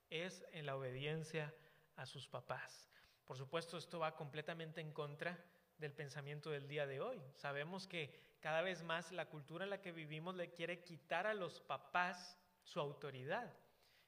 es 0.09 0.45
en 0.51 0.65
la 0.65 0.75
obediencia 0.75 1.53
a 1.95 2.05
sus 2.05 2.27
papás. 2.27 2.89
Por 3.25 3.37
supuesto, 3.37 3.77
esto 3.77 3.99
va 3.99 4.15
completamente 4.15 4.81
en 4.81 4.91
contra 4.91 5.37
del 5.77 5.93
pensamiento 5.93 6.49
del 6.49 6.67
día 6.67 6.87
de 6.87 7.01
hoy. 7.01 7.21
Sabemos 7.35 7.87
que 7.87 8.13
cada 8.39 8.61
vez 8.61 8.83
más 8.83 9.11
la 9.11 9.29
cultura 9.29 9.63
en 9.65 9.69
la 9.69 9.81
que 9.81 9.91
vivimos 9.91 10.35
le 10.35 10.51
quiere 10.51 10.83
quitar 10.83 11.27
a 11.27 11.33
los 11.33 11.59
papás 11.59 12.37
su 12.63 12.79
autoridad. 12.79 13.53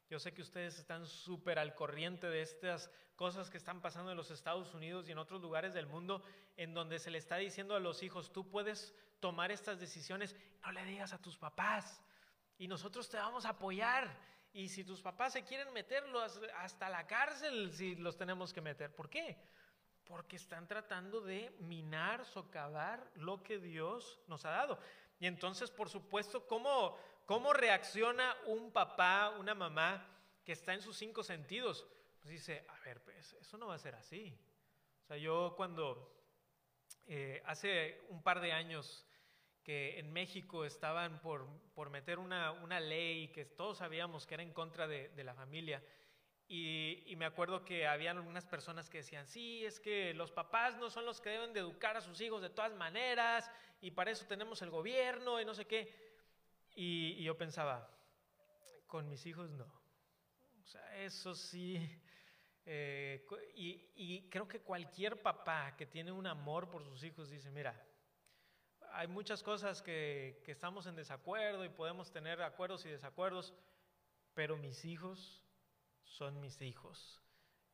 Yo 0.10 0.20
sé 0.20 0.34
que 0.34 0.42
ustedes 0.42 0.80
están 0.80 1.06
súper 1.06 1.60
al 1.60 1.76
corriente 1.76 2.28
de 2.28 2.42
estas 2.42 2.90
cosas 3.20 3.50
que 3.50 3.58
están 3.58 3.82
pasando 3.82 4.12
en 4.12 4.16
los 4.16 4.32
Estados 4.32 4.74
Unidos 4.74 5.10
y 5.10 5.12
en 5.12 5.18
otros 5.18 5.42
lugares 5.42 5.74
del 5.74 5.88
mundo 5.88 6.24
en 6.56 6.74
donde 6.74 7.00
se 7.00 7.12
le 7.12 7.18
está 7.18 7.36
diciendo 7.36 7.76
a 7.76 7.80
los 7.82 8.02
hijos, 8.02 8.32
tú 8.32 8.50
puedes 8.50 8.96
tomar 9.20 9.52
estas 9.52 9.78
decisiones, 9.78 10.38
no 10.64 10.72
le 10.72 10.86
digas 10.86 11.12
a 11.12 11.22
tus 11.22 11.38
papás 11.38 12.02
y 12.58 12.70
nosotros 12.70 13.10
te 13.10 13.18
vamos 13.18 13.46
a 13.46 13.50
apoyar. 13.50 14.10
Y 14.54 14.70
si 14.70 14.86
tus 14.86 15.02
papás 15.02 15.34
se 15.34 15.44
quieren 15.44 15.74
meterlos 15.74 16.40
hasta 16.60 16.88
la 16.88 17.06
cárcel, 17.08 17.74
si 17.74 17.98
los 17.98 18.16
tenemos 18.16 18.54
que 18.54 18.62
meter. 18.62 18.96
¿Por 18.96 19.10
qué? 19.10 19.38
Porque 20.06 20.38
están 20.38 20.66
tratando 20.66 21.20
de 21.20 21.54
minar, 21.60 22.24
socavar 22.24 23.06
lo 23.16 23.44
que 23.44 23.60
Dios 23.60 24.22
nos 24.28 24.46
ha 24.46 24.52
dado. 24.52 24.80
Y 25.20 25.28
entonces, 25.28 25.70
por 25.72 25.90
supuesto, 25.90 26.48
¿cómo, 26.48 26.98
¿Cómo 27.26 27.52
reacciona 27.52 28.34
un 28.46 28.72
papá, 28.72 29.36
una 29.38 29.54
mamá 29.54 30.08
que 30.46 30.54
está 30.54 30.74
en 30.74 30.82
sus 30.82 30.96
cinco 30.96 31.22
sentidos? 31.22 31.86
Pues 32.22 32.32
dice, 32.32 32.66
a 32.68 32.80
ver, 32.86 33.02
pues 33.02 33.34
eso 33.34 33.58
no 33.58 33.68
va 33.68 33.76
a 33.76 33.80
ser 33.80 33.96
así. 33.96 34.38
O 35.04 35.08
sea, 35.08 35.18
yo 35.18 35.54
cuando 35.56 36.20
eh, 37.08 37.42
hace 37.46 38.02
un 38.10 38.22
par 38.22 38.42
de 38.42 38.52
años 38.52 39.06
que 39.64 40.00
en 40.00 40.12
México 40.12 40.66
estaban 40.66 41.22
por, 41.22 41.48
por 41.74 41.90
meter 41.90 42.20
una, 42.20 42.52
una, 42.52 42.80
ley 42.80 43.30
que 43.30 43.46
todos 43.46 43.78
sabíamos 43.80 44.26
que 44.26 44.34
era 44.36 44.44
en 44.44 44.54
contra 44.54 44.88
de, 44.88 45.10
de 45.10 45.24
la 45.24 45.34
familia, 45.34 45.84
y, 46.48 47.04
y, 47.06 47.16
me 47.16 47.26
acuerdo 47.26 47.64
que 47.64 47.86
habían 47.86 48.18
algunas 48.18 48.44
personas 48.44 48.90
que 48.90 48.98
decían, 49.00 49.28
sí, 49.28 49.64
es 49.64 49.80
que 49.80 50.16
los 50.16 50.32
papás 50.32 50.78
no 50.78 50.90
son 50.90 51.06
los 51.06 51.22
que 51.22 51.30
deben 51.30 51.54
de 51.54 51.60
educar 51.60 51.96
a 51.96 52.02
sus 52.02 52.20
hijos 52.22 52.42
de 52.42 52.50
todas 52.50 52.74
maneras, 52.74 53.52
y 53.82 53.92
para 53.92 54.12
eso 54.12 54.26
tenemos 54.26 54.62
el 54.62 54.72
gobierno 54.72 55.40
y 55.40 55.46
no 55.46 55.54
sé 55.54 55.66
qué. 55.66 56.10
Y, 56.76 57.22
yo 57.24 57.38
pensaba, 57.38 57.90
con 58.88 59.08
mis 59.10 59.26
hijos 59.26 59.50
no. 59.52 59.66
O 60.64 60.66
sea, 60.66 60.98
eso 60.98 61.36
sí. 61.36 61.78
Eh, 62.66 63.26
y, 63.56 64.30
creo 64.30 64.48
que 64.48 64.60
cualquier 64.62 65.22
papá 65.22 65.76
que 65.76 65.86
tiene 65.86 66.12
un 66.12 66.28
amor 66.28 66.70
por 66.70 66.84
sus 66.84 67.04
hijos 67.04 67.30
dice, 67.30 67.50
mira, 67.52 67.82
hay 68.92 69.08
muchas 69.08 69.44
cosas 69.44 69.82
que, 69.82 70.44
estamos 70.48 70.86
en 70.86 70.96
desacuerdo 70.96 71.66
y 71.66 71.70
podemos 71.70 72.12
tener 72.12 72.42
acuerdos 72.42 72.86
y 72.86 72.90
desacuerdos, 72.90 73.54
pero 74.34 74.58
mis 74.58 74.86
hijos 74.86 75.44
son 76.04 76.40
mis 76.40 76.62
hijos. 76.62 77.22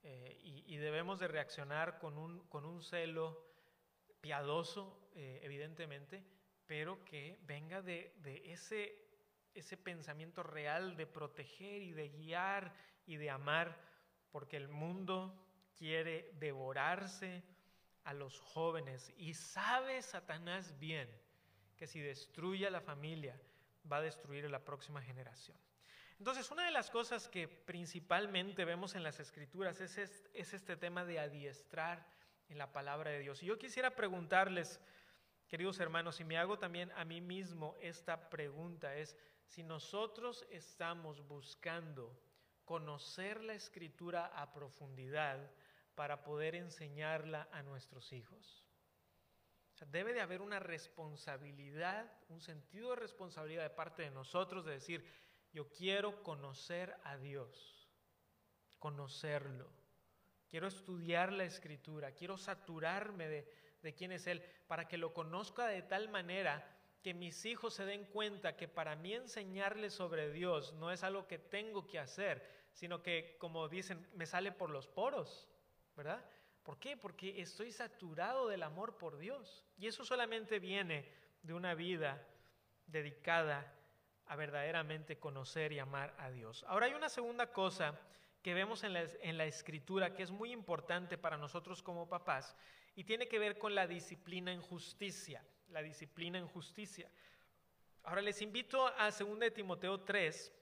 Eh, 0.04 0.40
y, 0.44 0.78
debemos 0.78 1.20
de 1.20 1.28
reaccionar 1.28 1.98
con 2.00 2.18
un, 2.18 2.48
con 2.48 2.66
un 2.66 2.82
celo 2.82 3.44
piadoso, 4.22 5.10
eh, 5.16 5.40
evidentemente, 5.44 6.24
pero 6.66 7.04
que 7.06 7.38
venga 7.44 7.82
de, 7.82 8.14
ese, 8.46 8.96
ese 9.54 9.78
pensamiento 9.78 10.44
real 10.44 10.96
de 10.96 11.06
proteger 11.06 11.82
y 11.82 11.92
de 11.92 12.10
guiar 12.10 12.74
y 13.06 13.18
de 13.18 13.30
amar, 13.30 13.80
porque 14.36 14.58
el 14.58 14.68
mundo 14.68 15.34
quiere 15.78 16.30
devorarse 16.42 17.42
a 18.04 18.14
los 18.14 18.38
jóvenes 18.42 19.10
y 19.16 19.34
sabe 19.34 20.02
Satanás 20.02 20.78
bien 20.78 21.10
que 21.78 21.88
si 21.88 22.02
destruye 22.02 22.68
a 22.68 22.70
la 22.70 22.82
familia 22.82 23.40
va 23.90 23.96
a 23.96 24.02
destruir 24.02 24.44
a 24.44 24.50
la 24.50 24.66
próxima 24.66 25.02
generación. 25.02 25.58
Entonces, 26.18 26.52
una 26.52 26.66
de 26.66 26.72
las 26.72 26.90
cosas 26.90 27.30
que 27.30 27.48
principalmente 27.48 28.66
vemos 28.66 28.96
en 28.96 29.04
las 29.04 29.22
escrituras 29.22 29.80
es, 29.80 29.98
es 29.98 30.54
este 30.54 30.76
tema 30.76 31.06
de 31.06 31.18
adiestrar 31.18 32.06
en 32.50 32.58
la 32.58 32.74
palabra 32.74 33.12
de 33.12 33.20
Dios. 33.20 33.42
Y 33.42 33.46
yo 33.46 33.58
quisiera 33.58 33.96
preguntarles, 33.96 34.82
Queridos 35.48 35.80
hermanos, 35.80 36.20
y 36.20 36.26
me 36.26 36.38
hago 36.38 36.60
también 36.60 36.92
a 36.98 37.06
mí 37.06 37.22
mismo 37.22 37.78
esta 37.80 38.30
pregunta, 38.30 38.98
es 38.98 39.16
si 39.46 39.64
nosotros 39.64 40.46
estamos 40.50 41.26
buscando 41.26 42.20
conocer 42.66 43.44
la 43.44 43.54
escritura 43.54 44.26
a 44.26 44.52
profundidad 44.52 45.40
para 45.96 46.24
poder 46.24 46.56
enseñarla 46.56 47.48
a 47.52 47.64
nuestros 47.64 48.12
hijos. 48.12 48.66
debe 49.88 50.14
de 50.14 50.22
haber 50.22 50.42
una 50.42 50.60
responsabilidad, 50.60 52.12
un 52.30 52.42
sentido 52.42 52.92
de 52.92 52.96
responsabilidad 52.98 53.64
de 53.64 53.70
parte 53.70 54.04
de 54.04 54.12
nosotros 54.12 54.66
de 54.66 54.74
decir, 54.74 55.06
yo 55.54 55.70
quiero 55.70 56.22
conocer 56.24 56.96
a 57.04 57.18
Dios, 57.18 57.90
conocerlo, 58.80 59.70
quiero 60.50 60.68
estudiar 60.68 61.32
la 61.32 61.46
escritura, 61.46 62.12
quiero 62.14 62.38
saturarme 62.38 63.28
de, 63.28 63.54
de 63.82 63.94
quién 63.94 64.12
es 64.12 64.28
Él, 64.28 64.44
para 64.68 64.88
que 64.88 64.98
lo 64.98 65.14
conozca 65.14 65.68
de 65.68 65.82
tal 65.82 66.10
manera 66.10 66.75
que 67.06 67.14
mis 67.14 67.46
hijos 67.46 67.76
se 67.76 67.86
den 67.86 68.06
cuenta 68.06 68.58
que 68.58 68.68
para 68.68 68.96
mí 68.96 69.14
enseñarles 69.14 69.94
sobre 69.94 70.32
Dios 70.32 70.74
no 70.74 70.90
es 70.90 71.04
algo 71.04 71.28
que 71.28 71.38
tengo 71.38 71.86
que 71.86 72.00
hacer, 72.00 72.44
sino 72.74 73.04
que, 73.04 73.38
como 73.38 73.70
dicen, 73.70 74.10
me 74.16 74.26
sale 74.26 74.52
por 74.52 74.72
los 74.72 74.88
poros, 74.88 75.48
¿verdad? 75.96 76.26
¿Por 76.64 76.80
qué? 76.80 76.98
Porque 76.98 77.40
estoy 77.40 77.72
saturado 77.72 78.48
del 78.48 78.64
amor 78.64 78.98
por 78.98 79.20
Dios. 79.20 79.68
Y 79.78 79.86
eso 79.86 80.04
solamente 80.04 80.58
viene 80.58 81.08
de 81.44 81.54
una 81.54 81.76
vida 81.76 82.28
dedicada 82.88 83.72
a 84.26 84.36
verdaderamente 84.36 85.20
conocer 85.20 85.74
y 85.74 85.78
amar 85.78 86.16
a 86.18 86.32
Dios. 86.32 86.66
Ahora 86.68 86.88
hay 86.88 86.96
una 86.96 87.10
segunda 87.10 87.52
cosa 87.52 88.00
que 88.42 88.56
vemos 88.56 88.84
en 88.84 88.94
la, 88.94 89.04
en 89.22 89.38
la 89.38 89.46
escritura 89.46 90.16
que 90.16 90.24
es 90.24 90.32
muy 90.32 90.52
importante 90.52 91.20
para 91.20 91.38
nosotros 91.38 91.84
como 91.84 92.10
papás 92.10 92.56
y 92.96 93.04
tiene 93.04 93.28
que 93.28 93.38
ver 93.38 93.60
con 93.60 93.76
la 93.76 93.86
disciplina 93.86 94.52
en 94.52 94.64
justicia, 94.64 95.46
la 95.70 95.82
disciplina 95.82 96.38
en 96.38 96.48
justicia. 96.48 97.10
Ahora 98.04 98.22
les 98.22 98.42
invito 98.42 98.86
a 98.86 99.10
2 99.10 99.54
Timoteo 99.54 100.02
3, 100.02 100.54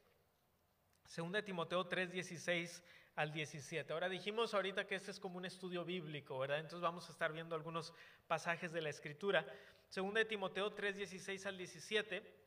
2 1.17 1.45
Timoteo 1.45 1.85
3, 1.85 2.11
16 2.11 2.83
al 3.15 3.31
17. 3.31 3.93
Ahora 3.93 4.09
dijimos 4.09 4.53
ahorita 4.53 4.87
que 4.87 4.95
este 4.95 5.11
es 5.11 5.19
como 5.19 5.37
un 5.37 5.45
estudio 5.45 5.83
bíblico, 5.83 6.39
¿verdad? 6.39 6.59
Entonces 6.59 6.81
vamos 6.81 7.07
a 7.09 7.11
estar 7.11 7.31
viendo 7.31 7.55
algunos 7.55 7.93
pasajes 8.27 8.71
de 8.71 8.81
la 8.81 8.89
escritura. 8.89 9.45
2 9.93 10.27
Timoteo 10.27 10.71
3, 10.73 10.95
16 10.95 11.45
al 11.45 11.57
17. 11.57 12.43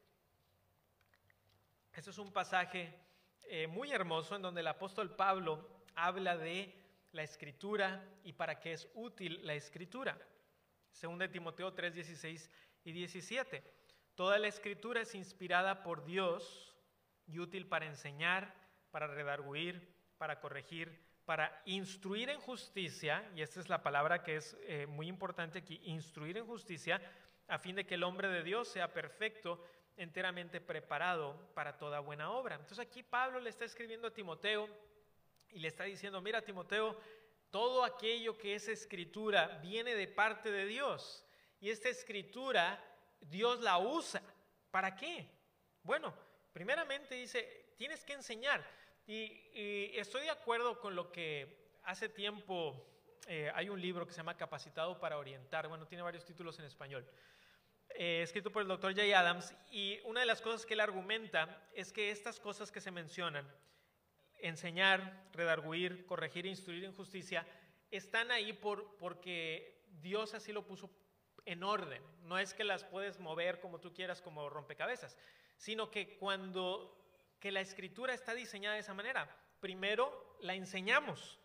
Este 1.92 2.10
es 2.10 2.18
un 2.18 2.32
pasaje 2.32 2.92
eh, 3.44 3.66
muy 3.66 3.92
hermoso 3.92 4.34
en 4.34 4.42
donde 4.42 4.60
el 4.60 4.66
apóstol 4.66 5.14
Pablo 5.14 5.84
habla 5.94 6.36
de 6.36 6.74
la 7.12 7.22
escritura 7.22 8.04
y 8.24 8.32
para 8.32 8.58
qué 8.58 8.72
es 8.72 8.88
útil 8.94 9.46
la 9.46 9.54
escritura. 9.54 10.18
Según 10.96 11.18
de 11.18 11.28
Timoteo 11.28 11.74
3, 11.74 11.94
16 11.94 12.50
y 12.84 12.92
17. 12.92 13.62
Toda 14.14 14.38
la 14.38 14.48
escritura 14.48 15.02
es 15.02 15.14
inspirada 15.14 15.82
por 15.82 16.06
Dios 16.06 16.74
y 17.26 17.38
útil 17.38 17.66
para 17.66 17.84
enseñar, 17.84 18.54
para 18.90 19.06
redarguir, 19.06 19.94
para 20.16 20.40
corregir, 20.40 20.98
para 21.26 21.60
instruir 21.66 22.30
en 22.30 22.40
justicia, 22.40 23.30
y 23.34 23.42
esta 23.42 23.60
es 23.60 23.68
la 23.68 23.82
palabra 23.82 24.22
que 24.22 24.36
es 24.36 24.56
eh, 24.62 24.86
muy 24.86 25.06
importante 25.06 25.58
aquí, 25.58 25.82
instruir 25.84 26.38
en 26.38 26.46
justicia, 26.46 27.02
a 27.46 27.58
fin 27.58 27.76
de 27.76 27.84
que 27.84 27.96
el 27.96 28.02
hombre 28.02 28.28
de 28.28 28.42
Dios 28.42 28.68
sea 28.68 28.94
perfecto, 28.94 29.62
enteramente 29.98 30.62
preparado 30.62 31.52
para 31.52 31.76
toda 31.76 32.00
buena 32.00 32.30
obra. 32.30 32.54
Entonces 32.54 32.78
aquí 32.78 33.02
Pablo 33.02 33.38
le 33.38 33.50
está 33.50 33.66
escribiendo 33.66 34.08
a 34.08 34.14
Timoteo, 34.14 34.66
y 35.56 35.58
le 35.58 35.68
está 35.68 35.84
diciendo, 35.84 36.20
mira 36.20 36.42
Timoteo, 36.42 36.98
todo 37.50 37.84
aquello 37.84 38.36
que 38.36 38.54
es 38.54 38.68
escritura 38.68 39.58
viene 39.62 39.94
de 39.94 40.08
parte 40.08 40.50
de 40.50 40.66
Dios 40.66 41.24
y 41.60 41.70
esta 41.70 41.88
escritura 41.88 42.82
Dios 43.20 43.60
la 43.60 43.78
usa. 43.78 44.22
¿Para 44.70 44.94
qué? 44.94 45.30
Bueno, 45.82 46.14
primeramente 46.52 47.14
dice, 47.14 47.72
tienes 47.76 48.04
que 48.04 48.12
enseñar. 48.12 48.64
Y, 49.06 49.96
estoy 49.98 50.22
de 50.22 50.30
acuerdo 50.30 50.80
con 50.80 50.96
lo 50.96 51.12
que 51.12 51.78
hace 51.84 52.08
tiempo 52.08 52.84
eh, 53.28 53.50
hay 53.54 53.68
un 53.68 53.80
libro 53.80 54.06
que 54.06 54.12
se 54.12 54.18
llama 54.18 54.36
Capacitado 54.36 54.98
para 54.98 55.18
Orientar. 55.18 55.68
Bueno, 55.68 55.86
tiene 55.86 56.02
varios 56.02 56.24
títulos 56.24 56.58
en 56.58 56.64
español. 56.64 57.08
Eh, 57.90 58.20
escrito 58.22 58.50
por 58.50 58.62
el 58.62 58.68
doctor 58.68 58.94
Jay 58.94 59.12
Adams. 59.12 59.54
Y 59.70 60.00
una 60.04 60.20
de 60.20 60.26
las 60.26 60.42
cosas 60.42 60.66
que 60.66 60.74
él 60.74 60.80
argumenta 60.80 61.68
es 61.72 61.92
que 61.92 62.10
estas 62.10 62.38
cosas 62.40 62.70
que 62.70 62.80
se 62.80 62.90
mencionan, 62.90 63.48
enseñar, 64.40 65.28
redarguir, 65.32 66.06
corregir 66.06 66.46
instruir 66.46 66.84
en 66.84 66.94
justicia, 66.94 67.46
están 67.90 68.30
ahí 68.30 68.52
por, 68.52 68.96
porque 68.98 69.84
Dios 70.00 70.34
así 70.34 70.52
lo 70.52 70.66
puso 70.66 70.90
en 71.44 71.62
orden. 71.62 72.02
No 72.22 72.38
es 72.38 72.54
que 72.54 72.64
las 72.64 72.84
puedes 72.84 73.18
mover 73.20 73.60
como 73.60 73.80
tú 73.80 73.92
quieras 73.92 74.20
como 74.20 74.50
rompecabezas, 74.50 75.16
sino 75.56 75.90
que 75.90 76.16
cuando 76.18 76.92
que 77.40 77.52
la 77.52 77.60
escritura 77.60 78.14
está 78.14 78.34
diseñada 78.34 78.74
de 78.74 78.80
esa 78.80 78.94
manera, 78.94 79.28
primero 79.60 80.36
la 80.40 80.54
enseñamos. 80.54 81.38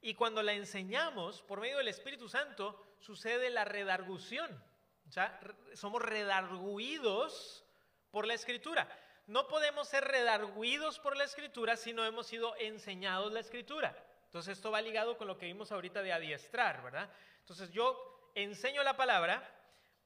Y 0.00 0.14
cuando 0.14 0.42
la 0.42 0.52
enseñamos 0.52 1.42
por 1.42 1.60
medio 1.60 1.78
del 1.78 1.88
Espíritu 1.88 2.28
Santo, 2.28 2.96
sucede 3.00 3.50
la 3.50 3.64
redargución. 3.64 4.62
O 5.08 5.12
sea, 5.12 5.40
somos 5.74 6.02
redarguidos 6.02 7.64
por 8.10 8.26
la 8.26 8.34
escritura. 8.34 8.88
No 9.28 9.46
podemos 9.46 9.86
ser 9.86 10.04
redarguidos 10.04 10.98
por 10.98 11.14
la 11.14 11.24
escritura 11.24 11.76
si 11.76 11.92
no 11.92 12.02
hemos 12.02 12.26
sido 12.26 12.56
enseñados 12.56 13.30
la 13.30 13.40
escritura. 13.40 13.94
Entonces 14.24 14.56
esto 14.56 14.70
va 14.70 14.80
ligado 14.80 15.18
con 15.18 15.26
lo 15.28 15.36
que 15.36 15.44
vimos 15.44 15.70
ahorita 15.70 16.02
de 16.02 16.14
adiestrar, 16.14 16.82
¿verdad? 16.82 17.10
Entonces 17.40 17.70
yo 17.70 18.30
enseño 18.34 18.82
la 18.82 18.96
palabra, 18.96 19.46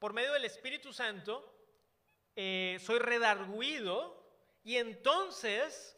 por 0.01 0.13
medio 0.13 0.33
del 0.33 0.45
Espíritu 0.45 0.93
Santo, 0.93 1.57
eh, 2.35 2.79
soy 2.81 2.99
redarguido 2.99 4.27
y 4.65 4.79
entonces, 4.79 5.97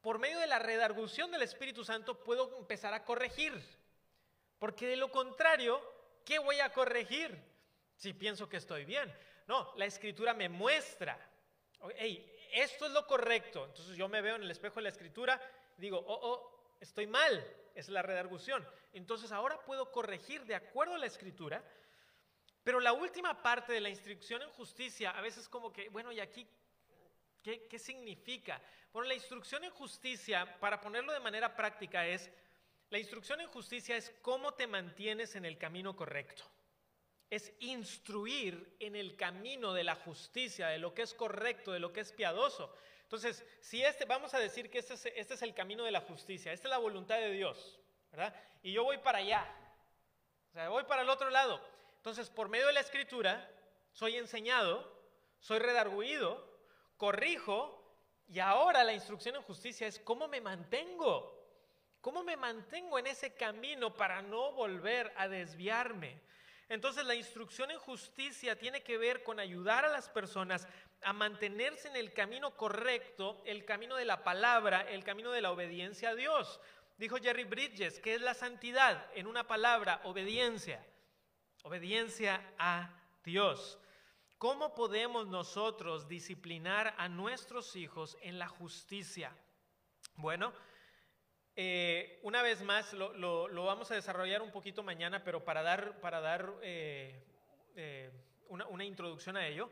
por 0.00 0.18
medio 0.18 0.38
de 0.38 0.46
la 0.46 0.58
redargución 0.58 1.30
del 1.30 1.42
Espíritu 1.42 1.84
Santo, 1.84 2.24
puedo 2.24 2.56
empezar 2.56 2.94
a 2.94 3.04
corregir. 3.04 3.62
Porque 4.58 4.86
de 4.86 4.96
lo 4.96 5.10
contrario, 5.10 5.82
¿qué 6.24 6.38
voy 6.38 6.60
a 6.60 6.72
corregir 6.72 7.38
si 7.94 8.14
pienso 8.14 8.48
que 8.48 8.56
estoy 8.56 8.86
bien? 8.86 9.14
No, 9.46 9.74
la 9.76 9.84
Escritura 9.84 10.32
me 10.32 10.48
muestra, 10.48 11.18
hey, 11.96 12.34
esto 12.52 12.86
es 12.86 12.92
lo 12.92 13.06
correcto. 13.06 13.64
Entonces 13.66 13.96
yo 13.96 14.08
me 14.08 14.20
veo 14.20 14.36
en 14.36 14.42
el 14.42 14.50
espejo 14.50 14.76
de 14.76 14.82
la 14.82 14.88
Escritura 14.88 15.40
digo, 15.78 15.98
oh, 16.06 16.20
oh, 16.22 16.76
estoy 16.80 17.06
mal, 17.06 17.44
es 17.74 17.88
la 17.88 18.02
redargución. 18.02 18.66
Entonces 18.92 19.32
ahora 19.32 19.64
puedo 19.64 19.90
corregir 19.90 20.44
de 20.44 20.54
acuerdo 20.54 20.94
a 20.94 20.98
la 20.98 21.06
escritura, 21.06 21.64
pero 22.62 22.80
la 22.80 22.92
última 22.92 23.40
parte 23.40 23.72
de 23.72 23.80
la 23.80 23.88
instrucción 23.88 24.42
en 24.42 24.50
justicia, 24.50 25.12
a 25.12 25.20
veces 25.20 25.48
como 25.48 25.72
que, 25.72 25.88
bueno, 25.88 26.12
¿y 26.12 26.20
aquí 26.20 26.46
qué, 27.42 27.66
qué 27.66 27.78
significa? 27.78 28.60
Bueno, 28.92 29.08
la 29.08 29.14
instrucción 29.14 29.64
en 29.64 29.70
justicia, 29.70 30.58
para 30.58 30.80
ponerlo 30.80 31.12
de 31.12 31.20
manera 31.20 31.54
práctica, 31.54 32.06
es, 32.06 32.30
la 32.90 32.98
instrucción 32.98 33.40
en 33.40 33.48
justicia 33.48 33.96
es 33.96 34.12
cómo 34.22 34.52
te 34.54 34.66
mantienes 34.66 35.36
en 35.36 35.44
el 35.44 35.56
camino 35.56 35.94
correcto. 35.94 36.44
Es 37.30 37.52
instruir 37.60 38.76
en 38.80 38.96
el 38.96 39.16
camino 39.16 39.74
de 39.74 39.84
la 39.84 39.94
justicia, 39.94 40.68
de 40.68 40.78
lo 40.78 40.94
que 40.94 41.02
es 41.02 41.14
correcto, 41.14 41.72
de 41.72 41.80
lo 41.80 41.92
que 41.92 42.00
es 42.00 42.12
piadoso. 42.12 42.74
Entonces, 43.02 43.44
si 43.60 43.82
este, 43.82 44.04
vamos 44.04 44.34
a 44.34 44.38
decir 44.38 44.70
que 44.70 44.78
este 44.78 44.94
es, 44.94 45.06
este 45.06 45.34
es 45.34 45.42
el 45.42 45.54
camino 45.54 45.84
de 45.84 45.90
la 45.90 46.02
justicia, 46.02 46.52
esta 46.52 46.68
es 46.68 46.70
la 46.70 46.78
voluntad 46.78 47.16
de 47.16 47.32
Dios, 47.32 47.80
¿verdad? 48.10 48.34
Y 48.62 48.72
yo 48.72 48.84
voy 48.84 48.98
para 48.98 49.18
allá, 49.18 49.46
o 50.50 50.52
sea, 50.52 50.68
voy 50.68 50.84
para 50.84 51.02
el 51.02 51.08
otro 51.08 51.30
lado. 51.30 51.60
Entonces, 51.96 52.28
por 52.30 52.48
medio 52.48 52.66
de 52.66 52.74
la 52.74 52.80
escritura, 52.80 53.50
soy 53.92 54.16
enseñado, 54.16 54.90
soy 55.40 55.58
redarguido, 55.58 56.46
corrijo, 56.96 57.74
y 58.28 58.40
ahora 58.40 58.84
la 58.84 58.92
instrucción 58.92 59.36
en 59.36 59.42
justicia 59.42 59.86
es 59.86 59.98
cómo 59.98 60.28
me 60.28 60.40
mantengo, 60.40 61.34
cómo 62.00 62.22
me 62.22 62.36
mantengo 62.36 62.98
en 62.98 63.06
ese 63.06 63.34
camino 63.34 63.94
para 63.94 64.20
no 64.20 64.52
volver 64.52 65.12
a 65.16 65.28
desviarme. 65.28 66.20
Entonces 66.68 67.04
la 67.04 67.14
instrucción 67.14 67.70
en 67.70 67.78
justicia 67.78 68.58
tiene 68.58 68.82
que 68.82 68.98
ver 68.98 69.22
con 69.22 69.40
ayudar 69.40 69.84
a 69.84 69.90
las 69.90 70.08
personas 70.08 70.68
a 71.02 71.12
mantenerse 71.12 71.88
en 71.88 71.96
el 71.96 72.12
camino 72.12 72.56
correcto, 72.56 73.42
el 73.46 73.64
camino 73.64 73.96
de 73.96 74.04
la 74.04 74.22
palabra, 74.22 74.82
el 74.82 75.04
camino 75.04 75.30
de 75.30 75.40
la 75.40 75.50
obediencia 75.50 76.10
a 76.10 76.14
Dios. 76.14 76.60
Dijo 76.98 77.16
Jerry 77.16 77.44
Bridges, 77.44 78.00
que 78.00 78.14
es 78.14 78.20
la 78.20 78.34
santidad? 78.34 79.06
En 79.14 79.26
una 79.26 79.46
palabra, 79.46 80.00
obediencia. 80.04 80.84
Obediencia 81.62 82.42
a 82.58 82.90
Dios. 83.24 83.78
¿Cómo 84.36 84.74
podemos 84.74 85.26
nosotros 85.26 86.06
disciplinar 86.06 86.94
a 86.98 87.08
nuestros 87.08 87.76
hijos 87.76 88.16
en 88.20 88.38
la 88.38 88.48
justicia? 88.48 89.32
Bueno, 90.16 90.52
eh, 91.60 92.20
una 92.22 92.40
vez 92.40 92.62
más, 92.62 92.92
lo, 92.92 93.64
vamos 93.64 93.90
a 93.90 93.96
desarrollar 93.96 94.42
un 94.42 94.52
poquito 94.52 94.84
mañana, 94.84 95.24
pero 95.24 95.44
para 95.44 95.62
dar, 95.62 96.00
para 96.00 96.20
dar 96.20 96.54
eh, 96.62 97.20
eh, 97.74 98.12
una, 98.46 98.68
una 98.68 98.84
introducción 98.84 99.36
a 99.36 99.44
ello, 99.44 99.68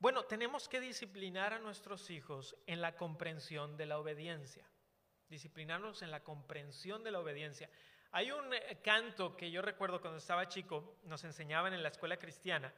bueno, 0.00 0.24
tenemos 0.24 0.68
que 0.68 0.80
disciplinar 0.80 1.52
a 1.52 1.60
nuestros 1.60 2.10
hijos 2.10 2.56
en 2.66 2.80
la 2.80 2.96
comprensión 2.96 3.76
de 3.76 3.86
la 3.86 4.00
obediencia. 4.00 4.68
Disciplinarnos 5.28 6.02
en 6.02 6.10
la 6.10 6.24
comprensión 6.24 7.04
de 7.04 7.12
la 7.12 7.20
obediencia. 7.20 7.70
Hay 8.10 8.32
un 8.32 8.52
eh, 8.52 8.80
canto 8.82 9.36
que 9.36 9.52
yo 9.52 9.62
recuerdo 9.62 10.00
cuando 10.00 10.18
estaba 10.18 10.48
chico, 10.48 10.98
nos 11.04 11.22
enseñaban 11.22 11.74
en 11.74 11.84
la 11.84 11.90
escuela 11.90 12.16
cristiana. 12.16 12.74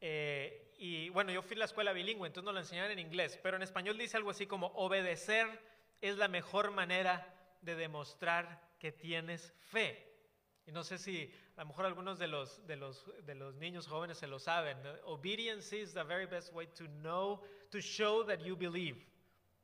Eh, 0.00 0.74
y 0.76 1.08
bueno, 1.10 1.30
yo 1.30 1.40
fui 1.42 1.54
a 1.54 1.60
la 1.60 1.64
escuela 1.66 1.92
bilingüe, 1.92 2.26
entonces 2.26 2.46
nos 2.46 2.54
lo 2.54 2.60
enseñaban 2.60 2.90
en 2.90 2.98
inglés, 2.98 3.38
pero 3.40 3.56
en 3.56 3.62
español 3.62 3.96
dice 3.96 4.16
algo 4.16 4.30
así 4.30 4.48
como, 4.48 4.68
obedecer 4.74 5.77
es 6.00 6.16
la 6.16 6.28
mejor 6.28 6.70
manera 6.70 7.34
de 7.62 7.74
demostrar 7.74 8.60
que 8.78 8.92
tienes 8.92 9.52
fe. 9.70 10.04
Y 10.66 10.72
no 10.72 10.84
sé 10.84 10.98
si 10.98 11.32
a 11.56 11.62
lo 11.62 11.68
mejor 11.68 11.86
algunos 11.86 12.18
de 12.18 12.28
los, 12.28 12.66
de 12.66 12.76
los, 12.76 13.04
de 13.24 13.34
los 13.34 13.54
niños 13.54 13.86
jóvenes 13.86 14.18
se 14.18 14.26
lo 14.26 14.38
saben. 14.38 14.78
Obedience 15.04 15.76
is 15.76 15.94
the 15.94 16.04
very 16.04 16.26
best 16.26 16.52
way 16.52 16.66
to 16.66 16.84
know, 17.00 17.40
to 17.70 17.80
show 17.80 18.24
that 18.24 18.40
you 18.40 18.54
believe. 18.56 18.96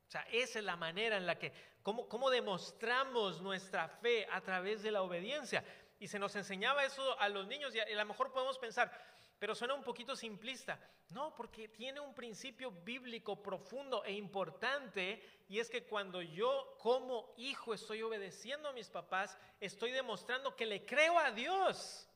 O 0.08 0.10
sea, 0.10 0.22
esa 0.32 0.58
es 0.58 0.64
la 0.64 0.76
manera 0.76 1.16
en 1.16 1.26
la 1.26 1.38
que, 1.38 1.52
cómo, 1.82 2.08
cómo 2.08 2.30
demostramos 2.30 3.40
nuestra 3.42 3.88
fe 3.88 4.26
a 4.30 4.40
través 4.40 4.82
de 4.82 4.90
la 4.90 5.02
obediencia. 5.02 5.64
Y 5.98 6.08
se 6.08 6.18
nos 6.18 6.34
enseñaba 6.36 6.84
eso 6.84 7.18
a 7.20 7.28
los 7.28 7.46
niños 7.46 7.74
y 7.74 7.80
a 7.80 7.86
lo 7.86 8.06
mejor 8.06 8.32
podemos 8.32 8.58
pensar, 8.58 8.90
pero 9.38 9.54
suena 9.54 9.74
un 9.74 9.82
poquito 9.82 10.16
simplista. 10.16 10.80
No, 11.10 11.34
porque 11.34 11.68
tiene 11.68 12.00
un 12.00 12.14
principio 12.14 12.70
bíblico 12.70 13.42
profundo 13.42 14.04
e 14.04 14.12
importante 14.12 15.22
y 15.48 15.58
es 15.58 15.68
que 15.68 15.84
cuando 15.84 16.22
yo 16.22 16.76
como 16.78 17.34
hijo 17.36 17.74
estoy 17.74 18.02
obedeciendo 18.02 18.68
a 18.68 18.72
mis 18.72 18.88
papás, 18.88 19.36
estoy 19.60 19.92
demostrando 19.92 20.56
que 20.56 20.66
le 20.66 20.84
creo 20.84 21.18
a 21.18 21.30
Dios. 21.30 22.08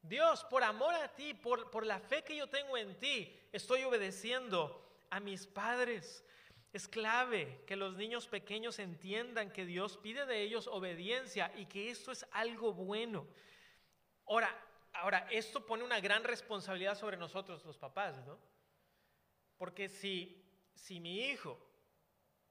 Dios, 0.00 0.44
por 0.44 0.62
amor 0.62 0.94
a 0.94 1.14
ti, 1.14 1.34
por, 1.34 1.70
por 1.70 1.84
la 1.84 1.98
fe 1.98 2.22
que 2.22 2.36
yo 2.36 2.46
tengo 2.46 2.76
en 2.76 2.98
ti, 2.98 3.36
estoy 3.52 3.82
obedeciendo 3.82 4.96
a 5.10 5.20
mis 5.20 5.46
padres. 5.46 6.24
Es 6.72 6.86
clave 6.86 7.64
que 7.66 7.76
los 7.76 7.96
niños 7.96 8.28
pequeños 8.28 8.78
entiendan 8.78 9.50
que 9.50 9.64
Dios 9.64 9.96
pide 9.96 10.26
de 10.26 10.42
ellos 10.42 10.66
obediencia 10.66 11.52
y 11.56 11.66
que 11.66 11.90
esto 11.90 12.12
es 12.12 12.26
algo 12.30 12.72
bueno. 12.72 13.26
Ahora, 14.26 14.54
Ahora, 14.92 15.26
esto 15.30 15.64
pone 15.64 15.84
una 15.84 16.00
gran 16.00 16.24
responsabilidad 16.24 16.96
sobre 16.96 17.16
nosotros 17.16 17.64
los 17.64 17.78
papás, 17.78 18.24
¿no? 18.26 18.38
Porque 19.56 19.88
si, 19.88 20.44
si 20.74 21.00
mi 21.00 21.26
hijo, 21.26 21.58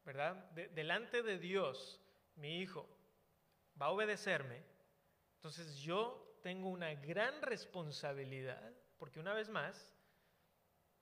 ¿verdad? 0.05 0.35
delante 0.51 1.23
de 1.23 1.37
Dios, 1.37 1.99
mi 2.35 2.59
hijo 2.59 2.87
va 3.81 3.87
a 3.87 3.91
obedecerme, 3.91 4.63
entonces 5.35 5.77
yo 5.77 6.37
tengo 6.41 6.69
una 6.69 6.93
gran 6.95 7.41
responsabilidad, 7.41 8.73
porque 8.97 9.19
una 9.19 9.33
vez 9.33 9.49
más, 9.49 9.93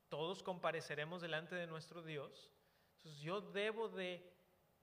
todos 0.09 0.43
compareceremos 0.43 1.21
delante 1.21 1.55
de 1.55 1.67
nuestro 1.67 2.01
Dios, 2.01 2.51
entonces 2.97 3.21
yo 3.21 3.41
debo 3.41 3.89
de 3.89 4.33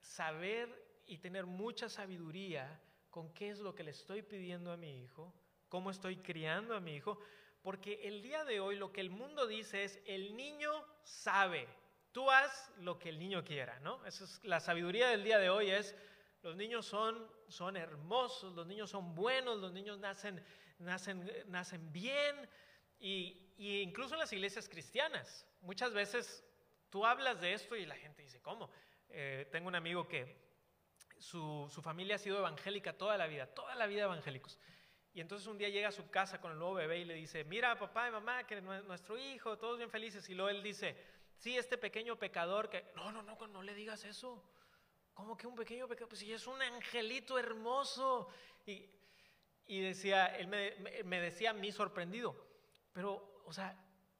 saber 0.01 1.03
y 1.07 1.19
tener 1.19 1.47
mucha 1.47 1.89
sabiduría 1.89 2.81
con 3.11 3.33
qué 3.35 3.51
es 3.51 3.59
lo 3.59 3.75
que 3.75 3.85
le 3.85 3.91
estoy 3.91 4.23
pidiendo 4.23 4.73
a 4.73 4.77
mi 4.77 5.03
hijo 5.03 5.33
cómo 5.73 5.91
estoy 5.91 6.17
criando 6.19 6.77
a 6.77 6.81
mi 6.81 6.97
hijo, 6.97 7.19
porque 7.63 8.07
el 8.07 8.21
día 8.21 8.45
de 8.45 8.61
hoy 8.61 8.77
lo 8.77 8.93
que 8.93 9.01
el 9.01 9.09
mundo 9.09 9.47
dice 9.47 9.85
es, 9.85 10.03
el 10.05 10.37
niño 10.37 10.71
sabe, 11.03 11.67
tú 12.13 12.31
haz 12.31 12.71
lo 12.77 12.99
que 12.99 13.09
el 13.09 13.19
niño 13.19 13.43
quiera, 13.43 13.81
¿no? 13.81 14.05
Esa 14.05 14.25
es 14.25 14.45
la 14.45 14.61
sabiduría 14.61 15.09
del 15.09 15.25
día 15.25 15.39
de 15.39 15.49
hoy 15.49 15.71
es, 15.71 15.97
los 16.43 16.57
niños 16.57 16.85
son, 16.85 17.27
son 17.49 17.79
hermosos, 17.79 18.55
los 18.55 18.67
niños 18.67 18.91
son 18.91 19.15
buenos, 19.15 19.61
los 19.61 19.73
niños 19.73 19.99
nacen, 19.99 20.45
nacen, 20.79 21.33
nacen 21.47 21.91
bien, 21.91 22.51
y, 23.01 23.55
incluso 23.57 24.13
en 24.13 24.21
las 24.21 24.33
iglesias 24.35 24.69
cristianas, 24.69 25.47
muchas 25.63 25.95
veces 25.95 26.45
tú 26.91 27.07
hablas 27.07 27.41
de 27.41 27.55
esto 27.55 27.77
y 27.77 27.87
la 27.87 27.97
gente 27.97 28.21
dice, 28.21 28.43
¿cómo? 28.43 28.71
Eh, 29.09 29.49
tengo 29.51 29.69
un 29.69 29.75
amigo 29.75 30.07
que 30.07 30.37
su, 31.17 31.67
su 31.73 31.81
familia 31.81 32.17
ha 32.17 32.19
sido 32.19 32.37
evangélica 32.41 32.93
toda 32.93 33.17
la 33.17 33.27
vida, 33.27 33.47
toda 33.47 33.75
la 33.75 33.87
vida 33.87 34.03
evangélicos. 34.03 34.59
Y 35.15 35.21
entonces 35.21 35.47
un 35.47 35.59
día 35.59 35.69
llega 35.69 35.89
a 35.89 35.93
su 35.93 36.09
casa 36.09 36.41
con 36.41 36.53
el 36.53 36.59
nuevo 36.59 36.75
bebé 36.75 36.99
y 36.99 37.05
le 37.05 37.15
dice, 37.15 37.45
mira 37.45 37.79
papá 37.79 38.09
y 38.09 38.11
mamá, 38.11 38.47
que 38.47 38.61
nuestro 38.63 39.19
hijo, 39.19 39.59
todos 39.59 39.77
bien 39.77 39.91
felices. 39.91 40.29
Y 40.29 40.35
luego 40.35 40.49
él 40.49 40.63
dice, 40.63 40.97
sí, 41.37 41.57
este 41.57 41.77
pequeño 41.77 42.19
pecador 42.19 42.71
que, 42.71 42.91
no, 42.97 43.13
no, 43.13 43.23
no, 43.23 43.37
no 43.47 43.63
le 43.63 43.75
digas 43.75 44.05
eso. 44.05 44.43
¿Cómo 45.13 45.37
que 45.37 45.47
un 45.47 45.55
pequeño 45.55 45.87
pecador? 45.87 46.09
Pues 46.09 46.21
si 46.21 46.33
es 46.33 46.47
un 46.47 46.61
angelito 46.63 47.39
hermoso. 47.39 48.29
Y, 48.65 48.89
decía, 49.81 50.27
él 50.27 50.49
me, 50.49 50.75
me 51.05 51.21
decía 51.21 51.51
a 51.51 51.55
mí 51.55 51.73
sorprendido, 51.73 52.37
pero, 52.93 53.43
o 53.47 53.53
sea, 53.53 53.75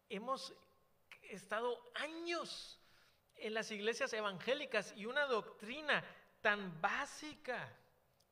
hemos 0.09 0.55
estado 1.23 1.91
años 1.95 2.81
en 3.37 3.55
las 3.55 3.71
iglesias 3.71 4.13
evangélicas 4.13 4.95
y 4.97 5.07
una 5.07 5.27
doctrina 5.27 6.05
tan 6.41 6.81
básica 6.81 7.77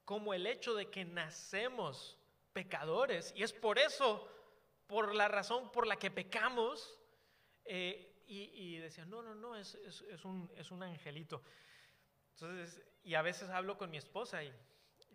como 0.05 0.35
el 0.35 0.47
hecho 0.47 0.75
de 0.75 0.91
que 0.91 1.05
nacemos 1.05 2.20
pecadores 2.53 3.33
y 3.37 3.43
es 3.43 3.53
por 3.53 3.79
eso, 3.79 4.29
por 4.87 5.15
la 5.15 5.29
razón 5.29 5.71
por 5.71 5.87
la 5.87 5.97
que 5.97 6.11
pecamos, 6.11 7.01
eh, 7.65 8.11
y, 8.33 8.77
decía, 8.79 9.05
no, 9.07 9.23
no, 9.23 9.35
no, 9.35 9.57
es, 9.57 9.75
un, 10.25 10.49
es 10.57 10.71
un 10.71 10.85
angelito. 10.85 11.43
Entonces, 12.35 12.81
y 13.03 13.15
a 13.15 13.23
veces 13.23 13.51
hablo 13.51 13.77
con 13.77 13.91
mi 13.91 13.97
esposa 13.97 14.45
y 14.45 14.53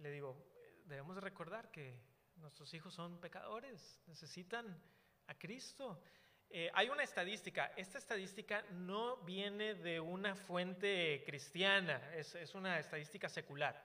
le 0.01 0.11
digo, 0.11 0.35
debemos 0.83 1.15
recordar 1.17 1.71
que 1.71 1.97
nuestros 2.35 2.73
hijos 2.73 2.93
son 2.93 3.19
pecadores, 3.21 4.01
necesitan 4.07 4.81
a 5.27 5.37
Cristo. 5.37 6.01
Eh, 6.49 6.69
hay 6.73 6.89
una 6.89 7.03
estadística, 7.03 7.67
esta 7.77 7.97
estadística 7.97 8.63
no 8.71 9.17
viene 9.17 9.75
de 9.75 9.99
una 10.01 10.35
fuente 10.35 11.23
cristiana, 11.25 12.13
es, 12.15 12.53
una 12.53 12.79
estadística 12.79 13.29
secular. 13.29 13.81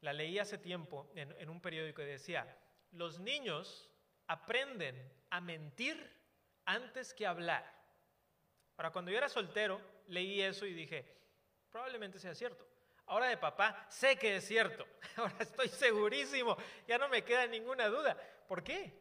La 0.00 0.12
leí 0.12 0.38
hace 0.38 0.58
tiempo 0.58 1.10
en, 1.16 1.32
en 1.32 1.48
un 1.50 1.60
periódico 1.60 2.00
y 2.02 2.06
decía, 2.06 2.46
los 2.92 3.18
niños 3.18 3.90
aprenden 4.26 4.96
a 5.30 5.40
mentir 5.40 6.10
antes 6.64 7.12
que 7.14 7.26
hablar. 7.26 7.64
Ahora, 8.76 8.90
cuando 8.90 9.10
yo 9.10 9.18
era 9.18 9.28
soltero, 9.28 9.80
leí 10.08 10.40
eso 10.40 10.66
y 10.66 10.72
dije, 10.72 11.04
probablemente 11.70 12.18
sea 12.18 12.34
cierto. 12.34 12.66
Ahora 13.06 13.26
de 13.26 13.36
papá, 13.36 13.86
sé 13.90 14.16
que 14.16 14.36
es 14.36 14.46
cierto. 14.46 14.86
Ahora 15.16 15.34
estoy 15.40 15.68
segurísimo, 15.68 16.56
ya 16.86 16.98
no 16.98 17.08
me 17.08 17.22
queda 17.24 17.46
ninguna 17.46 17.88
duda. 17.88 18.16
¿Por 18.46 18.62
qué? 18.62 18.92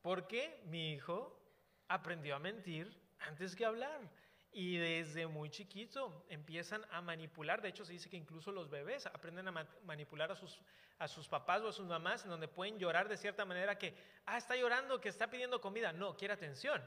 Porque 0.00 0.60
mi 0.64 0.92
hijo 0.92 1.38
aprendió 1.88 2.34
a 2.34 2.38
mentir 2.38 2.96
antes 3.20 3.54
que 3.54 3.64
hablar. 3.64 4.00
Y 4.52 4.76
desde 4.76 5.26
muy 5.26 5.48
chiquito 5.48 6.26
empiezan 6.28 6.84
a 6.90 7.00
manipular. 7.00 7.62
De 7.62 7.68
hecho, 7.68 7.84
se 7.84 7.92
dice 7.92 8.10
que 8.10 8.18
incluso 8.18 8.52
los 8.52 8.68
bebés 8.68 9.06
aprenden 9.06 9.48
a 9.48 9.66
manipular 9.84 10.30
a 10.30 10.36
sus, 10.36 10.60
a 10.98 11.08
sus 11.08 11.26
papás 11.26 11.62
o 11.62 11.68
a 11.68 11.72
sus 11.72 11.86
mamás, 11.86 12.24
en 12.24 12.30
donde 12.30 12.48
pueden 12.48 12.78
llorar 12.78 13.08
de 13.08 13.16
cierta 13.16 13.46
manera 13.46 13.78
que, 13.78 13.94
ah, 14.26 14.36
está 14.36 14.54
llorando, 14.54 15.00
que 15.00 15.08
está 15.08 15.30
pidiendo 15.30 15.60
comida. 15.60 15.92
No, 15.92 16.16
quiere 16.16 16.34
atención. 16.34 16.82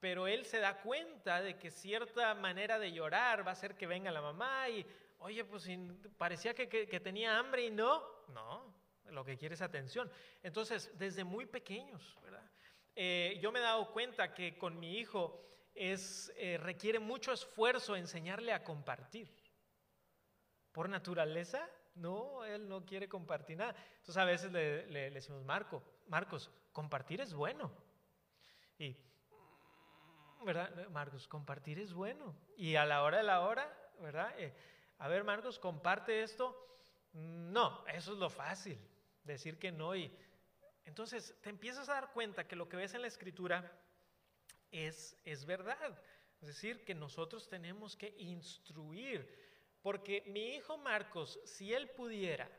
Pero 0.00 0.26
él 0.26 0.46
se 0.46 0.58
da 0.58 0.80
cuenta 0.80 1.42
de 1.42 1.58
que 1.58 1.70
cierta 1.70 2.34
manera 2.34 2.78
de 2.78 2.92
llorar 2.92 3.46
va 3.46 3.50
a 3.50 3.52
hacer 3.52 3.76
que 3.76 3.86
venga 3.86 4.10
la 4.10 4.22
mamá 4.22 4.68
y, 4.70 4.86
oye, 5.18 5.44
pues 5.44 5.68
parecía 6.16 6.54
que, 6.54 6.68
que 6.68 7.00
tenía 7.00 7.38
hambre 7.38 7.66
y 7.66 7.70
no. 7.70 8.02
No, 8.28 8.74
lo 9.10 9.24
que 9.24 9.36
quiere 9.36 9.54
es 9.54 9.62
atención. 9.62 10.10
Entonces, 10.42 10.90
desde 10.98 11.24
muy 11.24 11.44
pequeños, 11.46 12.18
¿verdad? 12.22 12.42
Eh, 12.94 13.38
yo 13.42 13.52
me 13.52 13.58
he 13.58 13.62
dado 13.62 13.92
cuenta 13.92 14.32
que 14.32 14.56
con 14.56 14.80
mi 14.80 14.98
hijo 14.98 15.55
es, 15.76 16.32
eh, 16.36 16.58
requiere 16.58 16.98
mucho 16.98 17.32
esfuerzo 17.32 17.96
enseñarle 17.96 18.52
a 18.52 18.64
compartir. 18.64 19.30
Por 20.72 20.88
naturaleza, 20.88 21.68
no, 21.94 22.44
él 22.44 22.68
no 22.68 22.84
quiere 22.84 23.08
compartir 23.08 23.58
nada. 23.58 23.74
Entonces 23.98 24.16
a 24.16 24.24
veces 24.24 24.52
le, 24.52 24.86
le, 24.86 25.10
decimos, 25.10 25.44
Marco, 25.44 25.82
Marcos, 26.08 26.50
compartir 26.72 27.20
es 27.20 27.32
bueno. 27.32 27.72
Y, 28.78 28.96
¿verdad? 30.44 30.88
Marcos, 30.88 31.26
compartir 31.28 31.78
es 31.78 31.92
bueno. 31.92 32.34
Y 32.56 32.76
a 32.76 32.84
la 32.84 33.02
hora 33.02 33.18
de 33.18 33.22
la 33.22 33.40
hora, 33.40 33.72
¿verdad? 34.00 34.34
Eh, 34.38 34.54
a 34.98 35.08
ver, 35.08 35.24
Marcos, 35.24 35.58
comparte 35.58 36.22
esto. 36.22 36.54
No, 37.12 37.86
eso 37.86 38.12
es 38.12 38.18
lo 38.18 38.28
fácil, 38.28 38.78
decir 39.24 39.58
que 39.58 39.72
no 39.72 39.96
y 39.96 40.14
entonces 40.86 41.34
te 41.42 41.50
empiezas 41.50 41.88
a 41.88 41.94
dar 41.94 42.12
cuenta 42.12 42.46
que 42.46 42.56
lo 42.56 42.68
que 42.68 42.76
ves 42.76 42.94
en 42.94 43.02
la 43.02 43.08
escritura 43.08 43.70
es, 44.84 45.16
es 45.24 45.44
verdad. 45.44 45.98
Es 46.40 46.48
decir, 46.48 46.84
que 46.84 46.94
nosotros 46.94 47.48
tenemos 47.48 47.96
que 47.96 48.14
instruir. 48.18 49.26
Porque 49.82 50.22
mi 50.26 50.54
hijo 50.54 50.76
Marcos, 50.78 51.38
si 51.44 51.72
él 51.72 51.88
pudiera, 51.90 52.50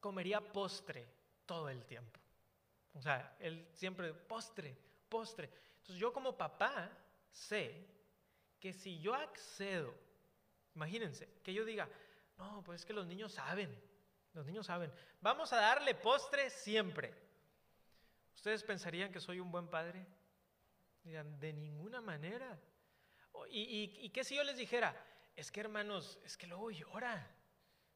comería 0.00 0.40
postre 0.40 1.06
todo 1.44 1.68
el 1.68 1.84
tiempo. 1.84 2.20
O 2.94 3.02
sea, 3.02 3.36
él 3.40 3.68
siempre, 3.72 4.12
postre, 4.14 4.76
postre. 5.08 5.50
Entonces 5.78 5.96
yo 5.96 6.12
como 6.12 6.36
papá 6.36 6.90
sé 7.30 7.86
que 8.58 8.72
si 8.72 8.98
yo 9.00 9.14
accedo, 9.14 9.94
imagínense, 10.74 11.28
que 11.42 11.52
yo 11.52 11.64
diga, 11.64 11.88
no, 12.38 12.62
pues 12.64 12.80
es 12.80 12.86
que 12.86 12.92
los 12.92 13.06
niños 13.06 13.32
saben, 13.32 13.76
los 14.32 14.46
niños 14.46 14.66
saben. 14.66 14.92
Vamos 15.20 15.52
a 15.52 15.56
darle 15.56 15.94
postre 15.94 16.50
siempre. 16.50 17.14
¿Ustedes 18.34 18.62
pensarían 18.62 19.12
que 19.12 19.20
soy 19.20 19.40
un 19.40 19.50
buen 19.50 19.68
padre? 19.68 20.06
De 21.04 21.52
ninguna 21.52 22.00
manera. 22.00 22.58
¿Y, 23.48 23.96
y, 24.00 24.10
qué 24.10 24.24
si 24.24 24.36
yo 24.36 24.44
les 24.44 24.56
dijera? 24.56 24.94
Es 25.34 25.50
que 25.50 25.60
hermanos, 25.60 26.18
es 26.24 26.36
que 26.36 26.46
luego 26.46 26.70
llora. 26.70 27.34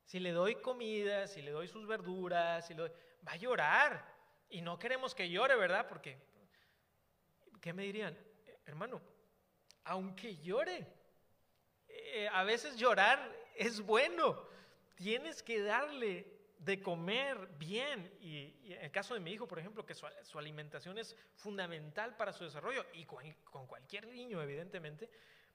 Si 0.05 0.21
le 0.21 0.33
doy 0.33 0.57
comida, 0.57 1.27
si 1.27 1.43
le 1.43 1.51
doy 1.51 1.69
sus 1.69 1.87
verduras, 1.87 2.67
si 2.67 2.75
va 2.75 2.89
a 3.27 3.37
llorar. 3.37 4.05
Y 4.49 4.61
no 4.61 4.79
queremos 4.79 5.15
que 5.15 5.29
llore, 5.29 5.57
¿verdad? 5.57 5.87
Porque, 5.89 6.19
¿qué 7.61 7.73
me 7.73 7.85
dirían? 7.85 8.17
Hermano, 8.67 9.01
aunque 9.85 10.37
llore, 10.37 10.87
eh, 11.89 12.29
a 12.33 12.45
veces 12.45 12.77
llorar 12.77 13.35
es 13.57 13.81
bueno 13.81 14.55
tienes 14.95 15.43
que 15.43 15.61
darle 15.61 16.34
de 16.65 16.81
comer 16.81 17.49
bien. 17.59 18.17
Y, 18.21 18.73
en 18.73 18.85
el 18.85 18.91
caso 18.91 19.15
de 19.15 19.21
mi 19.21 19.33
hijo, 19.33 19.47
por 19.47 19.59
ejemplo, 19.59 19.85
que 19.85 19.95
su, 19.95 20.39
alimentación 20.39 20.99
es 20.99 21.17
fundamental 21.35 22.17
para 22.17 22.33
su 22.33 22.45
desarrollo 22.45 22.85
y 22.95 23.05
con, 23.05 23.25
con, 23.45 23.67
cualquier 23.67 24.07
niño, 24.09 24.41
evidentemente. 24.43 25.11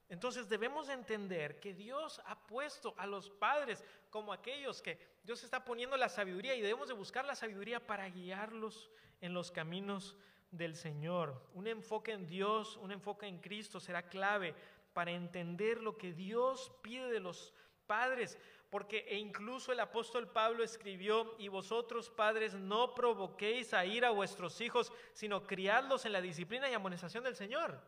Entonces 0.07 0.49
debemos 0.49 0.89
entender 0.89 1.59
que 1.59 1.73
Dios 1.73 2.21
ha 2.25 2.47
puesto 2.47 2.95
a 2.97 3.05
los 3.05 3.29
padres 3.29 3.83
como 4.09 4.33
aquellos 4.33 4.81
que 4.81 4.99
Dios 5.23 5.43
está 5.43 5.63
poniendo 5.63 5.97
la 5.97 6.09
sabiduría 6.09 6.55
y 6.55 6.61
debemos 6.61 6.87
de 6.87 6.95
buscar 6.95 7.25
la 7.25 7.35
sabiduría 7.35 7.85
para 7.85 8.09
guiarlos 8.09 8.89
en 9.21 9.35
los 9.35 9.51
caminos 9.51 10.17
del 10.49 10.75
Señor. 10.75 11.39
Un 11.53 11.67
enfoque 11.67 12.11
en 12.11 12.25
Dios, 12.25 12.77
un 12.77 12.91
enfoque 12.91 13.27
en 13.27 13.37
Cristo 13.37 13.79
será 13.79 14.09
clave 14.09 14.55
para 14.93 15.11
entender 15.11 15.81
lo 15.81 15.95
que 15.97 16.11
Dios 16.11 16.71
pide 16.81 17.11
de 17.11 17.19
los 17.19 17.53
padres 17.85 18.39
porque 18.69 19.05
e 19.07 19.17
incluso 19.17 19.71
el 19.71 19.79
apóstol 19.79 20.27
Pablo 20.27 20.63
escribió, 20.63 21.35
y 21.39 21.47
vosotros 21.47 22.09
padres 22.09 22.53
no 22.53 22.93
provoquéis 22.93 23.73
a 23.73 23.85
ir 23.85 24.05
a 24.05 24.11
vuestros 24.11 24.61
hijos, 24.61 24.91
sino 25.13 25.47
criadlos 25.47 26.05
en 26.05 26.13
la 26.13 26.21
disciplina 26.21 26.69
y 26.69 26.73
amonestación 26.73 27.23
del 27.23 27.35
Señor. 27.35 27.81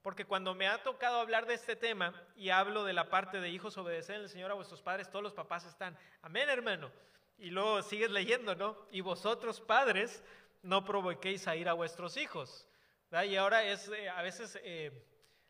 Porque 0.00 0.26
cuando 0.26 0.54
me 0.54 0.66
ha 0.66 0.82
tocado 0.82 1.18
hablar 1.18 1.46
de 1.46 1.54
este 1.54 1.76
tema 1.76 2.14
y 2.36 2.50
hablo 2.50 2.84
de 2.84 2.92
la 2.92 3.08
parte 3.08 3.40
de 3.40 3.48
hijos 3.50 3.76
obedecer 3.78 4.16
al 4.16 4.28
Señor 4.28 4.50
a 4.50 4.54
vuestros 4.54 4.82
padres, 4.82 5.10
todos 5.10 5.22
los 5.22 5.32
papás 5.32 5.64
están, 5.64 5.96
amén 6.22 6.48
hermano. 6.48 6.90
Y 7.38 7.50
luego 7.50 7.82
sigues 7.82 8.10
leyendo, 8.10 8.54
¿no? 8.54 8.76
Y 8.90 9.00
vosotros 9.00 9.60
padres 9.60 10.22
no 10.62 10.84
provoquéis 10.84 11.48
a 11.48 11.56
ir 11.56 11.68
a 11.68 11.72
vuestros 11.72 12.16
hijos. 12.16 12.66
Y 13.26 13.36
ahora 13.36 13.62
es, 13.64 13.88
eh, 13.88 14.08
a 14.08 14.22
veces, 14.22 14.58
eh, 14.62 14.90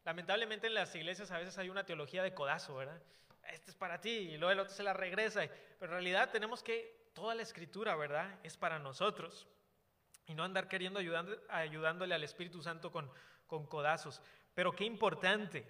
lamentablemente 0.05 0.67
en 0.67 0.75
las 0.75 0.95
iglesias 0.95 1.31
a 1.31 1.39
veces 1.39 1.57
hay 1.59 1.71
una 1.71 1.85
teología 1.85 2.23
de 2.23 2.35
codazo, 2.35 2.77
¿verdad? 2.77 3.01
Este 3.53 3.71
es 3.71 3.77
para 3.77 4.01
ti, 4.01 4.11
y 4.11 4.37
luego 4.37 4.53
el 4.53 4.61
otro 4.61 4.75
se 4.75 4.83
la 4.83 4.93
regresa. 4.93 5.41
Pero 5.79 5.93
en 5.93 6.03
realidad 6.03 6.31
tenemos 6.31 6.63
que, 6.63 7.05
toda 7.15 7.35
la 7.35 7.43
escritura, 7.43 7.97
¿verdad? 7.97 8.39
Es 8.43 8.57
para 8.57 8.79
nosotros. 8.79 9.47
Y 10.27 10.35
no 10.35 10.43
andar 10.43 10.69
queriendo 10.69 10.99
ayudando, 10.99 11.41
ayudándole 11.49 12.15
al 12.15 12.25
Espíritu 12.25 12.63
Santo 12.63 12.91
con, 12.91 13.11
con 13.47 13.67
codazos. 13.67 14.21
Pero 14.55 14.73
qué 14.73 14.85
importante, 14.85 15.67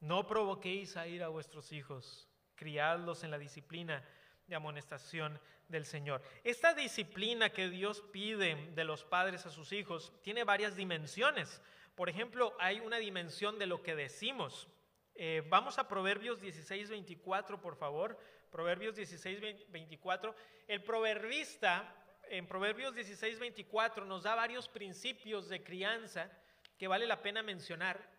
no 0.00 0.26
provoquéis 0.26 0.96
a 0.96 1.06
ir 1.06 1.22
a 1.22 1.28
vuestros 1.28 1.72
hijos, 1.72 2.28
criadlos 2.54 3.24
en 3.24 3.30
la 3.30 3.38
disciplina 3.38 4.04
de 4.46 4.54
amonestación 4.54 5.40
del 5.68 5.84
Señor. 5.84 6.22
Esta 6.42 6.74
disciplina 6.74 7.50
que 7.50 7.68
Dios 7.68 8.02
pide 8.12 8.70
de 8.72 8.84
los 8.84 9.04
padres 9.04 9.46
a 9.46 9.50
sus 9.50 9.72
hijos 9.72 10.12
tiene 10.22 10.44
varias 10.44 10.76
dimensiones. 10.76 11.62
Por 11.94 12.08
ejemplo, 12.08 12.54
hay 12.58 12.80
una 12.80 12.98
dimensión 12.98 13.58
de 13.58 13.66
lo 13.66 13.82
que 13.82 13.94
decimos. 13.94 14.68
Eh, 15.14 15.42
vamos 15.48 15.78
a 15.78 15.86
Proverbios 15.86 16.40
16, 16.40 16.90
24, 16.90 17.60
por 17.60 17.76
favor. 17.76 18.18
Proverbios 18.50 18.96
16, 18.96 19.70
24. 19.70 20.34
El 20.66 20.82
proverbista 20.82 21.94
en 22.28 22.46
Proverbios 22.46 22.94
16, 22.94 23.38
24 23.38 24.04
nos 24.04 24.24
da 24.24 24.34
varios 24.34 24.68
principios 24.68 25.48
de 25.48 25.62
crianza 25.62 26.30
que 26.78 26.88
vale 26.88 27.06
la 27.06 27.22
pena 27.22 27.42
mencionar 27.42 28.12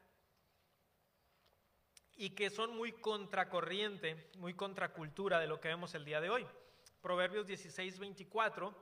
y 2.17 2.29
que 2.29 2.49
son 2.49 2.75
muy 2.75 2.93
contracorriente, 2.93 4.29
muy 4.37 4.53
contracultura 4.53 5.39
de 5.39 5.47
lo 5.47 5.59
que 5.59 5.67
vemos 5.67 5.93
el 5.95 6.05
día 6.05 6.21
de 6.21 6.29
hoy. 6.29 6.47
Proverbios 7.01 7.45
16, 7.45 7.99
24 7.99 8.73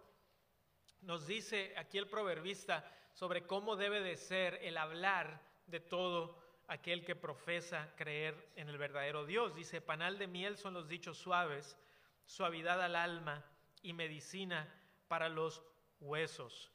nos 1.01 1.25
dice 1.25 1.73
aquí 1.77 1.97
el 1.97 2.07
proverbista 2.07 2.89
sobre 3.13 3.45
cómo 3.45 3.75
debe 3.75 4.01
de 4.01 4.15
ser 4.15 4.59
el 4.61 4.77
hablar 4.77 5.41
de 5.65 5.79
todo 5.79 6.42
aquel 6.73 7.05
que 7.05 7.15
profesa 7.15 7.93
creer 7.95 8.51
en 8.55 8.67
el 8.67 8.79
verdadero 8.79 9.27
Dios. 9.27 9.53
Dice, 9.53 9.79
panal 9.79 10.17
de 10.17 10.25
miel 10.25 10.57
son 10.57 10.73
los 10.73 10.87
dichos 10.87 11.19
suaves, 11.19 11.77
suavidad 12.25 12.81
al 12.81 12.95
alma 12.95 13.45
y 13.83 13.93
medicina 13.93 14.67
para 15.07 15.29
los 15.29 15.61
huesos. 15.99 16.71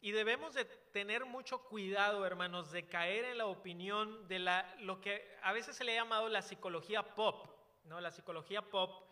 Y 0.00 0.12
debemos 0.12 0.54
de 0.54 0.64
tener 0.64 1.26
mucho 1.26 1.64
cuidado, 1.64 2.24
hermanos, 2.24 2.72
de 2.72 2.86
caer 2.86 3.26
en 3.26 3.38
la 3.38 3.46
opinión 3.46 4.26
de 4.26 4.38
la, 4.38 4.74
lo 4.80 5.02
que 5.02 5.36
a 5.42 5.52
veces 5.52 5.76
se 5.76 5.84
le 5.84 5.92
ha 5.92 6.02
llamado 6.02 6.30
la 6.30 6.40
psicología 6.40 7.14
pop. 7.14 7.46
¿no? 7.84 8.00
La 8.00 8.10
psicología 8.10 8.62
pop 8.62 9.04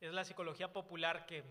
es 0.00 0.12
la 0.12 0.24
psicología 0.24 0.72
popular 0.72 1.26
que 1.26 1.44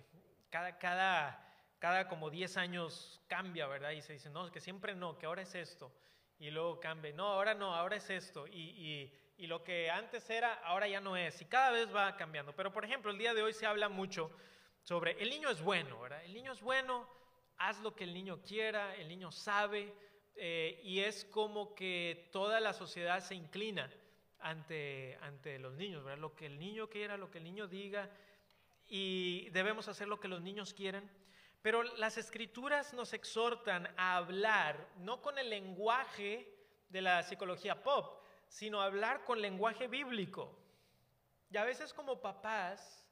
cada, 0.49 0.77
cada, 0.77 1.53
cada 1.79 2.09
como 2.09 2.29
10 2.29 2.57
años 2.57 3.21
cambia, 3.27 3.65
¿verdad? 3.65 3.91
Y 3.91 4.01
se 4.01 4.11
dice, 4.11 4.29
no, 4.29 4.51
que 4.51 4.59
siempre 4.59 4.93
no, 4.93 5.17
que 5.17 5.25
ahora 5.25 5.43
es 5.43 5.55
esto. 5.55 5.91
Y 6.39 6.51
luego 6.51 6.79
cambia, 6.79 7.13
no, 7.13 7.27
ahora 7.27 7.53
no, 7.53 7.73
ahora 7.73 7.95
es 7.95 8.09
esto. 8.09 8.47
Y, 8.47 8.51
y, 8.51 9.13
y 9.37 9.47
lo 9.47 9.63
que 9.63 9.89
antes 9.89 10.29
era, 10.29 10.53
ahora 10.65 10.87
ya 10.87 10.99
no 10.99 11.15
es. 11.15 11.41
Y 11.41 11.45
cada 11.45 11.71
vez 11.71 11.93
va 11.93 12.15
cambiando. 12.15 12.53
Pero, 12.53 12.71
por 12.71 12.85
ejemplo, 12.85 13.11
el 13.11 13.17
día 13.17 13.33
de 13.33 13.41
hoy 13.41 13.53
se 13.53 13.65
habla 13.65 13.89
mucho 13.89 14.31
sobre 14.85 15.19
el 15.21 15.31
niño 15.31 15.49
es 15.49 15.63
bueno, 15.63 15.99
¿verdad? 15.99 16.23
El 16.23 16.33
niño 16.35 16.51
es 16.51 16.61
bueno, 16.61 17.09
haz 17.57 17.79
lo 17.81 17.95
que 17.95 18.03
el 18.03 18.13
niño 18.13 18.43
quiera, 18.43 18.95
el 18.95 19.07
niño 19.07 19.31
sabe, 19.31 19.91
eh, 20.35 20.79
y 20.83 20.99
es 20.99 21.25
como 21.25 21.73
que 21.73 22.29
toda 22.31 22.59
la 22.59 22.71
sociedad 22.71 23.19
se 23.19 23.33
inclina 23.33 23.91
ante, 24.39 25.17
ante 25.21 25.57
los 25.57 25.73
niños, 25.73 26.03
¿verdad? 26.03 26.19
Lo 26.19 26.35
que 26.35 26.45
el 26.45 26.59
niño 26.59 26.87
quiera, 26.87 27.17
lo 27.17 27.31
que 27.31 27.39
el 27.39 27.45
niño 27.45 27.67
diga, 27.67 28.11
y 28.87 29.49
debemos 29.49 29.87
hacer 29.87 30.07
lo 30.07 30.19
que 30.19 30.27
los 30.27 30.41
niños 30.41 30.75
quieren. 30.75 31.09
Pero 31.65 31.81
las 31.81 32.15
escrituras 32.19 32.93
nos 32.93 33.11
exhortan 33.13 33.91
a 33.97 34.17
hablar, 34.17 34.87
no 34.97 35.23
con 35.23 35.39
el 35.39 35.49
lenguaje 35.49 36.47
de 36.89 37.01
la 37.01 37.23
psicología 37.23 37.81
pop, 37.81 38.21
sino 38.47 38.83
hablar 38.83 39.23
con 39.23 39.41
lenguaje 39.41 39.87
bíblico. 39.87 40.55
Y 41.49 41.57
a 41.57 41.63
veces 41.63 41.91
como 41.91 42.21
papás 42.21 43.09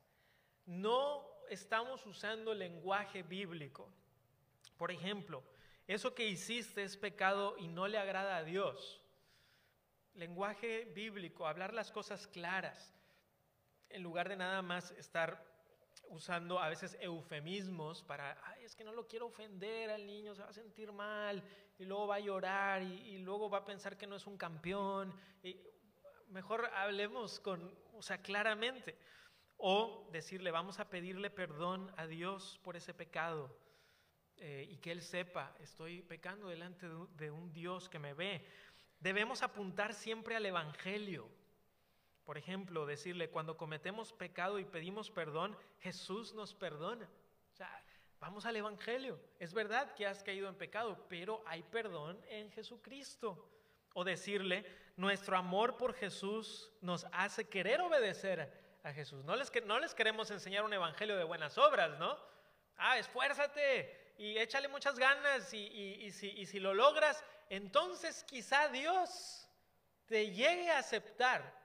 no 0.67 1.27
estamos 1.49 2.05
usando 2.05 2.53
lenguaje 2.53 3.23
bíblico. 3.23 3.91
Por 4.77 4.91
ejemplo, 4.91 5.41
eso 5.87 6.13
que 6.13 6.27
hiciste 6.27 6.83
es 6.83 6.95
pecado 6.95 7.55
y 7.57 7.67
no 7.67 7.87
le 7.87 7.97
agrada 7.97 8.37
a 8.37 8.43
Dios. 8.43 9.01
Lenguaje 10.13 10.85
bíblico, 10.93 11.47
hablar 11.47 11.73
las 11.73 11.91
cosas 11.91 12.27
claras, 12.27 12.93
en 13.89 14.03
lugar 14.03 14.29
de 14.29 14.35
nada 14.35 14.61
más 14.61 14.91
estar 14.91 15.52
usando 16.13 16.59
a 16.59 16.69
veces 16.69 16.95
eufemismos 17.01 18.03
para, 18.03 18.37
Ay, 18.45 18.63
es 18.63 18.75
que 18.75 18.83
no 18.83 18.93
lo 18.93 19.07
quiero 19.07 19.25
ofender 19.25 19.89
al 19.89 20.05
niño, 20.05 20.35
se 20.35 20.43
va 20.43 20.49
a 20.49 20.53
sentir 20.53 20.91
mal, 20.91 21.43
y 21.79 21.85
luego 21.85 22.07
va 22.07 22.15
a 22.15 22.19
llorar, 22.19 22.83
y, 22.83 23.17
luego 23.17 23.49
va 23.49 23.59
a 23.59 23.65
pensar 23.65 23.97
que 23.97 24.05
no 24.05 24.15
es 24.15 24.27
un 24.27 24.37
campeón. 24.37 25.13
Y 25.41 25.59
mejor 26.29 26.65
hablemos 26.75 27.39
con, 27.39 27.75
o 27.93 28.01
sea, 28.01 28.21
claramente. 28.21 28.95
O 29.57 30.09
decirle, 30.11 30.51
vamos 30.51 30.79
a 30.79 30.89
pedirle 30.89 31.29
perdón 31.29 31.91
a 31.97 32.05
Dios 32.05 32.59
por 32.63 32.75
ese 32.75 32.93
pecado 32.93 33.55
eh, 34.37 34.67
y 34.69 34.77
que 34.77 34.91
Él 34.91 35.01
sepa, 35.01 35.55
estoy 35.59 36.01
pecando 36.01 36.47
delante 36.47 36.87
de 37.15 37.31
un 37.31 37.51
Dios 37.53 37.87
que 37.87 37.99
me 37.99 38.13
ve. 38.13 38.45
Debemos 38.99 39.41
apuntar 39.41 39.93
siempre 39.93 40.35
al 40.35 40.45
Evangelio. 40.45 41.29
Por 42.25 42.37
ejemplo, 42.37 42.85
decirle, 42.85 43.29
cuando 43.29 43.57
cometemos 43.57 44.13
pecado 44.13 44.59
y 44.59 44.65
pedimos 44.65 45.09
perdón, 45.11 45.57
Jesús 45.79 46.33
nos 46.33 46.53
perdona. 46.53 47.09
O 47.51 47.55
sea, 47.55 47.83
vamos 48.19 48.45
al 48.45 48.55
Evangelio. 48.55 49.19
Es 49.39 49.53
verdad 49.53 49.93
que 49.93 50.07
has 50.07 50.23
caído 50.23 50.47
en 50.47 50.55
pecado, 50.55 51.05
pero 51.09 51.43
hay 51.45 51.63
perdón 51.63 52.19
en 52.29 52.51
Jesucristo. 52.51 53.49
O 53.93 54.03
decirle, 54.03 54.65
nuestro 54.95 55.37
amor 55.37 55.77
por 55.77 55.93
Jesús 55.93 56.71
nos 56.81 57.05
hace 57.11 57.47
querer 57.47 57.81
obedecer 57.81 58.79
a 58.83 58.91
Jesús. 58.93 59.23
No 59.23 59.35
les, 59.35 59.51
no 59.65 59.79
les 59.79 59.93
queremos 59.93 60.31
enseñar 60.31 60.63
un 60.63 60.73
Evangelio 60.73 61.15
de 61.17 61.23
buenas 61.23 61.57
obras, 61.57 61.99
¿no? 61.99 62.17
Ah, 62.77 62.97
esfuérzate, 62.97 64.03
y 64.17 64.37
échale 64.37 64.67
muchas 64.67 64.97
ganas 64.97 65.53
y, 65.53 66.11
si, 66.11 66.59
lo 66.59 66.73
logras, 66.73 67.23
entonces 67.49 68.23
quizá 68.23 68.69
Dios 68.69 69.47
te 70.05 70.31
llegue 70.31 70.69
a 70.69 70.79
aceptar, 70.79 71.62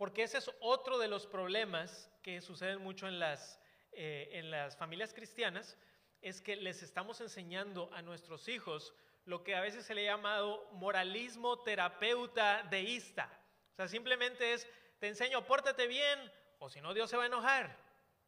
porque 0.00 0.22
ese 0.22 0.38
es 0.38 0.50
otro 0.60 0.96
de 0.96 1.08
los 1.08 1.26
problemas 1.26 2.10
que 2.22 2.40
suceden 2.40 2.80
mucho 2.80 3.06
en 3.06 3.18
las, 3.18 3.60
eh, 3.92 4.30
en 4.32 4.50
las 4.50 4.74
familias 4.74 5.12
cristianas, 5.12 5.76
es 6.22 6.40
que 6.40 6.56
les 6.56 6.82
estamos 6.82 7.20
enseñando 7.20 7.90
a 7.92 8.00
nuestros 8.00 8.48
hijos 8.48 8.94
lo 9.26 9.44
que 9.44 9.54
a 9.54 9.60
veces 9.60 9.84
se 9.84 9.94
le 9.94 10.08
ha 10.08 10.16
llamado 10.16 10.66
moralismo 10.72 11.58
terapeuta 11.58 12.62
deísta. 12.70 13.28
O 13.74 13.76
sea, 13.76 13.88
simplemente 13.88 14.54
es, 14.54 14.66
te 15.00 15.08
enseño, 15.08 15.44
pórtate 15.44 15.86
bien, 15.86 16.18
o 16.60 16.70
si 16.70 16.80
no, 16.80 16.94
Dios 16.94 17.10
se 17.10 17.18
va 17.18 17.24
a 17.24 17.26
enojar. 17.26 17.76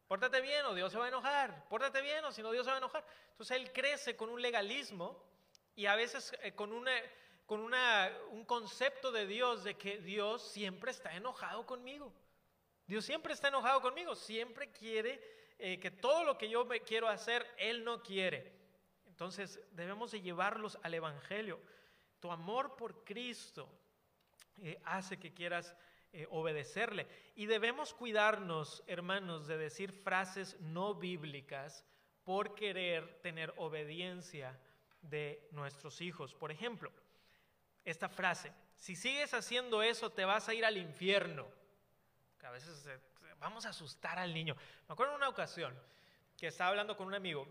Pórtate 0.07 0.41
bien 0.41 0.63
o 0.67 0.75
Dios 0.75 0.91
se 0.91 0.99
va 0.99 1.05
a 1.05 1.07
enojar. 1.07 1.67
Pórtate 1.69 2.03
bien 2.03 2.23
o 2.23 2.31
si 2.31 2.43
no 2.43 2.51
Dios 2.51 2.65
se 2.65 2.69
va 2.69 2.75
a 2.75 2.81
enojar. 2.81 3.03
Entonces 3.31 3.57
él 3.57 3.73
crece 3.73 4.15
con 4.15 4.29
un 4.29 4.43
legalismo 4.43 5.19
y 5.75 5.87
a 5.87 5.95
veces 5.95 6.37
eh, 6.43 6.53
con, 6.53 6.71
una, 6.71 6.91
con 7.45 7.61
un 7.61 8.45
concepto 8.45 9.11
de 9.11 9.27
Dios 9.27 9.63
de 9.63 9.75
que 9.75 9.99
Dios 9.99 10.41
siempre 10.51 10.91
está 10.91 11.15
enojado 11.15 11.65
conmigo. 11.65 12.13
Dios 12.87 13.05
siempre 13.05 13.33
está 13.33 13.49
enojado 13.49 13.81
conmigo. 13.81 14.15
Siempre 14.15 14.71
quiere 14.71 15.21
eh, 15.59 15.79
que 15.79 15.91
todo 15.91 16.23
lo 16.23 16.37
que 16.37 16.49
yo 16.49 16.67
quiero 16.85 17.07
hacer, 17.07 17.45
Él 17.57 17.83
no 17.83 18.01
quiere. 18.01 18.51
Entonces 19.07 19.59
debemos 19.71 20.11
de 20.11 20.21
llevarlos 20.21 20.77
al 20.83 20.93
Evangelio. 20.93 21.59
Tu 22.19 22.31
amor 22.31 22.75
por 22.75 23.03
Cristo 23.03 23.69
eh, 24.57 24.79
hace 24.85 25.17
que 25.19 25.33
quieras 25.33 25.75
eh, 26.11 26.27
obedecerle. 26.29 27.07
Y 27.35 27.45
debemos 27.45 27.93
cuidarnos, 27.93 28.83
hermanos, 28.87 29.47
de 29.47 29.57
decir 29.57 29.91
frases 29.91 30.59
no 30.59 30.95
bíblicas 30.95 31.85
por 32.23 32.55
querer 32.55 33.19
tener 33.21 33.53
obediencia 33.57 34.59
de 35.01 35.47
nuestros 35.51 36.01
hijos. 36.01 36.33
Por 36.33 36.51
ejemplo, 36.51 36.91
esta 37.85 38.09
frase, 38.09 38.51
si 38.75 38.95
sigues 38.95 39.33
haciendo 39.33 39.81
eso 39.81 40.09
te 40.09 40.25
vas 40.25 40.47
a 40.49 40.53
ir 40.53 40.65
al 40.65 40.77
infierno. 40.77 41.47
a 42.43 42.51
veces 42.51 42.87
vamos 43.39 43.65
a 43.65 43.69
asustar 43.69 44.19
al 44.19 44.33
niño. 44.33 44.55
Me 44.87 44.93
acuerdo 44.93 45.13
en 45.13 45.17
una 45.17 45.29
ocasión 45.29 45.77
que 46.37 46.47
estaba 46.47 46.69
hablando 46.69 46.97
con 46.97 47.07
un 47.07 47.13
amigo, 47.13 47.47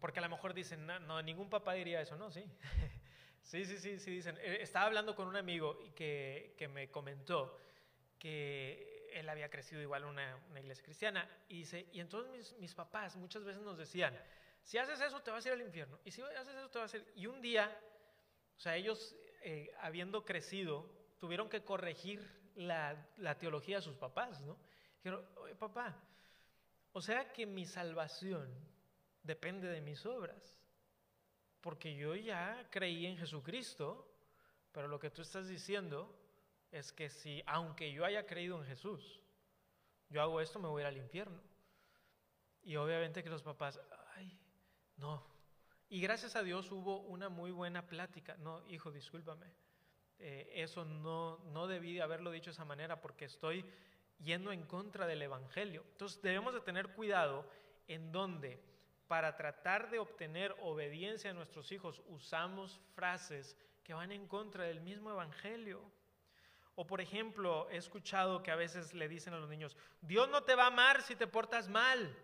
porque 0.00 0.20
a 0.20 0.22
lo 0.22 0.28
mejor 0.28 0.54
dicen, 0.54 0.86
no, 0.86 1.22
ningún 1.22 1.50
papá 1.50 1.72
diría 1.74 2.00
eso, 2.00 2.16
¿no? 2.16 2.30
Sí. 2.30 2.44
Sí, 3.40 3.64
sí, 3.64 3.78
sí, 3.78 3.98
sí, 3.98 4.10
dicen. 4.10 4.36
Eh, 4.42 4.58
estaba 4.60 4.84
hablando 4.84 5.16
con 5.16 5.26
un 5.26 5.34
amigo 5.34 5.78
que, 5.94 6.54
que 6.58 6.68
me 6.68 6.90
comentó 6.90 7.58
que 8.18 9.08
él 9.14 9.26
había 9.26 9.48
crecido 9.48 9.80
igual 9.80 10.02
en 10.02 10.08
una, 10.08 10.38
iglesia 10.60 10.84
cristiana. 10.84 11.26
Y, 11.48 11.60
dice, 11.60 11.86
y 11.90 12.00
entonces 12.00 12.30
mis, 12.30 12.52
mis, 12.58 12.74
papás 12.74 13.16
muchas 13.16 13.44
veces 13.44 13.62
nos 13.62 13.78
decían, 13.78 14.14
si 14.62 14.76
haces 14.76 15.00
eso 15.00 15.20
te 15.22 15.30
vas 15.30 15.46
a 15.46 15.48
ir 15.48 15.54
al 15.54 15.62
infierno. 15.62 15.98
Y 16.04 16.10
si 16.10 16.20
haces 16.20 16.56
eso 16.56 16.68
te 16.68 16.78
vas 16.78 16.92
a 16.92 16.98
ir. 16.98 17.10
Y 17.16 17.26
un 17.26 17.40
día, 17.40 17.74
o 18.54 18.60
sea, 18.60 18.76
ellos 18.76 19.16
eh, 19.42 19.70
habiendo 19.80 20.24
crecido, 20.24 20.90
tuvieron 21.18 21.48
que 21.48 21.64
corregir 21.64 22.20
la, 22.54 23.06
la, 23.16 23.38
teología 23.38 23.76
de 23.76 23.82
sus 23.82 23.96
papás, 23.96 24.40
¿no? 24.40 24.56
Dijeron, 24.96 25.24
oye 25.36 25.54
papá, 25.54 25.96
o 26.92 27.00
sea 27.00 27.32
que 27.32 27.46
mi 27.46 27.66
salvación 27.66 28.52
depende 29.22 29.68
de 29.68 29.80
mis 29.80 30.04
obras. 30.06 30.58
Porque 31.60 31.94
yo 31.96 32.14
ya 32.14 32.66
creí 32.70 33.06
en 33.06 33.16
Jesucristo, 33.16 34.08
pero 34.72 34.88
lo 34.88 34.98
que 34.98 35.10
tú 35.10 35.22
estás 35.22 35.48
diciendo 35.48 36.14
es 36.70 36.92
que 36.92 37.08
si, 37.08 37.42
aunque 37.46 37.92
yo 37.92 38.04
haya 38.04 38.26
creído 38.26 38.58
en 38.58 38.64
Jesús, 38.64 39.20
yo 40.08 40.22
hago 40.22 40.40
esto, 40.40 40.58
me 40.58 40.68
voy 40.68 40.82
a 40.82 40.84
ir 40.84 40.88
al 40.88 41.02
infierno. 41.02 41.40
Y 42.62 42.76
obviamente 42.76 43.22
que 43.22 43.30
los 43.30 43.42
papás, 43.42 43.80
ay, 44.14 44.38
no. 44.96 45.37
Y 45.90 46.00
gracias 46.00 46.36
a 46.36 46.42
Dios 46.42 46.70
hubo 46.70 47.00
una 47.00 47.28
muy 47.28 47.50
buena 47.50 47.86
plática. 47.86 48.36
No, 48.38 48.62
hijo, 48.68 48.90
discúlpame. 48.90 49.46
Eh, 50.18 50.50
eso 50.54 50.84
no, 50.84 51.38
no 51.52 51.66
debí 51.66 51.94
de 51.94 52.02
haberlo 52.02 52.30
dicho 52.30 52.46
de 52.46 52.54
esa 52.54 52.64
manera 52.64 53.00
porque 53.00 53.24
estoy 53.24 53.64
yendo 54.18 54.52
en 54.52 54.64
contra 54.64 55.06
del 55.06 55.22
Evangelio. 55.22 55.84
Entonces 55.92 56.20
debemos 56.20 56.52
de 56.52 56.60
tener 56.60 56.88
cuidado 56.88 57.48
en 57.86 58.12
donde 58.12 58.60
para 59.06 59.36
tratar 59.36 59.90
de 59.90 59.98
obtener 59.98 60.54
obediencia 60.60 61.30
a 61.30 61.34
nuestros 61.34 61.72
hijos 61.72 62.02
usamos 62.08 62.80
frases 62.94 63.56
que 63.82 63.94
van 63.94 64.12
en 64.12 64.28
contra 64.28 64.64
del 64.64 64.82
mismo 64.82 65.10
Evangelio. 65.10 65.80
O 66.74 66.86
por 66.86 67.00
ejemplo, 67.00 67.68
he 67.70 67.76
escuchado 67.78 68.42
que 68.42 68.50
a 68.50 68.56
veces 68.56 68.92
le 68.92 69.08
dicen 69.08 69.32
a 69.32 69.38
los 69.38 69.48
niños, 69.48 69.76
Dios 70.02 70.28
no 70.28 70.42
te 70.42 70.54
va 70.54 70.64
a 70.64 70.68
amar 70.68 71.02
si 71.02 71.16
te 71.16 71.26
portas 71.26 71.68
mal. 71.68 72.14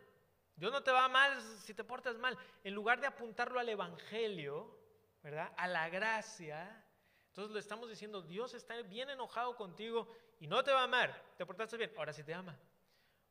Dios 0.56 0.70
no 0.70 0.82
te 0.82 0.92
va 0.92 1.04
amar 1.04 1.40
si 1.40 1.74
te 1.74 1.84
portas 1.84 2.16
mal. 2.18 2.38
En 2.62 2.74
lugar 2.74 3.00
de 3.00 3.06
apuntarlo 3.06 3.58
al 3.58 3.68
Evangelio, 3.68 4.78
¿verdad? 5.22 5.52
A 5.56 5.66
la 5.66 5.88
gracia. 5.88 6.84
Entonces 7.28 7.52
le 7.52 7.60
estamos 7.60 7.88
diciendo, 7.88 8.22
Dios 8.22 8.54
está 8.54 8.80
bien 8.82 9.10
enojado 9.10 9.56
contigo 9.56 10.08
y 10.38 10.46
no 10.46 10.62
te 10.62 10.72
va 10.72 10.82
a 10.82 10.84
amar. 10.84 11.34
Te 11.36 11.44
portaste 11.44 11.76
bien, 11.76 11.92
ahora 11.96 12.12
sí 12.12 12.22
te 12.22 12.32
ama. 12.32 12.56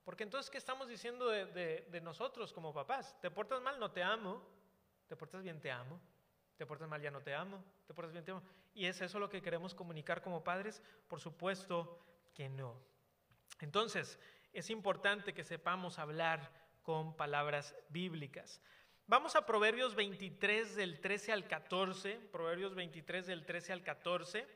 Porque 0.04 0.24
entonces, 0.24 0.52
¿qué 0.52 0.58
estamos 0.58 0.90
diciendo 0.90 1.30
de, 1.30 1.88
de 1.90 2.02
nosotros 2.02 2.52
como 2.52 2.74
papás? 2.74 3.18
Te 3.22 3.32
portas 3.32 3.62
mal, 3.62 3.80
no 3.80 3.92
te 3.92 4.04
amo. 4.04 4.46
te 5.08 5.16
portas 5.16 5.44
bien, 5.44 5.62
te 5.62 5.72
amo, 5.72 6.00
te 6.58 6.66
portas 6.66 6.90
mal, 6.90 7.02
ya 7.02 7.12
no 7.12 7.22
te 7.22 7.34
amo, 7.34 7.64
te 7.88 7.94
portas 7.94 8.12
bien, 8.12 8.26
te 8.26 8.32
amo. 8.32 8.44
¿Y 8.74 8.88
es 8.88 9.00
eso 9.02 9.20
lo 9.20 9.30
que 9.30 9.42
queremos 9.42 9.74
comunicar 9.74 10.22
como 10.22 10.44
padres? 10.44 10.82
Por 11.08 11.22
supuesto 11.22 12.04
que 12.34 12.50
no. 12.50 12.82
Entonces, 13.60 14.20
es 14.52 14.70
importante 14.70 15.34
que 15.34 15.44
sepamos 15.44 16.00
hablar 16.00 16.52
con 16.84 17.16
palabras 17.18 17.76
bíblicas. 17.90 18.62
Vamos 19.08 19.36
a 19.36 19.46
Proverbios 19.46 19.96
23 19.96 20.76
del 20.76 21.02
13 21.02 21.32
al 21.32 21.48
14, 21.48 22.16
Proverbios 22.32 22.76
23 22.76 23.26
del 23.26 23.46
13 23.46 23.74
al 23.74 23.84
14, 23.84 24.48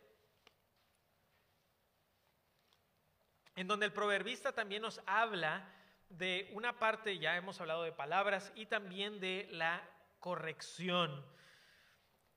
en 3.56 3.68
donde 3.68 3.88
el 3.88 3.94
proverbista 3.94 4.52
también 4.54 4.84
nos 4.84 5.02
habla 5.06 5.74
de 6.10 6.50
una 6.54 6.80
parte, 6.80 7.18
ya 7.18 7.36
hemos 7.36 7.60
hablado 7.60 7.84
de 7.84 7.92
palabras, 7.92 8.52
y 8.56 8.68
también 8.68 9.20
de 9.20 9.48
la 9.52 9.82
corrección 10.20 11.26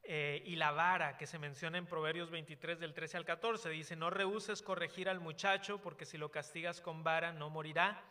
eh, 0.02 0.42
y 0.46 0.56
la 0.56 0.72
vara 0.72 1.16
que 1.16 1.26
se 1.26 1.38
menciona 1.38 1.78
en 1.78 1.86
Proverbios 1.86 2.30
23 2.30 2.80
del 2.80 2.94
13 2.94 3.18
al 3.18 3.24
14. 3.24 3.68
Dice, 3.70 3.96
no 3.96 4.10
rehuses 4.10 4.62
corregir 4.62 5.08
al 5.08 5.20
muchacho, 5.20 5.80
porque 5.80 6.06
si 6.06 6.18
lo 6.18 6.30
castigas 6.30 6.80
con 6.80 7.04
vara 7.04 7.32
no 7.32 7.50
morirá, 7.50 8.02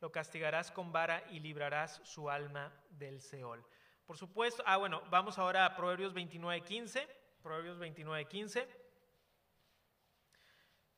lo 0.00 0.12
castigarás 0.12 0.70
con 0.70 0.92
vara 0.92 1.24
y 1.30 1.40
librarás 1.40 2.00
su 2.04 2.30
alma 2.30 2.72
del 2.90 3.20
Seol. 3.20 3.64
Por 4.06 4.16
supuesto, 4.16 4.62
ah 4.66 4.76
bueno, 4.76 5.02
vamos 5.10 5.38
ahora 5.38 5.66
a 5.66 5.76
Proverbios 5.76 6.14
29, 6.14 6.62
15, 6.62 7.08
Proverbios 7.42 7.78
29, 7.78 8.24
15, 8.26 8.68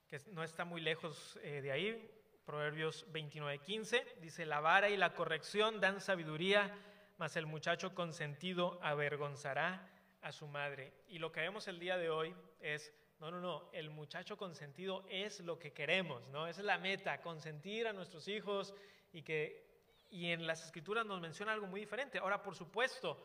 que 0.07 0.21
no 0.33 0.43
está 0.43 0.65
muy 0.65 0.81
lejos 0.81 1.39
eh, 1.43 1.61
de 1.61 1.73
ahí, 1.73 2.11
Proverbios 2.45 3.07
29, 3.13 3.59
15, 3.61 4.17
dice, 4.21 4.47
la 4.47 4.61
vara 4.61 4.91
y 4.91 4.97
la 4.97 5.15
corrección 5.15 5.81
dan 5.81 6.01
sabiduría, 6.01 6.75
mas 7.19 7.37
el 7.37 7.47
muchacho 7.47 7.95
consentido 7.95 8.79
avergonzará 8.83 9.89
a 10.21 10.33
su 10.33 10.47
madre. 10.47 10.93
Y 11.09 11.19
lo 11.19 11.33
que 11.33 11.41
vemos 11.41 11.69
el 11.69 11.79
día 11.79 11.97
de 11.97 12.11
hoy 12.11 12.35
es, 12.61 12.93
no, 13.21 13.31
no, 13.31 13.39
no, 13.39 13.69
el 13.73 13.91
muchacho 13.91 14.39
consentido 14.39 15.05
es 15.11 15.41
lo 15.41 15.59
que 15.59 15.73
queremos, 15.73 16.27
¿no? 16.29 16.47
Esa 16.47 16.61
es 16.61 16.67
la 16.67 16.79
meta, 16.79 17.21
consentir 17.21 17.87
a 17.87 17.93
nuestros 17.93 18.27
hijos 18.29 18.75
y 19.13 19.23
que, 19.23 20.07
y 20.09 20.31
en 20.31 20.47
las 20.47 20.65
escrituras 20.65 21.05
nos 21.05 21.21
menciona 21.21 21.53
algo 21.53 21.67
muy 21.67 21.81
diferente. 21.81 22.19
Ahora, 22.19 22.43
por 22.43 22.57
supuesto, 22.57 23.23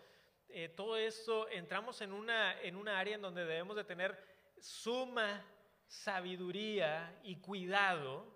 eh, 0.49 0.67
todo 0.67 0.97
esto 0.97 1.47
entramos 1.47 2.01
en 2.01 2.11
una, 2.11 2.61
en 2.61 2.75
una 2.75 2.99
área 2.99 3.15
en 3.15 3.21
donde 3.21 3.45
debemos 3.45 3.77
de 3.77 3.85
tener 3.85 4.21
suma 4.59 5.45
sabiduría 5.87 7.17
y 7.23 7.37
cuidado 7.37 8.35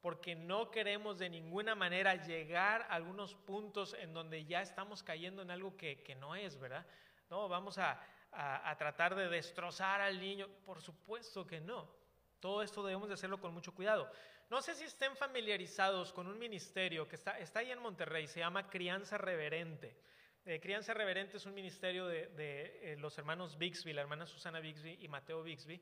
porque 0.00 0.36
no 0.36 0.70
queremos 0.70 1.18
de 1.18 1.28
ninguna 1.28 1.74
manera 1.74 2.14
llegar 2.24 2.82
a 2.82 2.94
algunos 2.94 3.34
puntos 3.34 3.96
en 3.98 4.14
donde 4.14 4.44
ya 4.44 4.62
estamos 4.62 5.02
cayendo 5.02 5.42
en 5.42 5.50
algo 5.50 5.76
que, 5.76 6.04
que 6.04 6.14
no 6.14 6.36
es, 6.36 6.56
¿verdad? 6.58 6.86
No, 7.28 7.48
vamos 7.48 7.78
a, 7.78 8.00
tratar 8.78 9.14
de 9.14 9.28
destrozar 9.28 10.00
al 10.00 10.20
niño. 10.20 10.48
Por 10.64 10.80
supuesto 10.80 11.46
que 11.46 11.60
no. 11.60 11.90
Todo 12.40 12.62
esto 12.62 12.82
debemos 12.82 13.08
de 13.08 13.14
hacerlo 13.14 13.40
con 13.40 13.52
mucho 13.52 13.74
cuidado. 13.74 14.10
No 14.48 14.60
sé 14.62 14.74
si 14.74 14.84
estén 14.84 15.14
familiarizados 15.14 16.12
con 16.12 16.26
un 16.26 16.38
ministerio 16.38 17.06
que 17.06 17.16
está, 17.16 17.38
está 17.38 17.60
ahí 17.60 17.70
en 17.70 17.78
Monterrey, 17.78 18.26
se 18.26 18.40
llama 18.40 18.68
Crianza 18.68 19.16
Reverente. 19.16 19.96
Eh, 20.44 20.58
Crianza 20.58 20.94
Reverente 20.94 21.36
es 21.36 21.46
un 21.46 21.54
ministerio 21.54 22.06
de, 22.06 22.32
eh, 22.36 22.96
los 22.98 23.16
hermanos 23.18 23.58
Bixby, 23.58 23.92
la 23.92 24.00
hermana 24.00 24.26
Susana 24.26 24.58
Bixby 24.58 24.98
y 25.00 25.06
Mateo 25.06 25.42
Bixby. 25.42 25.80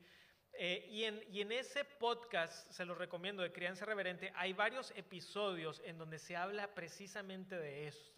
Eh, 0.52 0.86
y, 0.90 1.04
en, 1.04 1.22
y 1.30 1.40
en 1.40 1.52
ese 1.52 1.84
podcast, 1.84 2.70
se 2.72 2.84
los 2.84 2.98
recomiendo, 2.98 3.42
de 3.42 3.52
Crianza 3.52 3.84
Reverente, 3.84 4.32
hay 4.34 4.52
varios 4.52 4.92
episodios 4.96 5.80
en 5.84 5.96
donde 5.96 6.18
se 6.18 6.36
habla 6.36 6.74
precisamente 6.74 7.56
de 7.56 7.86
esto. 7.86 8.17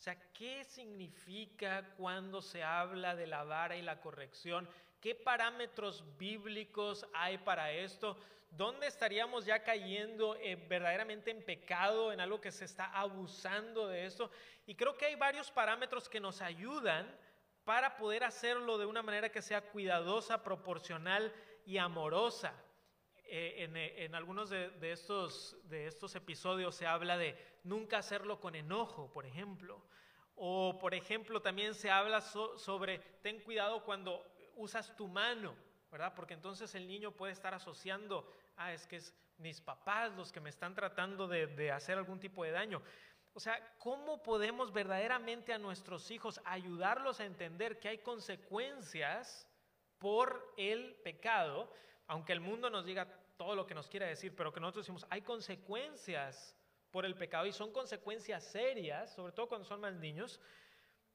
O 0.00 0.02
sea, 0.02 0.16
¿qué 0.32 0.64
significa 0.64 1.92
cuando 1.98 2.40
se 2.40 2.64
habla 2.64 3.14
de 3.14 3.26
la 3.26 3.44
vara 3.44 3.76
y 3.76 3.82
la 3.82 4.00
corrección? 4.00 4.66
¿Qué 4.98 5.14
parámetros 5.14 6.02
bíblicos 6.16 7.06
hay 7.12 7.36
para 7.36 7.70
esto? 7.70 8.16
¿Dónde 8.50 8.86
estaríamos 8.86 9.44
ya 9.44 9.62
cayendo 9.62 10.36
eh, 10.36 10.56
verdaderamente 10.56 11.30
en 11.30 11.44
pecado, 11.44 12.14
en 12.14 12.20
algo 12.20 12.40
que 12.40 12.50
se 12.50 12.64
está 12.64 12.86
abusando 12.86 13.88
de 13.88 14.06
esto? 14.06 14.30
Y 14.64 14.74
creo 14.74 14.96
que 14.96 15.04
hay 15.04 15.16
varios 15.16 15.50
parámetros 15.50 16.08
que 16.08 16.18
nos 16.18 16.40
ayudan 16.40 17.14
para 17.66 17.98
poder 17.98 18.24
hacerlo 18.24 18.78
de 18.78 18.86
una 18.86 19.02
manera 19.02 19.28
que 19.28 19.42
sea 19.42 19.60
cuidadosa, 19.60 20.42
proporcional 20.42 21.30
y 21.66 21.76
amorosa. 21.76 22.54
Eh, 23.32 23.70
eh, 23.72 24.04
en, 24.04 24.16
algunos 24.16 24.50
de, 24.50 24.72
estos, 24.90 25.56
de 25.68 25.86
estos 25.86 26.16
episodios 26.16 26.74
se 26.74 26.84
habla 26.84 27.16
de 27.16 27.38
nunca 27.62 27.98
hacerlo 27.98 28.40
con 28.40 28.56
enojo, 28.56 29.08
por 29.12 29.24
ejemplo. 29.24 29.80
O, 30.34 30.76
por 30.80 30.94
ejemplo, 30.94 31.40
también 31.40 31.74
se 31.74 31.92
habla 31.92 32.22
sobre 32.22 32.98
ten 33.22 33.38
cuidado 33.40 33.84
cuando 33.84 34.26
usas 34.56 34.96
tu 34.96 35.06
mano, 35.06 35.54
¿verdad? 35.92 36.12
Porque 36.16 36.34
entonces 36.34 36.74
el 36.74 36.88
niño 36.88 37.12
puede 37.12 37.32
estar 37.32 37.54
asociando, 37.54 38.28
ah, 38.56 38.72
es 38.72 38.84
que 38.88 38.96
es 38.96 39.14
mis 39.38 39.60
papás 39.60 40.10
los 40.16 40.32
que 40.32 40.40
me 40.40 40.50
están 40.50 40.74
tratando 40.74 41.28
de, 41.28 41.46
de 41.46 41.70
hacer 41.70 41.98
algún 41.98 42.18
tipo 42.18 42.42
de 42.42 42.50
daño. 42.50 42.82
O 43.32 43.38
sea, 43.38 43.76
¿cómo 43.78 44.24
podemos 44.24 44.72
verdaderamente 44.72 45.52
a 45.52 45.58
nuestros 45.58 46.10
hijos 46.10 46.40
ayudarlos 46.44 47.20
a 47.20 47.26
entender 47.26 47.78
que 47.78 47.90
hay 47.90 47.98
consecuencias 47.98 49.48
por 49.98 50.52
el 50.56 50.96
pecado? 51.04 51.72
Aunque 52.08 52.32
el 52.32 52.40
mundo 52.40 52.70
nos 52.70 52.84
diga 52.84 53.19
todo 53.40 53.54
lo 53.54 53.66
que 53.66 53.74
nos 53.74 53.88
quiera 53.88 54.06
decir, 54.06 54.36
pero 54.36 54.52
que 54.52 54.60
nosotros 54.60 54.84
decimos, 54.84 55.06
hay 55.08 55.22
consecuencias 55.22 56.54
por 56.90 57.06
el 57.06 57.14
pecado 57.14 57.46
y 57.46 57.54
son 57.54 57.72
consecuencias 57.72 58.44
serias, 58.44 59.14
sobre 59.14 59.32
todo 59.32 59.48
cuando 59.48 59.66
son 59.66 59.80
más 59.80 59.94
niños, 59.94 60.38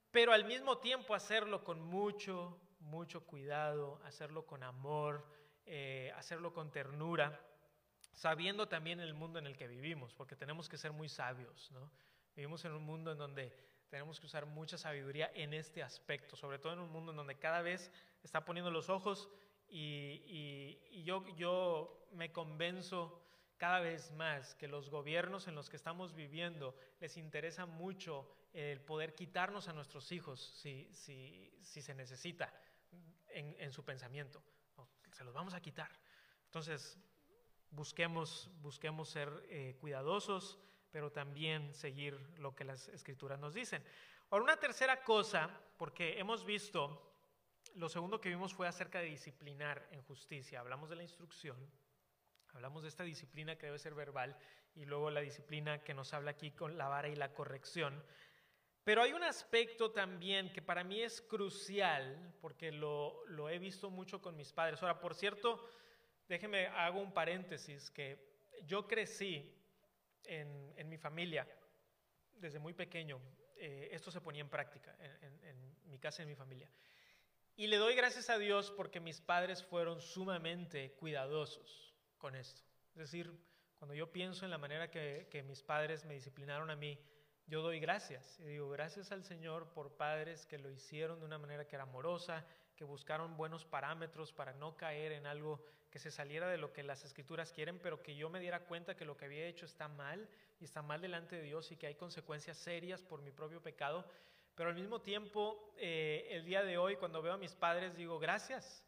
pero 0.10 0.34
al 0.34 0.44
mismo 0.44 0.80
tiempo 0.80 1.14
hacerlo 1.14 1.64
con 1.64 1.80
mucho, 1.82 2.60
mucho 2.80 3.24
cuidado, 3.28 4.02
hacerlo 4.04 4.44
con 4.44 4.64
amor, 4.64 5.24
eh, 5.68 6.12
hacerlo 6.16 6.52
con 6.52 6.72
ternura, 6.72 7.40
sabiendo 8.12 8.68
también 8.68 9.00
el 9.00 9.14
mundo 9.14 9.38
en 9.38 9.46
el 9.46 9.56
que 9.56 9.68
vivimos, 9.68 10.16
porque 10.16 10.36
tenemos 10.36 10.68
que 10.68 10.80
ser 10.80 10.94
muy 10.94 11.10
sabios, 11.10 11.70
¿no? 11.74 11.92
Vivimos 12.36 12.66
en 12.66 12.72
un 12.72 12.82
mundo 12.82 13.12
en 13.12 13.20
donde 13.20 13.56
tenemos 13.88 14.20
que 14.20 14.26
usar 14.26 14.48
mucha 14.48 14.80
sabiduría 14.80 15.30
en 15.36 15.54
este 15.54 15.84
aspecto, 15.84 16.36
sobre 16.36 16.58
todo 16.58 16.74
en 16.74 16.80
un 16.80 16.92
mundo 16.92 17.12
en 17.12 17.18
donde 17.18 17.38
cada 17.38 17.62
vez 17.62 17.92
está 18.24 18.44
poniendo 18.44 18.72
los 18.72 18.90
ojos 18.90 19.30
y, 19.70 20.80
y 20.92 21.04
yo, 21.04 21.26
yo 21.36 22.08
me 22.12 22.32
convenzo 22.32 23.22
cada 23.58 23.80
vez 23.80 24.12
más 24.12 24.56
que 24.56 24.68
los 24.68 24.90
gobiernos 24.90 25.48
en 25.48 25.56
los 25.56 25.70
que 25.70 25.78
estamos 25.78 26.14
viviendo 26.14 26.76
les 27.00 27.18
interesa 27.18 27.66
mucho 27.66 28.30
el 28.54 28.82
poder 28.82 29.16
quitarnos 29.16 29.68
a 29.68 29.74
nuestros 29.74 30.12
hijos 30.12 30.40
si, 30.62 30.90
se 31.62 31.94
necesita 31.94 32.54
en, 33.28 33.72
su 33.72 33.84
pensamiento. 33.84 34.42
se 35.12 35.24
los 35.24 35.34
vamos 35.34 35.54
a 35.54 35.62
quitar. 35.62 35.92
Entonces, 36.46 36.98
busquemos, 37.72 38.50
busquemos 38.62 39.10
ser 39.10 39.30
eh, 39.50 39.76
cuidadosos, 39.80 40.58
pero 40.92 41.12
también 41.12 41.74
seguir 41.74 42.18
lo 42.38 42.56
que 42.56 42.64
las 42.64 42.88
escrituras 42.90 43.40
nos 43.40 43.54
dicen. 43.54 43.84
Ahora, 44.30 44.44
una 44.44 44.58
tercera 44.58 45.04
cosa, 45.04 45.50
porque 45.78 46.18
hemos 46.18 46.46
visto, 46.46 47.15
lo 47.76 47.90
segundo 47.90 48.20
que 48.20 48.30
vimos 48.30 48.54
fue 48.54 48.68
acerca 48.68 49.00
de 49.00 49.06
disciplinar 49.06 49.88
en 49.92 50.02
justicia. 50.02 50.60
Hablamos 50.60 50.90
de 50.90 50.96
la 50.96 51.04
instrucción, 51.04 51.58
Hablamos 52.56 52.84
de 52.84 52.88
esta 52.88 53.04
disciplina 53.04 53.58
que 53.58 53.66
debe 53.66 53.78
ser 53.78 53.94
verbal 53.94 54.38
y 54.76 54.86
luego 54.86 55.12
la 55.12 55.20
disciplina 55.20 55.84
que 55.84 55.94
nos 55.94 56.14
habla 56.14 56.32
aquí 56.32 56.52
con 56.52 56.78
la 56.78 56.88
vara 56.88 57.10
y 57.10 57.16
la 57.16 57.34
corrección. 57.34 58.02
Pero 58.86 59.02
hay 59.02 59.12
un 59.12 59.24
aspecto 59.24 59.92
también 59.92 60.54
que 60.54 60.62
para 60.62 60.86
mí 60.86 61.02
es 61.02 61.22
crucial, 61.22 62.34
porque 62.40 62.72
lo, 62.72 63.50
he 63.50 63.60
visto 63.60 63.90
mucho 63.90 64.22
con 64.22 64.38
mis 64.38 64.54
padres. 64.54 64.82
Ahora, 64.82 65.02
por 65.02 65.16
cierto, 65.16 65.70
déjeme, 66.30 66.68
hago 66.68 67.02
un 67.02 67.12
paréntesis, 67.12 67.92
que 67.92 68.26
yo 68.64 68.88
crecí 68.88 69.54
en, 70.24 70.88
mi 70.88 70.98
familia 70.98 71.46
desde 72.36 72.60
muy 72.60 72.74
pequeño. 72.74 73.20
Eh, 73.58 73.90
esto 73.92 74.12
se 74.12 74.22
ponía 74.22 74.42
en 74.42 74.50
práctica 74.50 74.96
en, 74.98 75.44
en 75.44 75.90
mi 75.90 76.00
casa 76.00 76.22
en 76.22 76.30
mi 76.30 76.36
familia. 76.36 76.70
Y 77.58 77.68
le 77.68 77.78
doy 77.78 77.96
gracias 77.96 78.30
a 78.30 78.38
Dios 78.38 78.70
porque 78.72 79.00
mis 79.00 79.22
padres 79.22 79.64
fueron 79.64 80.02
sumamente 80.02 80.92
cuidadosos 81.00 81.96
con 82.18 82.36
esto. 82.36 82.62
Es 82.96 83.00
decir, 83.00 83.32
cuando 83.78 83.96
yo 83.96 84.12
pienso 84.12 84.44
en 84.44 84.52
la 84.52 84.58
manera 84.58 84.92
que, 84.92 85.44
mis 85.48 85.64
padres 85.64 86.04
me 86.04 86.16
disciplinaron 86.16 86.70
a 86.70 86.76
mí, 86.76 87.00
yo 87.48 87.62
doy 87.62 87.80
gracias. 87.80 88.38
Y 88.42 88.44
digo, 88.44 88.70
gracias 88.70 89.14
al 89.14 89.24
Señor 89.24 89.70
por 89.72 89.96
padres 89.96 90.46
que 90.46 90.58
lo 90.58 90.70
hicieron 90.70 91.20
de 91.20 91.26
una 91.26 91.38
manera 91.38 91.66
que 91.66 91.78
era 91.78 91.84
amorosa, 91.84 92.46
que 92.76 92.84
buscaron 92.84 93.38
buenos 93.38 93.64
parámetros 93.64 94.34
para 94.34 94.54
no 94.54 94.76
caer 94.76 95.14
en 95.14 95.26
algo 95.26 95.64
que 95.90 96.00
se 96.00 96.12
saliera 96.12 96.50
de 96.50 96.58
lo 96.58 96.74
que 96.74 96.84
las 96.84 97.06
escrituras 97.06 97.54
quieren, 97.54 97.80
pero 97.80 98.04
que 98.04 98.18
yo 98.18 98.30
me 98.30 98.42
diera 98.42 98.66
cuenta 98.66 98.98
que 98.98 99.06
lo 99.06 99.16
que 99.16 99.26
había 99.26 99.48
hecho 99.48 99.66
está 99.66 99.88
mal 99.88 100.28
y 100.60 100.66
está 100.66 100.82
mal 100.82 101.00
delante 101.00 101.38
de 101.38 101.44
Dios 101.44 101.72
y 101.72 101.78
que 101.78 101.88
hay 101.88 101.96
consecuencias 101.96 102.58
serias 102.58 103.02
por 103.02 103.22
mi 103.22 103.32
propio 103.32 103.62
pecado. 103.62 104.06
Pero 104.56 104.70
al 104.70 104.76
mismo 104.76 105.02
tiempo, 105.02 105.74
eh, 105.78 106.28
el 106.32 106.46
día 106.46 106.64
de 106.64 106.78
hoy, 106.78 106.96
cuando 106.96 107.22
veo 107.22 107.34
a 107.34 107.38
mis 107.38 107.56
padres, 107.56 107.96
digo, 107.96 108.20
gracias, 108.20 108.86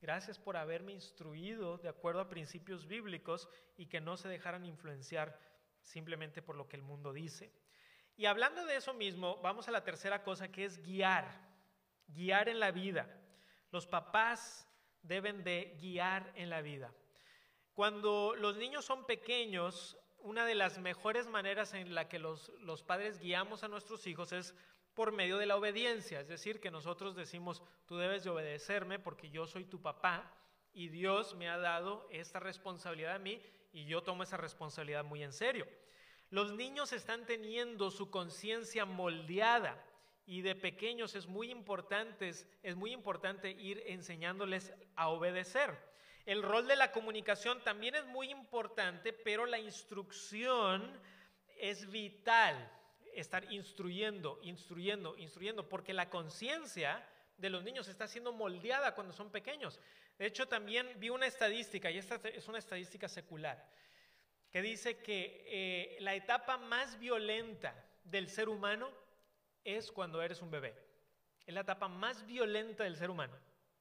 Gracias 0.00 0.38
por 0.38 0.56
haberme 0.56 0.92
instruido 0.92 1.76
de 1.76 1.90
acuerdo 1.90 2.20
a 2.20 2.28
principios 2.30 2.86
bíblicos 2.86 3.50
y 3.76 3.86
que 3.86 4.00
no 4.00 4.16
se 4.16 4.28
dejaran 4.28 4.64
influenciar 4.64 5.38
simplemente 5.82 6.40
por 6.40 6.56
lo 6.56 6.68
que 6.68 6.76
el 6.76 6.82
mundo 6.82 7.12
dice. 7.12 7.52
Y 8.16 8.24
hablando 8.24 8.64
de 8.64 8.76
eso 8.76 8.94
mismo, 8.94 9.38
vamos 9.42 9.68
a 9.68 9.72
la 9.72 9.84
tercera 9.84 10.22
cosa 10.22 10.50
que 10.50 10.64
es 10.64 10.82
guiar, 10.82 11.26
guiar 12.08 12.48
en 12.48 12.60
la 12.60 12.70
vida. 12.70 13.14
Los 13.70 13.86
papás 13.86 14.66
deben 15.02 15.44
de 15.44 15.76
guiar 15.78 16.32
en 16.34 16.48
la 16.48 16.62
vida. 16.62 16.94
Cuando 17.74 18.34
los 18.36 18.56
niños 18.56 18.86
son 18.86 19.04
pequeños, 19.04 19.98
una 20.20 20.46
de 20.46 20.54
las 20.54 20.78
mejores 20.78 21.26
maneras 21.26 21.74
en 21.74 21.94
la 21.94 22.08
que 22.08 22.18
los, 22.18 22.48
los 22.60 22.82
padres 22.82 23.18
guiamos 23.18 23.64
a 23.64 23.68
nuestros 23.68 24.06
hijos 24.06 24.32
es 24.32 24.54
por 25.00 25.12
medio 25.12 25.38
de 25.38 25.46
la 25.46 25.56
obediencia, 25.56 26.20
es 26.20 26.28
decir, 26.28 26.60
que 26.60 26.70
nosotros 26.70 27.16
decimos, 27.16 27.62
tú 27.86 27.96
debes 27.96 28.22
de 28.22 28.28
obedecerme 28.28 28.98
porque 28.98 29.30
yo 29.30 29.46
soy 29.46 29.64
tu 29.64 29.80
papá 29.80 30.30
y 30.74 30.88
Dios 30.88 31.34
me 31.36 31.48
ha 31.48 31.56
dado 31.56 32.06
esta 32.10 32.38
responsabilidad 32.38 33.14
a 33.14 33.18
mí 33.18 33.40
y 33.72 33.86
yo 33.86 34.02
tomo 34.02 34.24
esa 34.24 34.36
responsabilidad 34.36 35.02
muy 35.02 35.22
en 35.22 35.32
serio. 35.32 35.66
Los 36.28 36.52
niños 36.52 36.92
están 36.92 37.24
teniendo 37.24 37.90
su 37.90 38.10
conciencia 38.10 38.84
moldeada 38.84 39.82
y 40.26 40.42
de 40.42 40.54
pequeños 40.54 41.14
es 41.14 41.26
muy 41.26 41.50
importante, 41.50 42.28
es 42.28 42.76
muy 42.76 42.92
importante 42.92 43.52
ir 43.52 43.82
enseñándoles 43.86 44.70
a 44.96 45.08
obedecer. 45.08 45.78
El 46.26 46.42
rol 46.42 46.68
de 46.68 46.76
la 46.76 46.92
comunicación 46.92 47.64
también 47.64 47.94
es 47.94 48.04
muy 48.04 48.30
importante, 48.30 49.14
pero 49.14 49.46
la 49.46 49.58
instrucción 49.58 50.92
es 51.56 51.90
vital. 51.90 52.70
Estar 53.14 53.52
instruyendo, 53.52 54.38
instruyendo, 54.42 55.16
instruyendo, 55.16 55.68
porque 55.68 55.92
la 55.92 56.10
conciencia 56.10 57.06
de 57.36 57.50
los 57.50 57.64
niños 57.64 57.88
está 57.88 58.06
siendo 58.06 58.32
moldeada 58.32 58.94
cuando 58.94 59.12
son 59.12 59.30
pequeños. 59.30 59.80
De 60.18 60.26
hecho, 60.26 60.46
también 60.46 60.88
vi 60.98 61.08
una 61.08 61.26
estadística, 61.26 61.90
y 61.90 61.98
esta 61.98 62.16
es 62.28 62.46
una 62.48 62.58
estadística 62.58 63.08
secular, 63.08 63.66
que 64.50 64.62
dice 64.62 64.98
que 64.98 65.44
eh, 65.46 65.96
la 66.00 66.14
etapa 66.14 66.58
más 66.58 66.98
violenta 66.98 67.74
del 68.04 68.28
ser 68.28 68.48
humano 68.48 68.90
es 69.64 69.90
cuando 69.90 70.20
eres 70.22 70.42
un 70.42 70.50
bebé. 70.50 70.74
Es 71.46 71.54
la 71.54 71.60
etapa 71.60 71.88
más 71.88 72.26
violenta 72.26 72.84
del 72.84 72.96
ser 72.96 73.10
humano. 73.10 73.36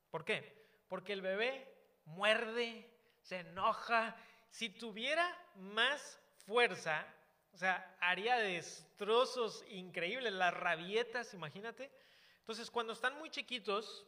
¿Por 0.10 0.24
qué? 0.24 0.66
Porque 0.88 1.14
el 1.14 1.22
bebé 1.22 1.68
muerde, 2.06 2.90
se 3.22 3.40
enoja. 3.40 4.16
Si 4.50 4.70
tuviera 4.70 5.38
más 5.56 6.20
fuerza, 6.46 7.06
o 7.54 7.58
sea, 7.58 7.97
haría 8.00 8.38
destrozos 8.38 9.66
increíbles, 9.70 10.34
las 10.34 10.54
rabietas, 10.54 11.34
imagínate. 11.34 11.91
Entonces, 12.39 12.72
cuando 12.72 12.93
están 12.93 13.18
muy 13.18 13.30
chiquitos, 13.30 14.06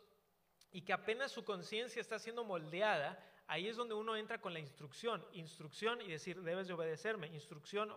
y 0.71 0.81
que 0.81 0.93
apenas 0.93 1.31
su 1.31 1.43
conciencia 1.43 1.99
está 1.99 2.17
siendo 2.17 2.43
moldeada, 2.43 3.21
ahí 3.47 3.67
es 3.67 3.75
donde 3.75 3.93
uno 3.93 4.15
entra 4.15 4.39
con 4.39 4.53
la 4.53 4.59
instrucción, 4.59 5.25
instrucción 5.33 6.01
y 6.01 6.07
decir, 6.07 6.41
debes 6.41 6.67
de 6.67 6.73
obedecerme, 6.73 7.27
instrucción 7.27 7.93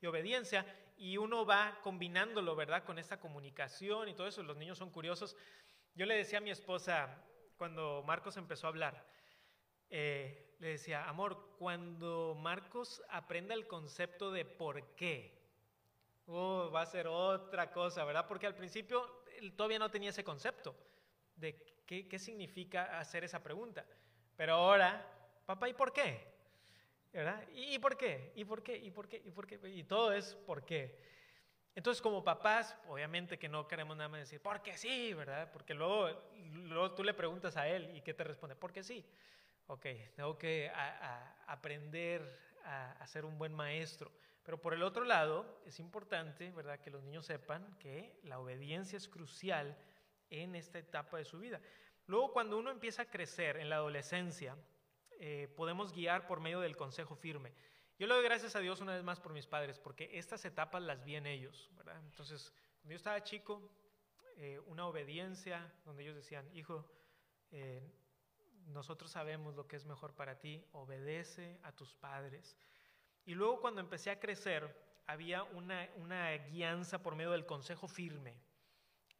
y 0.00 0.06
obediencia, 0.06 0.66
y 0.96 1.16
uno 1.18 1.46
va 1.46 1.78
combinándolo, 1.82 2.56
¿verdad?, 2.56 2.84
con 2.84 2.98
esta 2.98 3.20
comunicación 3.20 4.08
y 4.08 4.14
todo 4.14 4.26
eso, 4.26 4.42
los 4.42 4.56
niños 4.56 4.78
son 4.78 4.90
curiosos. 4.90 5.36
Yo 5.94 6.04
le 6.04 6.16
decía 6.16 6.38
a 6.38 6.42
mi 6.42 6.50
esposa, 6.50 7.22
cuando 7.56 8.02
Marcos 8.04 8.36
empezó 8.36 8.66
a 8.66 8.70
hablar, 8.70 9.06
eh, 9.88 10.45
le 10.58 10.68
decía, 10.68 11.08
amor, 11.08 11.54
cuando 11.58 12.34
Marcos 12.40 13.02
aprenda 13.10 13.54
el 13.54 13.66
concepto 13.66 14.30
de 14.30 14.44
por 14.44 14.94
qué, 14.94 15.38
oh, 16.26 16.70
va 16.74 16.82
a 16.82 16.86
ser 16.86 17.06
otra 17.06 17.70
cosa, 17.72 18.04
¿verdad? 18.04 18.26
Porque 18.26 18.46
al 18.46 18.54
principio 18.54 19.24
él 19.38 19.52
todavía 19.54 19.78
no 19.78 19.90
tenía 19.90 20.10
ese 20.10 20.24
concepto 20.24 20.74
de 21.36 21.76
¿Qué, 21.86 22.18
significa 22.18 22.98
hacer 22.98 23.22
esa 23.22 23.42
pregunta? 23.42 23.86
Pero 24.36 24.54
ahora, 24.54 25.06
papá, 25.46 25.68
¿y 25.68 25.72
por 25.72 25.92
qué? 25.92 26.20
¿Verdad? 27.12 27.44
¿Y, 27.54 27.78
por 27.78 27.96
qué? 27.96 28.32
¿Y 28.34 28.44
por 28.44 28.62
qué? 28.62 28.76
¿Y 28.76 28.90
por 28.90 29.08
qué? 29.08 29.22
¿Y 29.24 29.30
por 29.30 29.46
qué? 29.46 29.60
Y 29.68 29.84
todo 29.84 30.12
es 30.12 30.34
por 30.34 30.64
qué. 30.64 30.98
Entonces, 31.76 32.02
como 32.02 32.24
papás, 32.24 32.76
obviamente 32.88 33.38
que 33.38 33.48
no 33.48 33.68
queremos 33.68 33.96
nada 33.96 34.08
más 34.08 34.20
decir, 34.20 34.40
porque 34.42 34.76
sí, 34.76 35.14
¿verdad? 35.14 35.50
Porque 35.52 35.74
luego, 35.74 36.08
luego 36.34 36.90
tú 36.92 37.04
le 37.04 37.14
preguntas 37.14 37.56
a 37.56 37.68
él 37.68 37.94
y 37.94 38.00
¿qué 38.00 38.14
te 38.14 38.24
responde? 38.24 38.56
Porque 38.56 38.82
sí. 38.82 39.04
Ok, 39.68 39.86
tengo 40.14 40.38
que 40.38 40.70
aprender 41.46 42.38
a, 42.64 42.92
a, 42.92 43.06
ser 43.06 43.24
un 43.24 43.36
buen 43.36 43.52
maestro. 43.52 44.12
Pero 44.44 44.60
por 44.60 44.74
el 44.74 44.82
otro 44.84 45.04
lado, 45.04 45.60
es 45.66 45.80
importante, 45.80 46.52
¿verdad?, 46.52 46.78
que 46.78 46.90
los 46.90 47.02
niños 47.02 47.26
sepan 47.26 47.76
que 47.78 48.20
la 48.22 48.38
obediencia 48.38 48.96
es 48.96 49.08
crucial 49.08 49.76
en 50.30 50.54
esta 50.54 50.78
etapa 50.78 51.18
de 51.18 51.24
su 51.24 51.38
vida. 51.38 51.60
Luego, 52.06 52.32
cuando 52.32 52.56
uno 52.56 52.70
empieza 52.70 53.02
a 53.02 53.10
crecer 53.10 53.56
en 53.56 53.68
la 53.68 53.76
adolescencia, 53.76 54.56
eh, 55.18 55.48
podemos 55.56 55.92
guiar 55.92 56.26
por 56.26 56.40
medio 56.40 56.60
del 56.60 56.76
consejo 56.76 57.16
firme. 57.16 57.52
Yo 57.98 58.06
le 58.06 58.14
doy 58.14 58.24
gracias 58.24 58.54
a 58.54 58.60
Dios 58.60 58.80
una 58.80 58.94
vez 58.94 59.02
más 59.02 59.18
por 59.18 59.32
mis 59.32 59.46
padres, 59.46 59.78
porque 59.78 60.10
estas 60.12 60.44
etapas 60.44 60.82
las 60.82 61.04
vi 61.04 61.16
en 61.16 61.26
ellos. 61.26 61.70
Entonces, 62.04 62.52
cuando 62.80 62.90
yo 62.90 62.96
estaba 62.96 63.22
chico, 63.24 63.68
eh, 64.36 64.60
una 64.66 64.86
obediencia 64.86 65.72
donde 65.84 66.02
ellos 66.02 66.14
decían, 66.14 66.48
hijo, 66.54 66.88
eh, 67.50 67.82
nosotros 68.66 69.10
sabemos 69.10 69.54
lo 69.54 69.66
que 69.66 69.76
es 69.76 69.84
mejor 69.84 70.14
para 70.14 70.38
ti, 70.38 70.64
obedece 70.72 71.58
a 71.62 71.72
tus 71.72 71.94
padres. 71.94 72.56
Y 73.24 73.34
luego 73.34 73.60
cuando 73.60 73.80
empecé 73.80 74.10
a 74.10 74.20
crecer, 74.20 74.74
había 75.06 75.42
una, 75.42 75.88
una 75.96 76.32
guianza 76.32 77.02
por 77.02 77.14
medio 77.14 77.32
del 77.32 77.46
consejo 77.46 77.88
firme. 77.88 78.34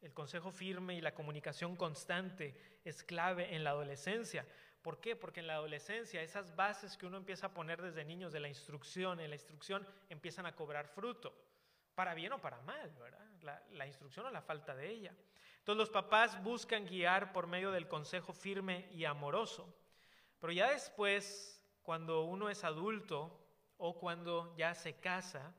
El 0.01 0.13
consejo 0.13 0.51
firme 0.51 0.95
y 0.95 1.01
la 1.01 1.13
comunicación 1.13 1.75
constante 1.75 2.79
es 2.83 3.03
clave 3.03 3.55
en 3.55 3.63
la 3.63 3.71
adolescencia. 3.71 4.45
¿Por 4.81 4.99
qué? 4.99 5.15
Porque 5.15 5.39
en 5.39 5.47
la 5.47 5.55
adolescencia 5.55 6.21
esas 6.21 6.55
bases 6.55 6.95
que 6.97 7.05
uno 7.05 7.17
empieza 7.17 7.47
a 7.47 7.53
poner 7.53 7.81
desde 7.81 8.05
niños 8.05 8.31
de 8.31 8.39
la 8.39 8.47
instrucción, 8.47 9.19
en 9.19 9.29
la 9.29 9.35
instrucción 9.35 9.87
empiezan 10.09 10.45
a 10.45 10.55
cobrar 10.55 10.87
fruto, 10.87 11.33
para 11.95 12.13
bien 12.13 12.31
o 12.33 12.39
para 12.39 12.61
mal, 12.61 12.95
¿verdad? 12.99 13.25
La, 13.41 13.63
la 13.71 13.87
instrucción 13.87 14.25
o 14.27 14.29
la 14.29 14.41
falta 14.41 14.75
de 14.75 14.89
ella. 14.89 15.15
Entonces 15.67 15.79
los 15.79 15.89
papás 15.89 16.41
buscan 16.43 16.85
guiar 16.85 17.33
por 17.33 17.45
medio 17.45 17.71
del 17.71 17.89
consejo 17.89 18.31
firme 18.31 18.87
y 18.93 19.03
amoroso. 19.03 19.67
Pero 20.39 20.53
ya 20.53 20.71
después, 20.71 21.61
cuando 21.81 22.23
uno 22.23 22.49
es 22.49 22.63
adulto 22.63 23.37
o 23.75 23.99
cuando 23.99 24.55
ya 24.55 24.73
se 24.73 24.97
casa, 24.97 25.53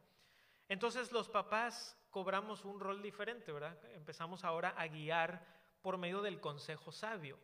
entonces 0.67 1.13
los 1.13 1.29
papás 1.29 1.95
cobramos 2.09 2.65
un 2.65 2.81
rol 2.81 3.03
diferente, 3.03 3.53
¿verdad? 3.53 3.79
Empezamos 3.93 4.45
ahora 4.45 4.71
a 4.79 4.87
guiar 4.87 5.45
por 5.83 5.99
medio 5.99 6.23
del 6.23 6.41
consejo 6.41 6.91
sabio. 6.91 7.39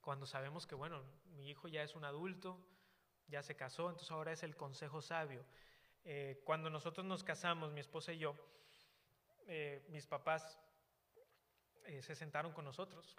Cuando 0.00 0.26
sabemos 0.26 0.64
que, 0.64 0.76
bueno, 0.76 1.02
mi 1.34 1.50
hijo 1.50 1.66
ya 1.66 1.82
es 1.82 1.96
un 1.96 2.04
adulto, 2.04 2.56
ya 3.26 3.42
se 3.42 3.56
casó, 3.56 3.88
entonces 3.88 4.12
ahora 4.12 4.30
es 4.30 4.44
el 4.44 4.54
consejo 4.54 5.02
sabio. 5.02 5.44
Eh, 6.04 6.40
cuando 6.44 6.70
nosotros 6.70 7.04
nos 7.04 7.24
casamos, 7.24 7.72
mi 7.72 7.80
esposa 7.80 8.12
y 8.12 8.18
yo, 8.18 8.36
eh, 9.48 9.84
mis 9.88 10.06
papás 10.06 10.56
eh, 11.88 12.02
se 12.02 12.14
sentaron 12.14 12.52
con 12.52 12.66
nosotros 12.66 13.16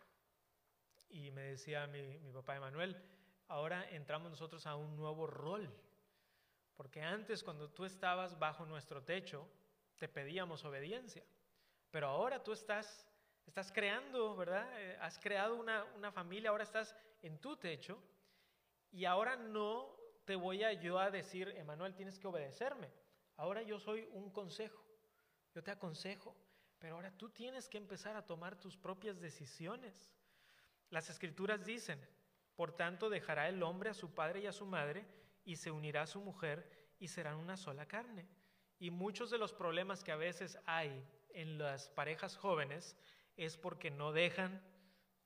y 1.09 1.31
me 1.31 1.41
decía 1.41 1.87
mi, 1.87 2.19
papá 2.31 2.55
Emanuel, 2.55 2.95
ahora 3.47 3.89
entramos 3.89 4.29
nosotros 4.29 4.67
a 4.67 4.75
un 4.75 4.95
nuevo 4.95 5.25
rol, 5.25 5.67
porque 6.75 7.01
antes 7.01 7.43
cuando 7.43 7.71
tú 7.71 7.83
estabas 7.83 8.37
bajo 8.37 8.67
nuestro 8.67 9.03
techo, 9.03 9.49
te 9.97 10.07
pedíamos 10.07 10.63
obediencia. 10.65 11.23
Pero 11.89 12.09
ahora 12.09 12.43
tú 12.43 12.53
estás, 12.53 13.07
estás 13.47 13.71
creando, 13.71 14.35
¿verdad? 14.35 14.69
Eh, 14.79 14.97
has 15.01 15.17
creado 15.17 15.55
una, 15.55 15.83
una 15.95 16.11
familia, 16.11 16.51
ahora 16.51 16.63
estás 16.63 16.95
en 17.23 17.39
tu 17.39 17.57
techo 17.57 17.99
y 18.91 19.05
ahora 19.05 19.35
no 19.35 19.97
te 20.25 20.35
voy 20.35 20.63
a 20.63 20.73
yo 20.73 20.99
a 20.99 21.09
decir, 21.09 21.49
Emanuel, 21.57 21.95
tienes 21.95 22.19
que 22.19 22.27
obedecerme. 22.27 22.91
Ahora 23.35 23.63
yo 23.63 23.79
soy 23.79 24.07
un 24.11 24.29
consejo, 24.29 24.85
yo 25.55 25.63
te 25.63 25.71
aconsejo, 25.71 26.35
pero 26.79 26.95
ahora 26.95 27.11
tú 27.11 27.29
tienes 27.29 27.67
que 27.69 27.77
empezar 27.77 28.15
a 28.15 28.25
tomar 28.25 28.55
tus 28.55 28.77
propias 28.77 29.19
decisiones. 29.19 30.11
Las 30.89 31.09
escrituras 31.09 31.65
dicen, 31.65 31.99
por 32.55 32.71
tanto 32.71 33.09
dejará 33.09 33.47
el 33.47 33.61
hombre 33.63 33.89
a 33.89 33.93
su 33.93 34.13
padre 34.13 34.41
y 34.41 34.47
a 34.47 34.53
su 34.53 34.65
madre 34.65 35.05
y 35.45 35.57
se 35.57 35.71
unirá 35.71 36.03
a 36.03 36.07
su 36.07 36.21
mujer 36.21 36.69
y 36.99 37.07
serán 37.07 37.35
una 37.35 37.57
sola 37.57 37.85
carne. 37.85 38.27
Y 38.79 38.91
muchos 38.91 39.29
de 39.29 39.37
los 39.37 39.53
problemas 39.53 40.03
que 40.03 40.11
a 40.11 40.17
veces 40.17 40.57
hay 40.65 41.05
en 41.29 41.57
las 41.57 41.89
parejas 41.89 42.37
jóvenes 42.37 42.95
es 43.35 43.57
porque 43.57 43.91
no 43.91 44.11
dejan 44.11 44.61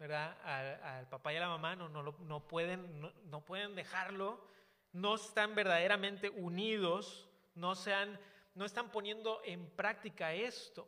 ¿verdad? 0.03 0.37
Al, 0.43 1.07
papá 1.07 1.33
y 1.33 1.37
a 1.37 1.39
la 1.39 1.47
mamá, 1.47 1.77
no, 1.77 1.87
no, 1.87 2.03
no 2.03 2.47
pueden, 2.47 3.11
no, 3.23 3.45
pueden 3.45 3.73
dejarlo, 3.73 4.45
no 4.91 5.15
están 5.15 5.55
verdaderamente 5.55 6.29
unidos, 6.29 7.29
no, 7.55 7.73
sean, 7.73 8.19
no 8.53 8.65
están 8.65 8.91
poniendo 8.91 9.41
en 9.45 9.65
práctica 9.69 10.33
esto. 10.33 10.87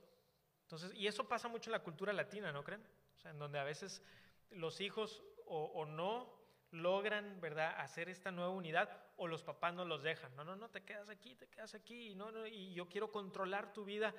Entonces, 0.65 0.91
y 0.95 1.05
eso 1.05 1.27
pasa 1.27 1.47
mucho 1.47 1.69
en 1.69 1.73
la 1.73 1.83
cultura 1.83 2.11
latina, 2.11 2.51
¿no 2.51 2.63
creen? 2.63 2.83
O 3.15 3.19
sea, 3.19 3.29
en 3.29 3.37
donde 3.37 3.59
a 3.59 3.63
veces 3.63 4.01
los 4.49 4.81
hijos 4.81 5.23
o, 5.45 5.85
no 5.85 6.33
logran, 6.71 7.39
¿verdad?, 7.39 7.75
hacer 7.77 8.09
esta 8.09 8.31
nueva 8.31 8.49
unidad 8.49 8.89
o 9.17 9.27
los 9.27 9.43
papás 9.43 9.75
no 9.75 9.85
los 9.85 10.01
dejan. 10.01 10.35
No, 10.35 10.43
no, 10.43 10.55
no, 10.55 10.69
te 10.69 10.83
quedas 10.83 11.09
aquí, 11.09 11.35
te 11.35 11.47
quedas 11.47 11.75
aquí, 11.75 12.09
y, 12.09 12.15
no, 12.15 12.31
no, 12.31 12.47
y 12.47 12.73
yo 12.73 12.89
quiero 12.89 13.11
controlar 13.11 13.73
tu 13.73 13.85
vida. 13.85 14.11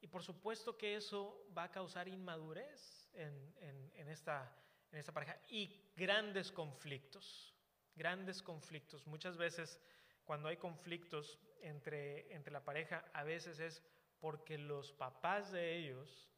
Y 0.00 0.06
por 0.06 0.22
supuesto 0.22 0.78
que 0.78 0.96
eso 0.96 1.46
va 1.56 1.64
a 1.64 1.70
causar 1.70 2.08
inmadurez 2.08 3.10
en, 3.12 3.54
en, 3.94 4.08
esta, 4.08 4.50
en 4.92 4.98
esta 4.98 5.12
pareja 5.12 5.38
y 5.50 5.78
grandes 5.94 6.50
conflictos, 6.50 7.54
grandes 7.94 8.42
conflictos. 8.42 9.06
Muchas 9.06 9.36
veces 9.36 9.78
cuando 10.24 10.48
hay 10.48 10.56
conflictos 10.56 11.38
entre, 11.60 12.34
entre 12.34 12.52
la 12.52 12.64
pareja, 12.64 13.04
a 13.12 13.22
veces 13.22 13.60
es 13.60 13.82
porque 14.20 14.58
los 14.58 14.92
papás 14.92 15.50
de 15.50 15.76
ellos 15.76 16.30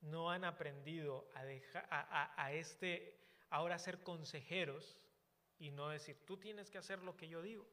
no 0.00 0.30
han 0.30 0.44
aprendido 0.44 1.28
a, 1.34 1.44
dejar, 1.44 1.86
a, 1.90 2.52
este 2.52 3.18
ahora 3.50 3.78
ser 3.78 4.02
consejeros 4.02 4.98
y 5.58 5.70
no 5.70 5.88
decir, 5.88 6.24
tú 6.26 6.36
tienes 6.36 6.70
que 6.70 6.78
hacer 6.78 7.02
lo 7.02 7.16
que 7.16 7.28
yo 7.28 7.42
digo. 7.42 7.66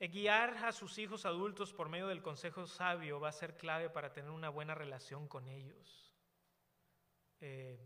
Eh, 0.00 0.08
guiar 0.08 0.56
a 0.64 0.72
sus 0.72 0.98
hijos 0.98 1.24
adultos 1.24 1.72
por 1.72 1.88
medio 1.88 2.08
del 2.08 2.22
consejo 2.22 2.66
sabio 2.66 3.20
va 3.20 3.28
a 3.28 3.32
ser 3.32 3.56
clave 3.56 3.90
para 3.90 4.12
tener 4.12 4.30
una 4.30 4.48
buena 4.48 4.74
relación 4.74 5.28
con 5.28 5.48
ellos. 5.48 6.12
Eh, 7.40 7.78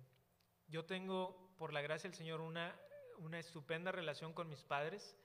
yo 0.69 0.85
tengo, 0.85 1.55
por 1.59 1.73
la 1.73 1.83
gracia 1.83 2.09
del 2.09 2.17
Señor, 2.17 2.41
una, 2.41 2.79
una 3.19 3.39
estupenda 3.39 3.93
relación 3.93 4.33
con 4.33 4.49
mis 4.49 4.63
padres 4.63 5.17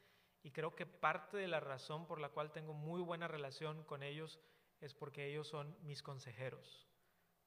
y 0.41 0.51
creo 0.51 0.76
que 0.76 0.86
parte 0.86 1.38
de 1.38 1.47
la 1.47 1.60
razón 1.60 2.06
por 2.06 2.20
la 2.20 2.30
cual 2.30 2.51
tengo 2.51 2.74
muy 2.74 3.01
buena 3.01 3.28
relación 3.28 3.84
con 3.86 4.04
ellos 4.04 4.39
es 4.84 4.94
porque 4.94 5.26
ellos 5.26 5.48
son 5.48 5.78
mis 5.84 6.04
consejeros. 6.04 6.86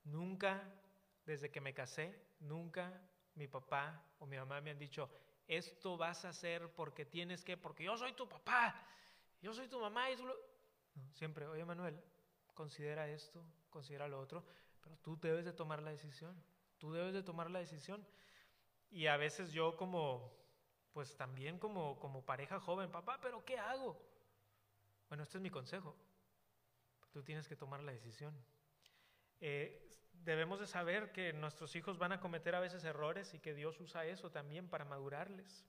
Nunca, 0.05 0.73
desde 1.27 1.51
que 1.51 1.61
me 1.61 1.75
casé, 1.75 2.19
nunca 2.41 2.99
mi 3.35 3.47
papá 3.47 4.03
o 4.19 4.27
mi 4.27 4.39
mamá 4.39 4.63
me 4.63 4.71
han 4.71 4.79
dicho, 4.79 5.11
esto 5.47 5.99
vas 5.99 6.25
a 6.25 6.31
hacer 6.31 6.73
porque 6.75 7.05
tienes 7.05 7.45
que, 7.45 7.59
porque 7.59 7.85
yo 7.85 7.97
soy 7.99 8.15
tu 8.15 8.27
papá, 8.27 8.75
yo 9.43 9.53
soy 9.53 9.69
tu 9.69 9.79
mamá 9.79 10.11
y 10.11 10.17
siempre, 11.13 11.47
oye 11.47 11.63
Manuel, 11.67 12.03
considera 12.55 13.07
esto, 13.07 13.45
considera 13.69 14.09
lo 14.09 14.19
otro, 14.19 14.43
pero 14.81 14.97
tú 14.97 15.19
debes 15.21 15.45
de 15.45 15.53
tomar 15.53 15.83
la 15.83 15.91
decisión, 15.91 16.43
tú 16.79 16.95
debes 16.95 17.13
de 17.13 17.23
tomar 17.23 17.51
la 17.51 17.59
decisión. 17.59 18.07
Y 18.89 19.09
a 19.09 19.19
veces 19.19 19.53
yo 19.53 19.77
como, 19.77 20.33
pues 20.95 21.15
también 21.17 21.59
como, 21.59 21.99
como 22.01 22.25
pareja 22.25 22.59
joven, 22.61 22.91
papá, 22.91 23.21
pero 23.21 23.45
¿qué 23.45 23.59
hago? 23.59 24.01
Bueno, 25.09 25.23
este 25.23 25.37
es 25.37 25.43
mi 25.43 25.51
consejo. 25.51 25.95
Tú 27.17 27.23
tienes 27.23 27.49
que 27.49 27.57
tomar 27.57 27.83
la 27.83 27.93
decisión. 27.93 28.37
Eh, 29.41 29.91
debemos 30.13 30.61
de 30.61 30.67
saber 30.67 31.13
que 31.13 31.33
nuestros 31.33 31.75
hijos 31.75 31.97
van 31.97 32.13
a 32.13 32.21
cometer 32.21 32.55
a 32.55 32.61
veces 32.61 32.85
errores 32.85 33.33
y 33.33 33.39
que 33.39 33.55
Dios 33.55 33.81
usa 33.81 34.05
eso 34.05 34.31
también 34.31 34.69
para 34.69 34.85
madurarles. 34.85 35.65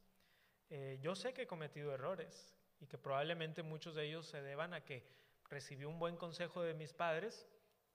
Eh, 0.69 0.99
yo 1.01 1.15
sé 1.15 1.33
que 1.33 1.43
he 1.43 1.47
cometido 1.47 1.93
errores 1.93 2.53
y 2.81 2.87
que 2.87 2.97
probablemente 2.97 3.63
muchos 3.63 3.95
de 3.95 4.07
ellos 4.07 4.27
se 4.27 4.41
deban 4.41 4.73
a 4.73 4.83
que 4.83 5.07
recibí 5.49 5.85
un 5.85 5.99
buen 5.99 6.17
consejo 6.17 6.63
de 6.63 6.73
mis 6.73 6.91
padres 6.91 7.47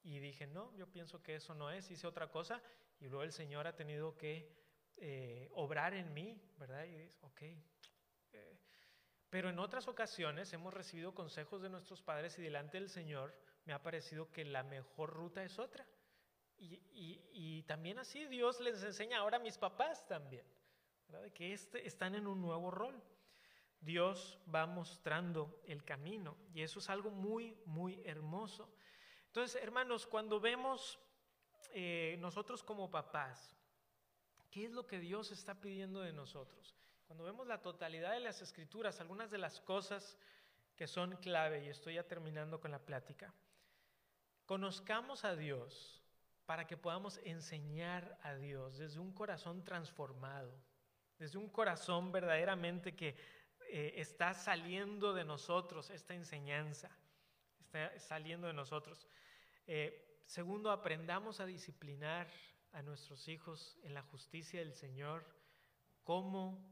y 0.03 0.19
dije, 0.19 0.47
no, 0.47 0.75
yo 0.75 0.87
pienso 0.91 1.23
que 1.23 1.35
eso 1.35 1.55
no 1.55 1.71
es, 1.71 1.91
hice 1.91 2.07
otra 2.07 2.31
cosa 2.31 2.63
y 3.01 3.09
luego 3.09 3.23
el 3.23 3.33
Señor 3.33 3.67
ha 3.67 3.77
tenido 3.77 4.17
que 4.17 4.51
eh, 4.97 5.51
obrar 5.53 5.93
en 5.93 6.15
mí, 6.15 6.41
¿verdad? 6.57 6.87
Y 6.87 6.97
dices, 6.97 7.19
ok. 7.21 7.43
pero 9.29 9.51
en 9.51 9.59
otras 9.59 9.89
ocasiones 9.89 10.51
hemos 10.55 10.73
recibido 10.73 11.15
consejos 11.15 11.61
de 11.61 11.69
nuestros 11.69 12.01
padres 12.01 12.39
y 12.39 12.43
delante 12.43 12.79
del 12.79 12.89
Señor 12.89 13.42
me 13.65 13.73
ha 13.73 13.83
parecido 13.83 14.31
que 14.31 14.45
la 14.45 14.63
mejor 14.63 15.11
ruta 15.11 15.43
es 15.45 15.59
otra. 15.59 15.87
Y, 16.59 17.63
también 17.67 17.99
así 17.99 18.27
Dios 18.27 18.61
les 18.61 18.83
enseña 18.85 19.19
ahora 19.19 19.39
a 19.39 19.41
mis 19.41 19.59
papás 19.59 20.07
también, 20.07 20.45
que 21.35 21.53
este, 21.53 21.87
están 21.87 22.15
en 22.15 22.27
un 22.27 22.41
nuevo 22.41 22.71
rol. 22.71 23.03
Dios 23.81 24.39
va 24.53 24.67
mostrando 24.67 25.61
el 25.67 25.83
camino 25.85 26.37
y 26.55 26.63
eso 26.63 26.79
es 26.79 26.89
algo 26.89 27.11
muy, 27.11 27.57
muy 27.67 28.01
hermoso. 28.05 28.73
Entonces, 29.27 29.61
hermanos, 29.61 30.07
cuando 30.07 30.39
vemos 30.39 31.01
eh, 31.73 32.17
nosotros 32.21 32.63
como 32.63 32.91
papás, 32.91 33.57
¿qué 34.51 34.67
es 34.67 34.71
lo 34.71 34.87
que 34.87 35.01
Dios 35.01 35.33
está 35.33 35.61
pidiendo 35.61 36.01
de 36.01 36.13
nosotros? 36.13 36.77
Cuando 37.07 37.25
vemos 37.25 37.47
la 37.47 37.61
totalidad 37.61 38.13
de 38.13 38.21
las 38.21 38.41
escrituras, 38.41 39.01
algunas 39.01 39.31
de 39.31 39.39
las 39.39 39.61
cosas 39.61 40.17
que 40.77 40.87
son 40.87 41.17
clave, 41.17 41.65
y 41.65 41.69
estoy 41.69 41.95
ya 41.95 42.07
terminando 42.07 42.61
con 42.61 42.71
la 42.71 42.79
plática, 42.79 43.35
conozcamos 44.53 45.25
a 45.25 45.35
Dios 45.35 46.05
para 46.45 46.67
que 46.67 46.77
podamos 46.77 47.19
enseñar 47.25 48.19
a 48.23 48.35
Dios 48.35 48.77
desde 48.77 49.01
un 49.01 49.11
corazón 49.11 49.65
transformado, 49.65 50.55
desde 51.19 51.39
un 51.39 51.49
corazón 51.49 52.13
verdaderamente 52.13 52.95
que 52.95 53.17
eh, 53.71 53.95
está 53.97 54.35
saliendo 54.35 55.15
de 55.15 55.25
nosotros 55.25 55.89
esta 55.89 56.13
enseñanza, 56.13 56.91
está 57.61 57.99
saliendo 57.99 58.47
de 58.47 58.53
nosotros. 58.53 59.09
Eh, 59.67 60.21
segundo, 60.27 60.71
aprendamos 60.71 61.41
a 61.41 61.47
disciplinar 61.47 62.29
a 62.73 62.83
nuestros 62.83 63.29
hijos 63.29 63.79
en 63.83 63.95
la 63.95 64.03
justicia 64.03 64.61
del 64.61 64.75
Señor, 64.75 65.25
cómo, 66.05 66.63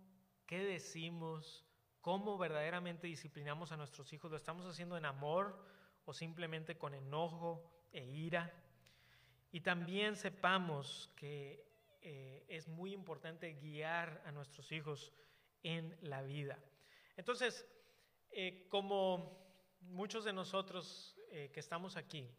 qué 0.45 0.59
decimos, 0.59 1.65
cómo 2.03 2.37
verdaderamente 2.37 3.07
disciplinamos 3.07 3.73
a 3.73 3.79
nuestros 3.79 4.13
hijos, 4.13 4.31
lo 4.31 4.37
estamos 4.37 4.67
haciendo 4.67 4.99
en 4.99 5.07
amor 5.07 5.80
o 6.05 6.13
simplemente 6.13 6.77
con 6.77 6.95
enojo 6.95 7.63
e 7.93 8.05
ira. 8.05 8.53
Y 9.53 9.61
también 9.61 10.17
sepamos 10.17 11.11
que 11.17 11.71
eh, 12.03 12.45
es 12.49 12.69
muy 12.69 12.93
importante 12.93 13.53
guiar 13.55 14.23
a 14.25 14.33
nuestros 14.33 14.73
hijos 14.73 15.13
en 15.63 15.97
la 16.03 16.23
vida. 16.23 16.59
Entonces, 17.17 17.67
eh, 18.31 18.67
como 18.69 19.39
muchos 19.83 20.25
de 20.25 20.33
nosotros 20.33 21.19
eh, 21.31 21.51
que 21.53 21.61
estamos 21.61 21.97
aquí, 21.97 22.31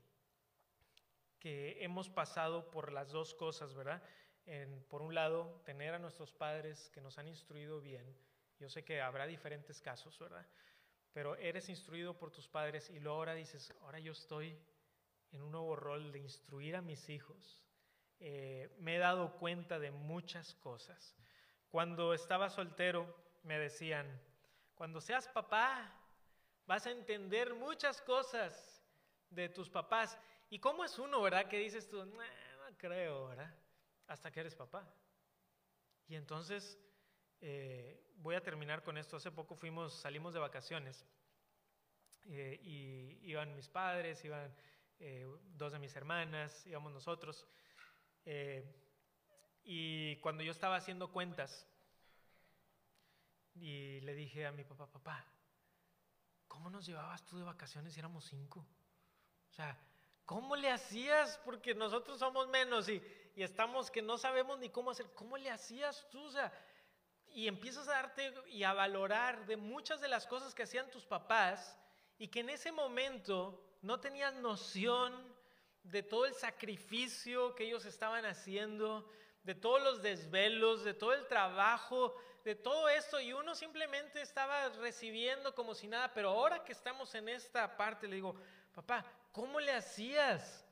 que 1.39 1.84
hemos 1.84 2.09
pasado 2.09 2.72
por 2.72 2.91
las 2.91 3.12
dos 3.12 3.34
cosas, 3.34 3.74
¿verdad? 3.74 4.01
por 4.89 5.01
un 5.01 5.16
lado, 5.16 5.62
tener 5.64 5.93
a 5.93 5.99
nuestros 5.99 6.34
padres 6.34 6.89
que 6.89 6.99
nos 6.99 7.18
han 7.18 7.28
instruido 7.28 7.80
bien. 7.80 8.03
Yo 8.59 8.70
sé 8.70 8.84
que 8.84 8.99
habrá 8.99 9.26
diferentes 9.26 9.80
casos, 9.80 10.20
¿verdad? 10.20 10.45
Pero 11.14 11.36
eres 11.36 11.70
instruido 11.70 12.18
por 12.18 12.32
tus 12.32 12.47
padres 12.47 12.89
y 12.89 12.99
luego 12.99 13.18
ahora 13.18 13.34
dices, 13.34 13.74
ahora 13.82 13.99
yo 13.99 14.14
estoy 14.14 14.57
en 15.32 15.41
un 15.41 15.51
nuevo 15.51 15.76
rol 15.76 16.12
de 16.12 16.20
instruir 16.20 16.76
a 16.76 16.82
mis 16.82 17.09
hijos, 17.09 17.62
eh, 18.20 18.70
me 18.80 18.95
he 18.95 18.99
dado 18.99 19.38
cuenta 19.38 19.80
de 19.80 19.91
muchas 19.91 20.55
cosas. 20.55 21.16
Cuando 21.70 22.14
estaba 22.14 22.49
soltero 22.49 23.14
me 23.43 23.57
decían, 23.57 24.22
cuando 24.76 25.01
seas 25.01 25.28
papá 25.28 25.97
vas 26.66 26.86
a 26.86 26.91
entender 26.91 27.53
muchas 27.55 28.01
cosas 28.01 28.84
de 29.30 29.49
tus 29.49 29.70
papás. 29.70 30.18
¿Y 30.49 30.59
cómo 30.59 30.84
es 30.84 30.99
uno, 30.99 31.22
verdad? 31.22 31.47
Que 31.47 31.57
dices 31.57 31.88
tú, 31.88 32.05
no 32.05 32.18
creo, 32.78 33.28
¿verdad? 33.28 33.53
Hasta 34.07 34.32
que 34.32 34.41
eres 34.41 34.55
papá. 34.55 34.86
Y 36.07 36.16
entonces, 36.16 36.78
eh, 37.39 38.11
voy 38.22 38.36
a 38.36 38.41
terminar 38.41 38.84
con 38.84 38.97
esto. 38.97 39.17
Hace 39.17 39.32
poco 39.32 39.55
fuimos, 39.55 39.93
salimos 39.93 40.34
de 40.34 40.39
vacaciones 40.39 41.05
eh, 42.26 42.59
y 42.63 43.19
iban 43.30 43.55
mis 43.55 43.67
padres, 43.67 44.24
iban 44.24 44.53
eh, 44.99 45.28
dos 45.55 45.74
de 45.74 45.80
mis 45.80 45.95
hermanas, 45.95 46.65
íbamos 46.65 46.93
nosotros. 46.93 47.45
Eh, 48.26 48.63
y 49.63 50.17
cuando 50.17 50.43
yo 50.43 50.51
estaba 50.51 50.76
haciendo 50.76 51.11
cuentas, 51.11 51.67
y 53.55 53.99
le 54.01 54.13
dije 54.13 54.45
a 54.45 54.51
mi 54.51 54.63
papá, 54.63 54.88
papá, 54.88 55.26
¿cómo 56.47 56.69
nos 56.69 56.86
llevabas 56.86 57.26
tú 57.26 57.38
de 57.38 57.43
vacaciones 57.43 57.93
si 57.93 57.99
éramos 57.99 58.26
cinco? 58.26 58.65
O 59.49 59.53
sea, 59.53 59.78
¿cómo 60.26 60.55
le 60.55 60.72
hacías? 60.72 61.39
Porque 61.43 61.74
nosotros 61.74 62.19
somos 62.19 62.47
menos 62.47 62.88
y, 62.88 63.03
y 63.36 63.43
estamos 63.43 63.91
que 63.91 64.01
no 64.01 64.17
sabemos 64.17 64.57
ni 64.59 64.69
cómo 64.69 64.91
hacer. 64.91 65.11
¿Cómo 65.13 65.38
le 65.38 65.51
hacías 65.51 66.07
tú? 66.09 66.24
O 66.24 66.32
sea, 66.32 66.51
y 67.34 67.47
empiezas 67.47 67.88
a 67.88 67.93
darte 67.93 68.34
y 68.47 68.63
a 68.63 68.73
valorar 68.73 69.45
de 69.45 69.57
muchas 69.57 70.01
de 70.01 70.07
las 70.07 70.27
cosas 70.27 70.53
que 70.53 70.63
hacían 70.63 70.91
tus 70.91 71.05
papás 71.05 71.77
y 72.17 72.27
que 72.27 72.41
en 72.41 72.49
ese 72.49 72.71
momento 72.71 73.63
no 73.82 73.99
tenían 73.99 74.41
noción 74.41 75.13
de 75.84 76.03
todo 76.03 76.25
el 76.25 76.34
sacrificio 76.36 77.55
que 77.55 77.65
ellos 77.65 77.86
estaban 77.86 78.25
haciendo, 78.25 79.09
de 79.43 79.55
todos 79.55 79.82
los 79.82 80.01
desvelos, 80.01 80.84
de 80.84 80.93
todo 80.93 81.13
el 81.13 81.27
trabajo, 81.27 82.15
de 82.43 82.55
todo 82.55 82.89
esto, 82.89 83.19
y 83.19 83.34
uno 83.34 83.55
simplemente 83.55 84.21
estaba 84.21 84.69
recibiendo 84.69 85.55
como 85.55 85.73
si 85.73 85.88
nada, 85.88 86.11
pero 86.13 86.29
ahora 86.29 86.63
que 86.63 86.71
estamos 86.71 87.13
en 87.15 87.29
esta 87.29 87.75
parte, 87.75 88.07
le 88.07 88.15
digo, 88.15 88.36
papá, 88.73 89.05
¿cómo 89.32 89.59
le 89.59 89.71
hacías? 89.71 90.65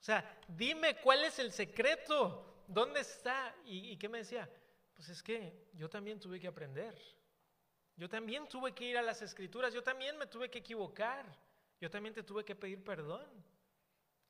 O 0.00 0.04
sea, 0.04 0.38
dime 0.48 0.96
cuál 0.96 1.24
es 1.24 1.38
el 1.38 1.52
secreto, 1.52 2.64
¿dónde 2.66 3.00
está? 3.00 3.54
¿Y, 3.64 3.90
y 3.90 3.96
qué 3.96 4.08
me 4.08 4.18
decía? 4.18 4.48
Pues 5.02 5.18
es 5.18 5.22
que 5.24 5.68
yo 5.74 5.90
también 5.90 6.20
tuve 6.20 6.38
que 6.38 6.46
aprender, 6.46 6.96
yo 7.96 8.08
también 8.08 8.46
tuve 8.46 8.72
que 8.72 8.84
ir 8.84 8.96
a 8.96 9.02
las 9.02 9.20
escrituras, 9.20 9.74
yo 9.74 9.82
también 9.82 10.16
me 10.16 10.28
tuve 10.28 10.48
que 10.48 10.60
equivocar. 10.60 11.26
Yo 11.80 11.90
también 11.90 12.14
te 12.14 12.22
tuve 12.22 12.44
que 12.44 12.54
pedir 12.54 12.84
perdón. 12.84 13.26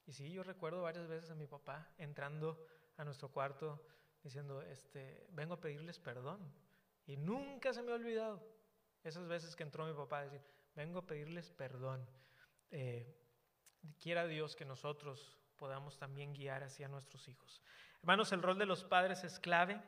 Y 0.06 0.14
sí, 0.14 0.32
yo 0.32 0.42
recuerdo 0.42 0.80
varias 0.80 1.06
veces 1.06 1.30
a 1.30 1.34
mi 1.34 1.46
papá 1.46 1.92
entrando 1.98 2.66
a 2.96 3.04
nuestro 3.04 3.28
cuarto 3.28 3.84
diciendo, 4.22 4.62
este, 4.62 5.26
vengo 5.32 5.52
a 5.52 5.60
pedirles 5.60 5.98
perdón. 5.98 6.40
Y 7.04 7.18
nunca 7.18 7.74
se 7.74 7.82
me 7.82 7.92
ha 7.92 7.96
olvidado 7.96 8.42
esas 9.04 9.28
veces 9.28 9.54
que 9.54 9.64
entró 9.64 9.84
mi 9.84 9.92
papá 9.92 10.20
a 10.20 10.24
decir, 10.24 10.40
vengo 10.74 11.00
a 11.00 11.06
pedirles 11.06 11.50
perdón. 11.50 12.08
Eh, 12.70 13.14
quiera 14.00 14.26
Dios 14.26 14.56
que 14.56 14.64
nosotros 14.64 15.38
podamos 15.56 15.98
también 15.98 16.32
guiar 16.32 16.62
hacia 16.62 16.88
nuestros 16.88 17.28
hijos. 17.28 17.60
Hermanos, 18.00 18.32
el 18.32 18.40
rol 18.40 18.56
de 18.56 18.64
los 18.64 18.84
padres 18.84 19.22
es 19.22 19.38
clave. 19.38 19.78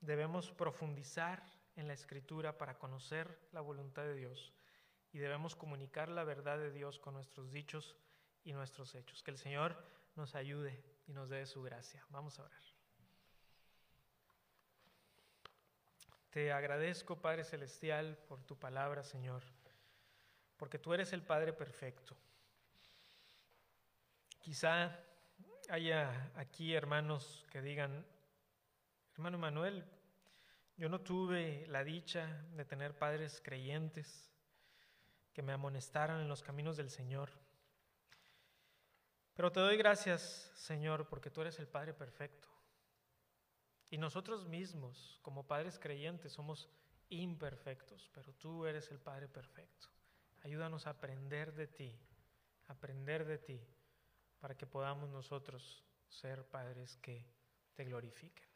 Debemos 0.00 0.50
profundizar 0.52 1.42
en 1.76 1.88
la 1.88 1.94
escritura 1.94 2.56
para 2.58 2.78
conocer 2.78 3.38
la 3.52 3.60
voluntad 3.60 4.02
de 4.02 4.14
Dios 4.14 4.52
y 5.12 5.18
debemos 5.18 5.56
comunicar 5.56 6.08
la 6.08 6.24
verdad 6.24 6.58
de 6.58 6.70
Dios 6.70 6.98
con 6.98 7.14
nuestros 7.14 7.50
dichos 7.50 7.96
y 8.44 8.52
nuestros 8.52 8.94
hechos. 8.94 9.22
Que 9.22 9.30
el 9.30 9.38
Señor 9.38 9.76
nos 10.14 10.34
ayude 10.34 10.82
y 11.06 11.12
nos 11.12 11.28
dé 11.28 11.46
su 11.46 11.62
gracia. 11.62 12.04
Vamos 12.10 12.38
a 12.38 12.44
orar. 12.44 12.62
Te 16.30 16.52
agradezco, 16.52 17.16
Padre 17.16 17.44
Celestial, 17.44 18.18
por 18.28 18.42
tu 18.42 18.58
palabra, 18.58 19.02
Señor, 19.02 19.42
porque 20.58 20.78
tú 20.78 20.92
eres 20.92 21.14
el 21.14 21.22
Padre 21.22 21.54
perfecto. 21.54 22.14
Quizá 24.40 25.00
haya 25.70 26.30
aquí 26.36 26.74
hermanos 26.74 27.46
que 27.50 27.62
digan, 27.62 28.04
hermano 29.16 29.38
Manuel, 29.38 29.82
yo 30.76 30.90
no 30.90 31.00
tuve 31.00 31.64
la 31.68 31.82
dicha 31.84 32.26
de 32.54 32.66
tener 32.66 32.98
padres 32.98 33.40
creyentes 33.42 34.30
que 35.32 35.40
me 35.40 35.54
amonestaran 35.54 36.20
en 36.20 36.28
los 36.28 36.42
caminos 36.42 36.76
del 36.76 36.90
Señor. 36.90 37.30
Pero 39.32 39.50
te 39.50 39.60
doy 39.60 39.78
gracias, 39.78 40.52
Señor, 40.54 41.08
porque 41.08 41.30
tú 41.30 41.40
eres 41.40 41.58
el 41.58 41.66
Padre 41.66 41.94
perfecto. 41.94 42.48
Y 43.88 43.96
nosotros 43.96 44.46
mismos, 44.46 45.18
como 45.22 45.46
padres 45.46 45.78
creyentes, 45.78 46.34
somos 46.34 46.68
imperfectos, 47.08 48.10
pero 48.12 48.34
tú 48.34 48.66
eres 48.66 48.90
el 48.90 48.98
Padre 48.98 49.28
perfecto. 49.28 49.88
Ayúdanos 50.42 50.86
a 50.86 50.90
aprender 50.90 51.54
de 51.54 51.68
ti, 51.68 51.98
aprender 52.66 53.24
de 53.24 53.38
ti, 53.38 53.66
para 54.40 54.58
que 54.58 54.66
podamos 54.66 55.08
nosotros 55.08 55.82
ser 56.06 56.46
padres 56.46 56.98
que 56.98 57.24
te 57.74 57.84
glorifiquen. 57.84 58.55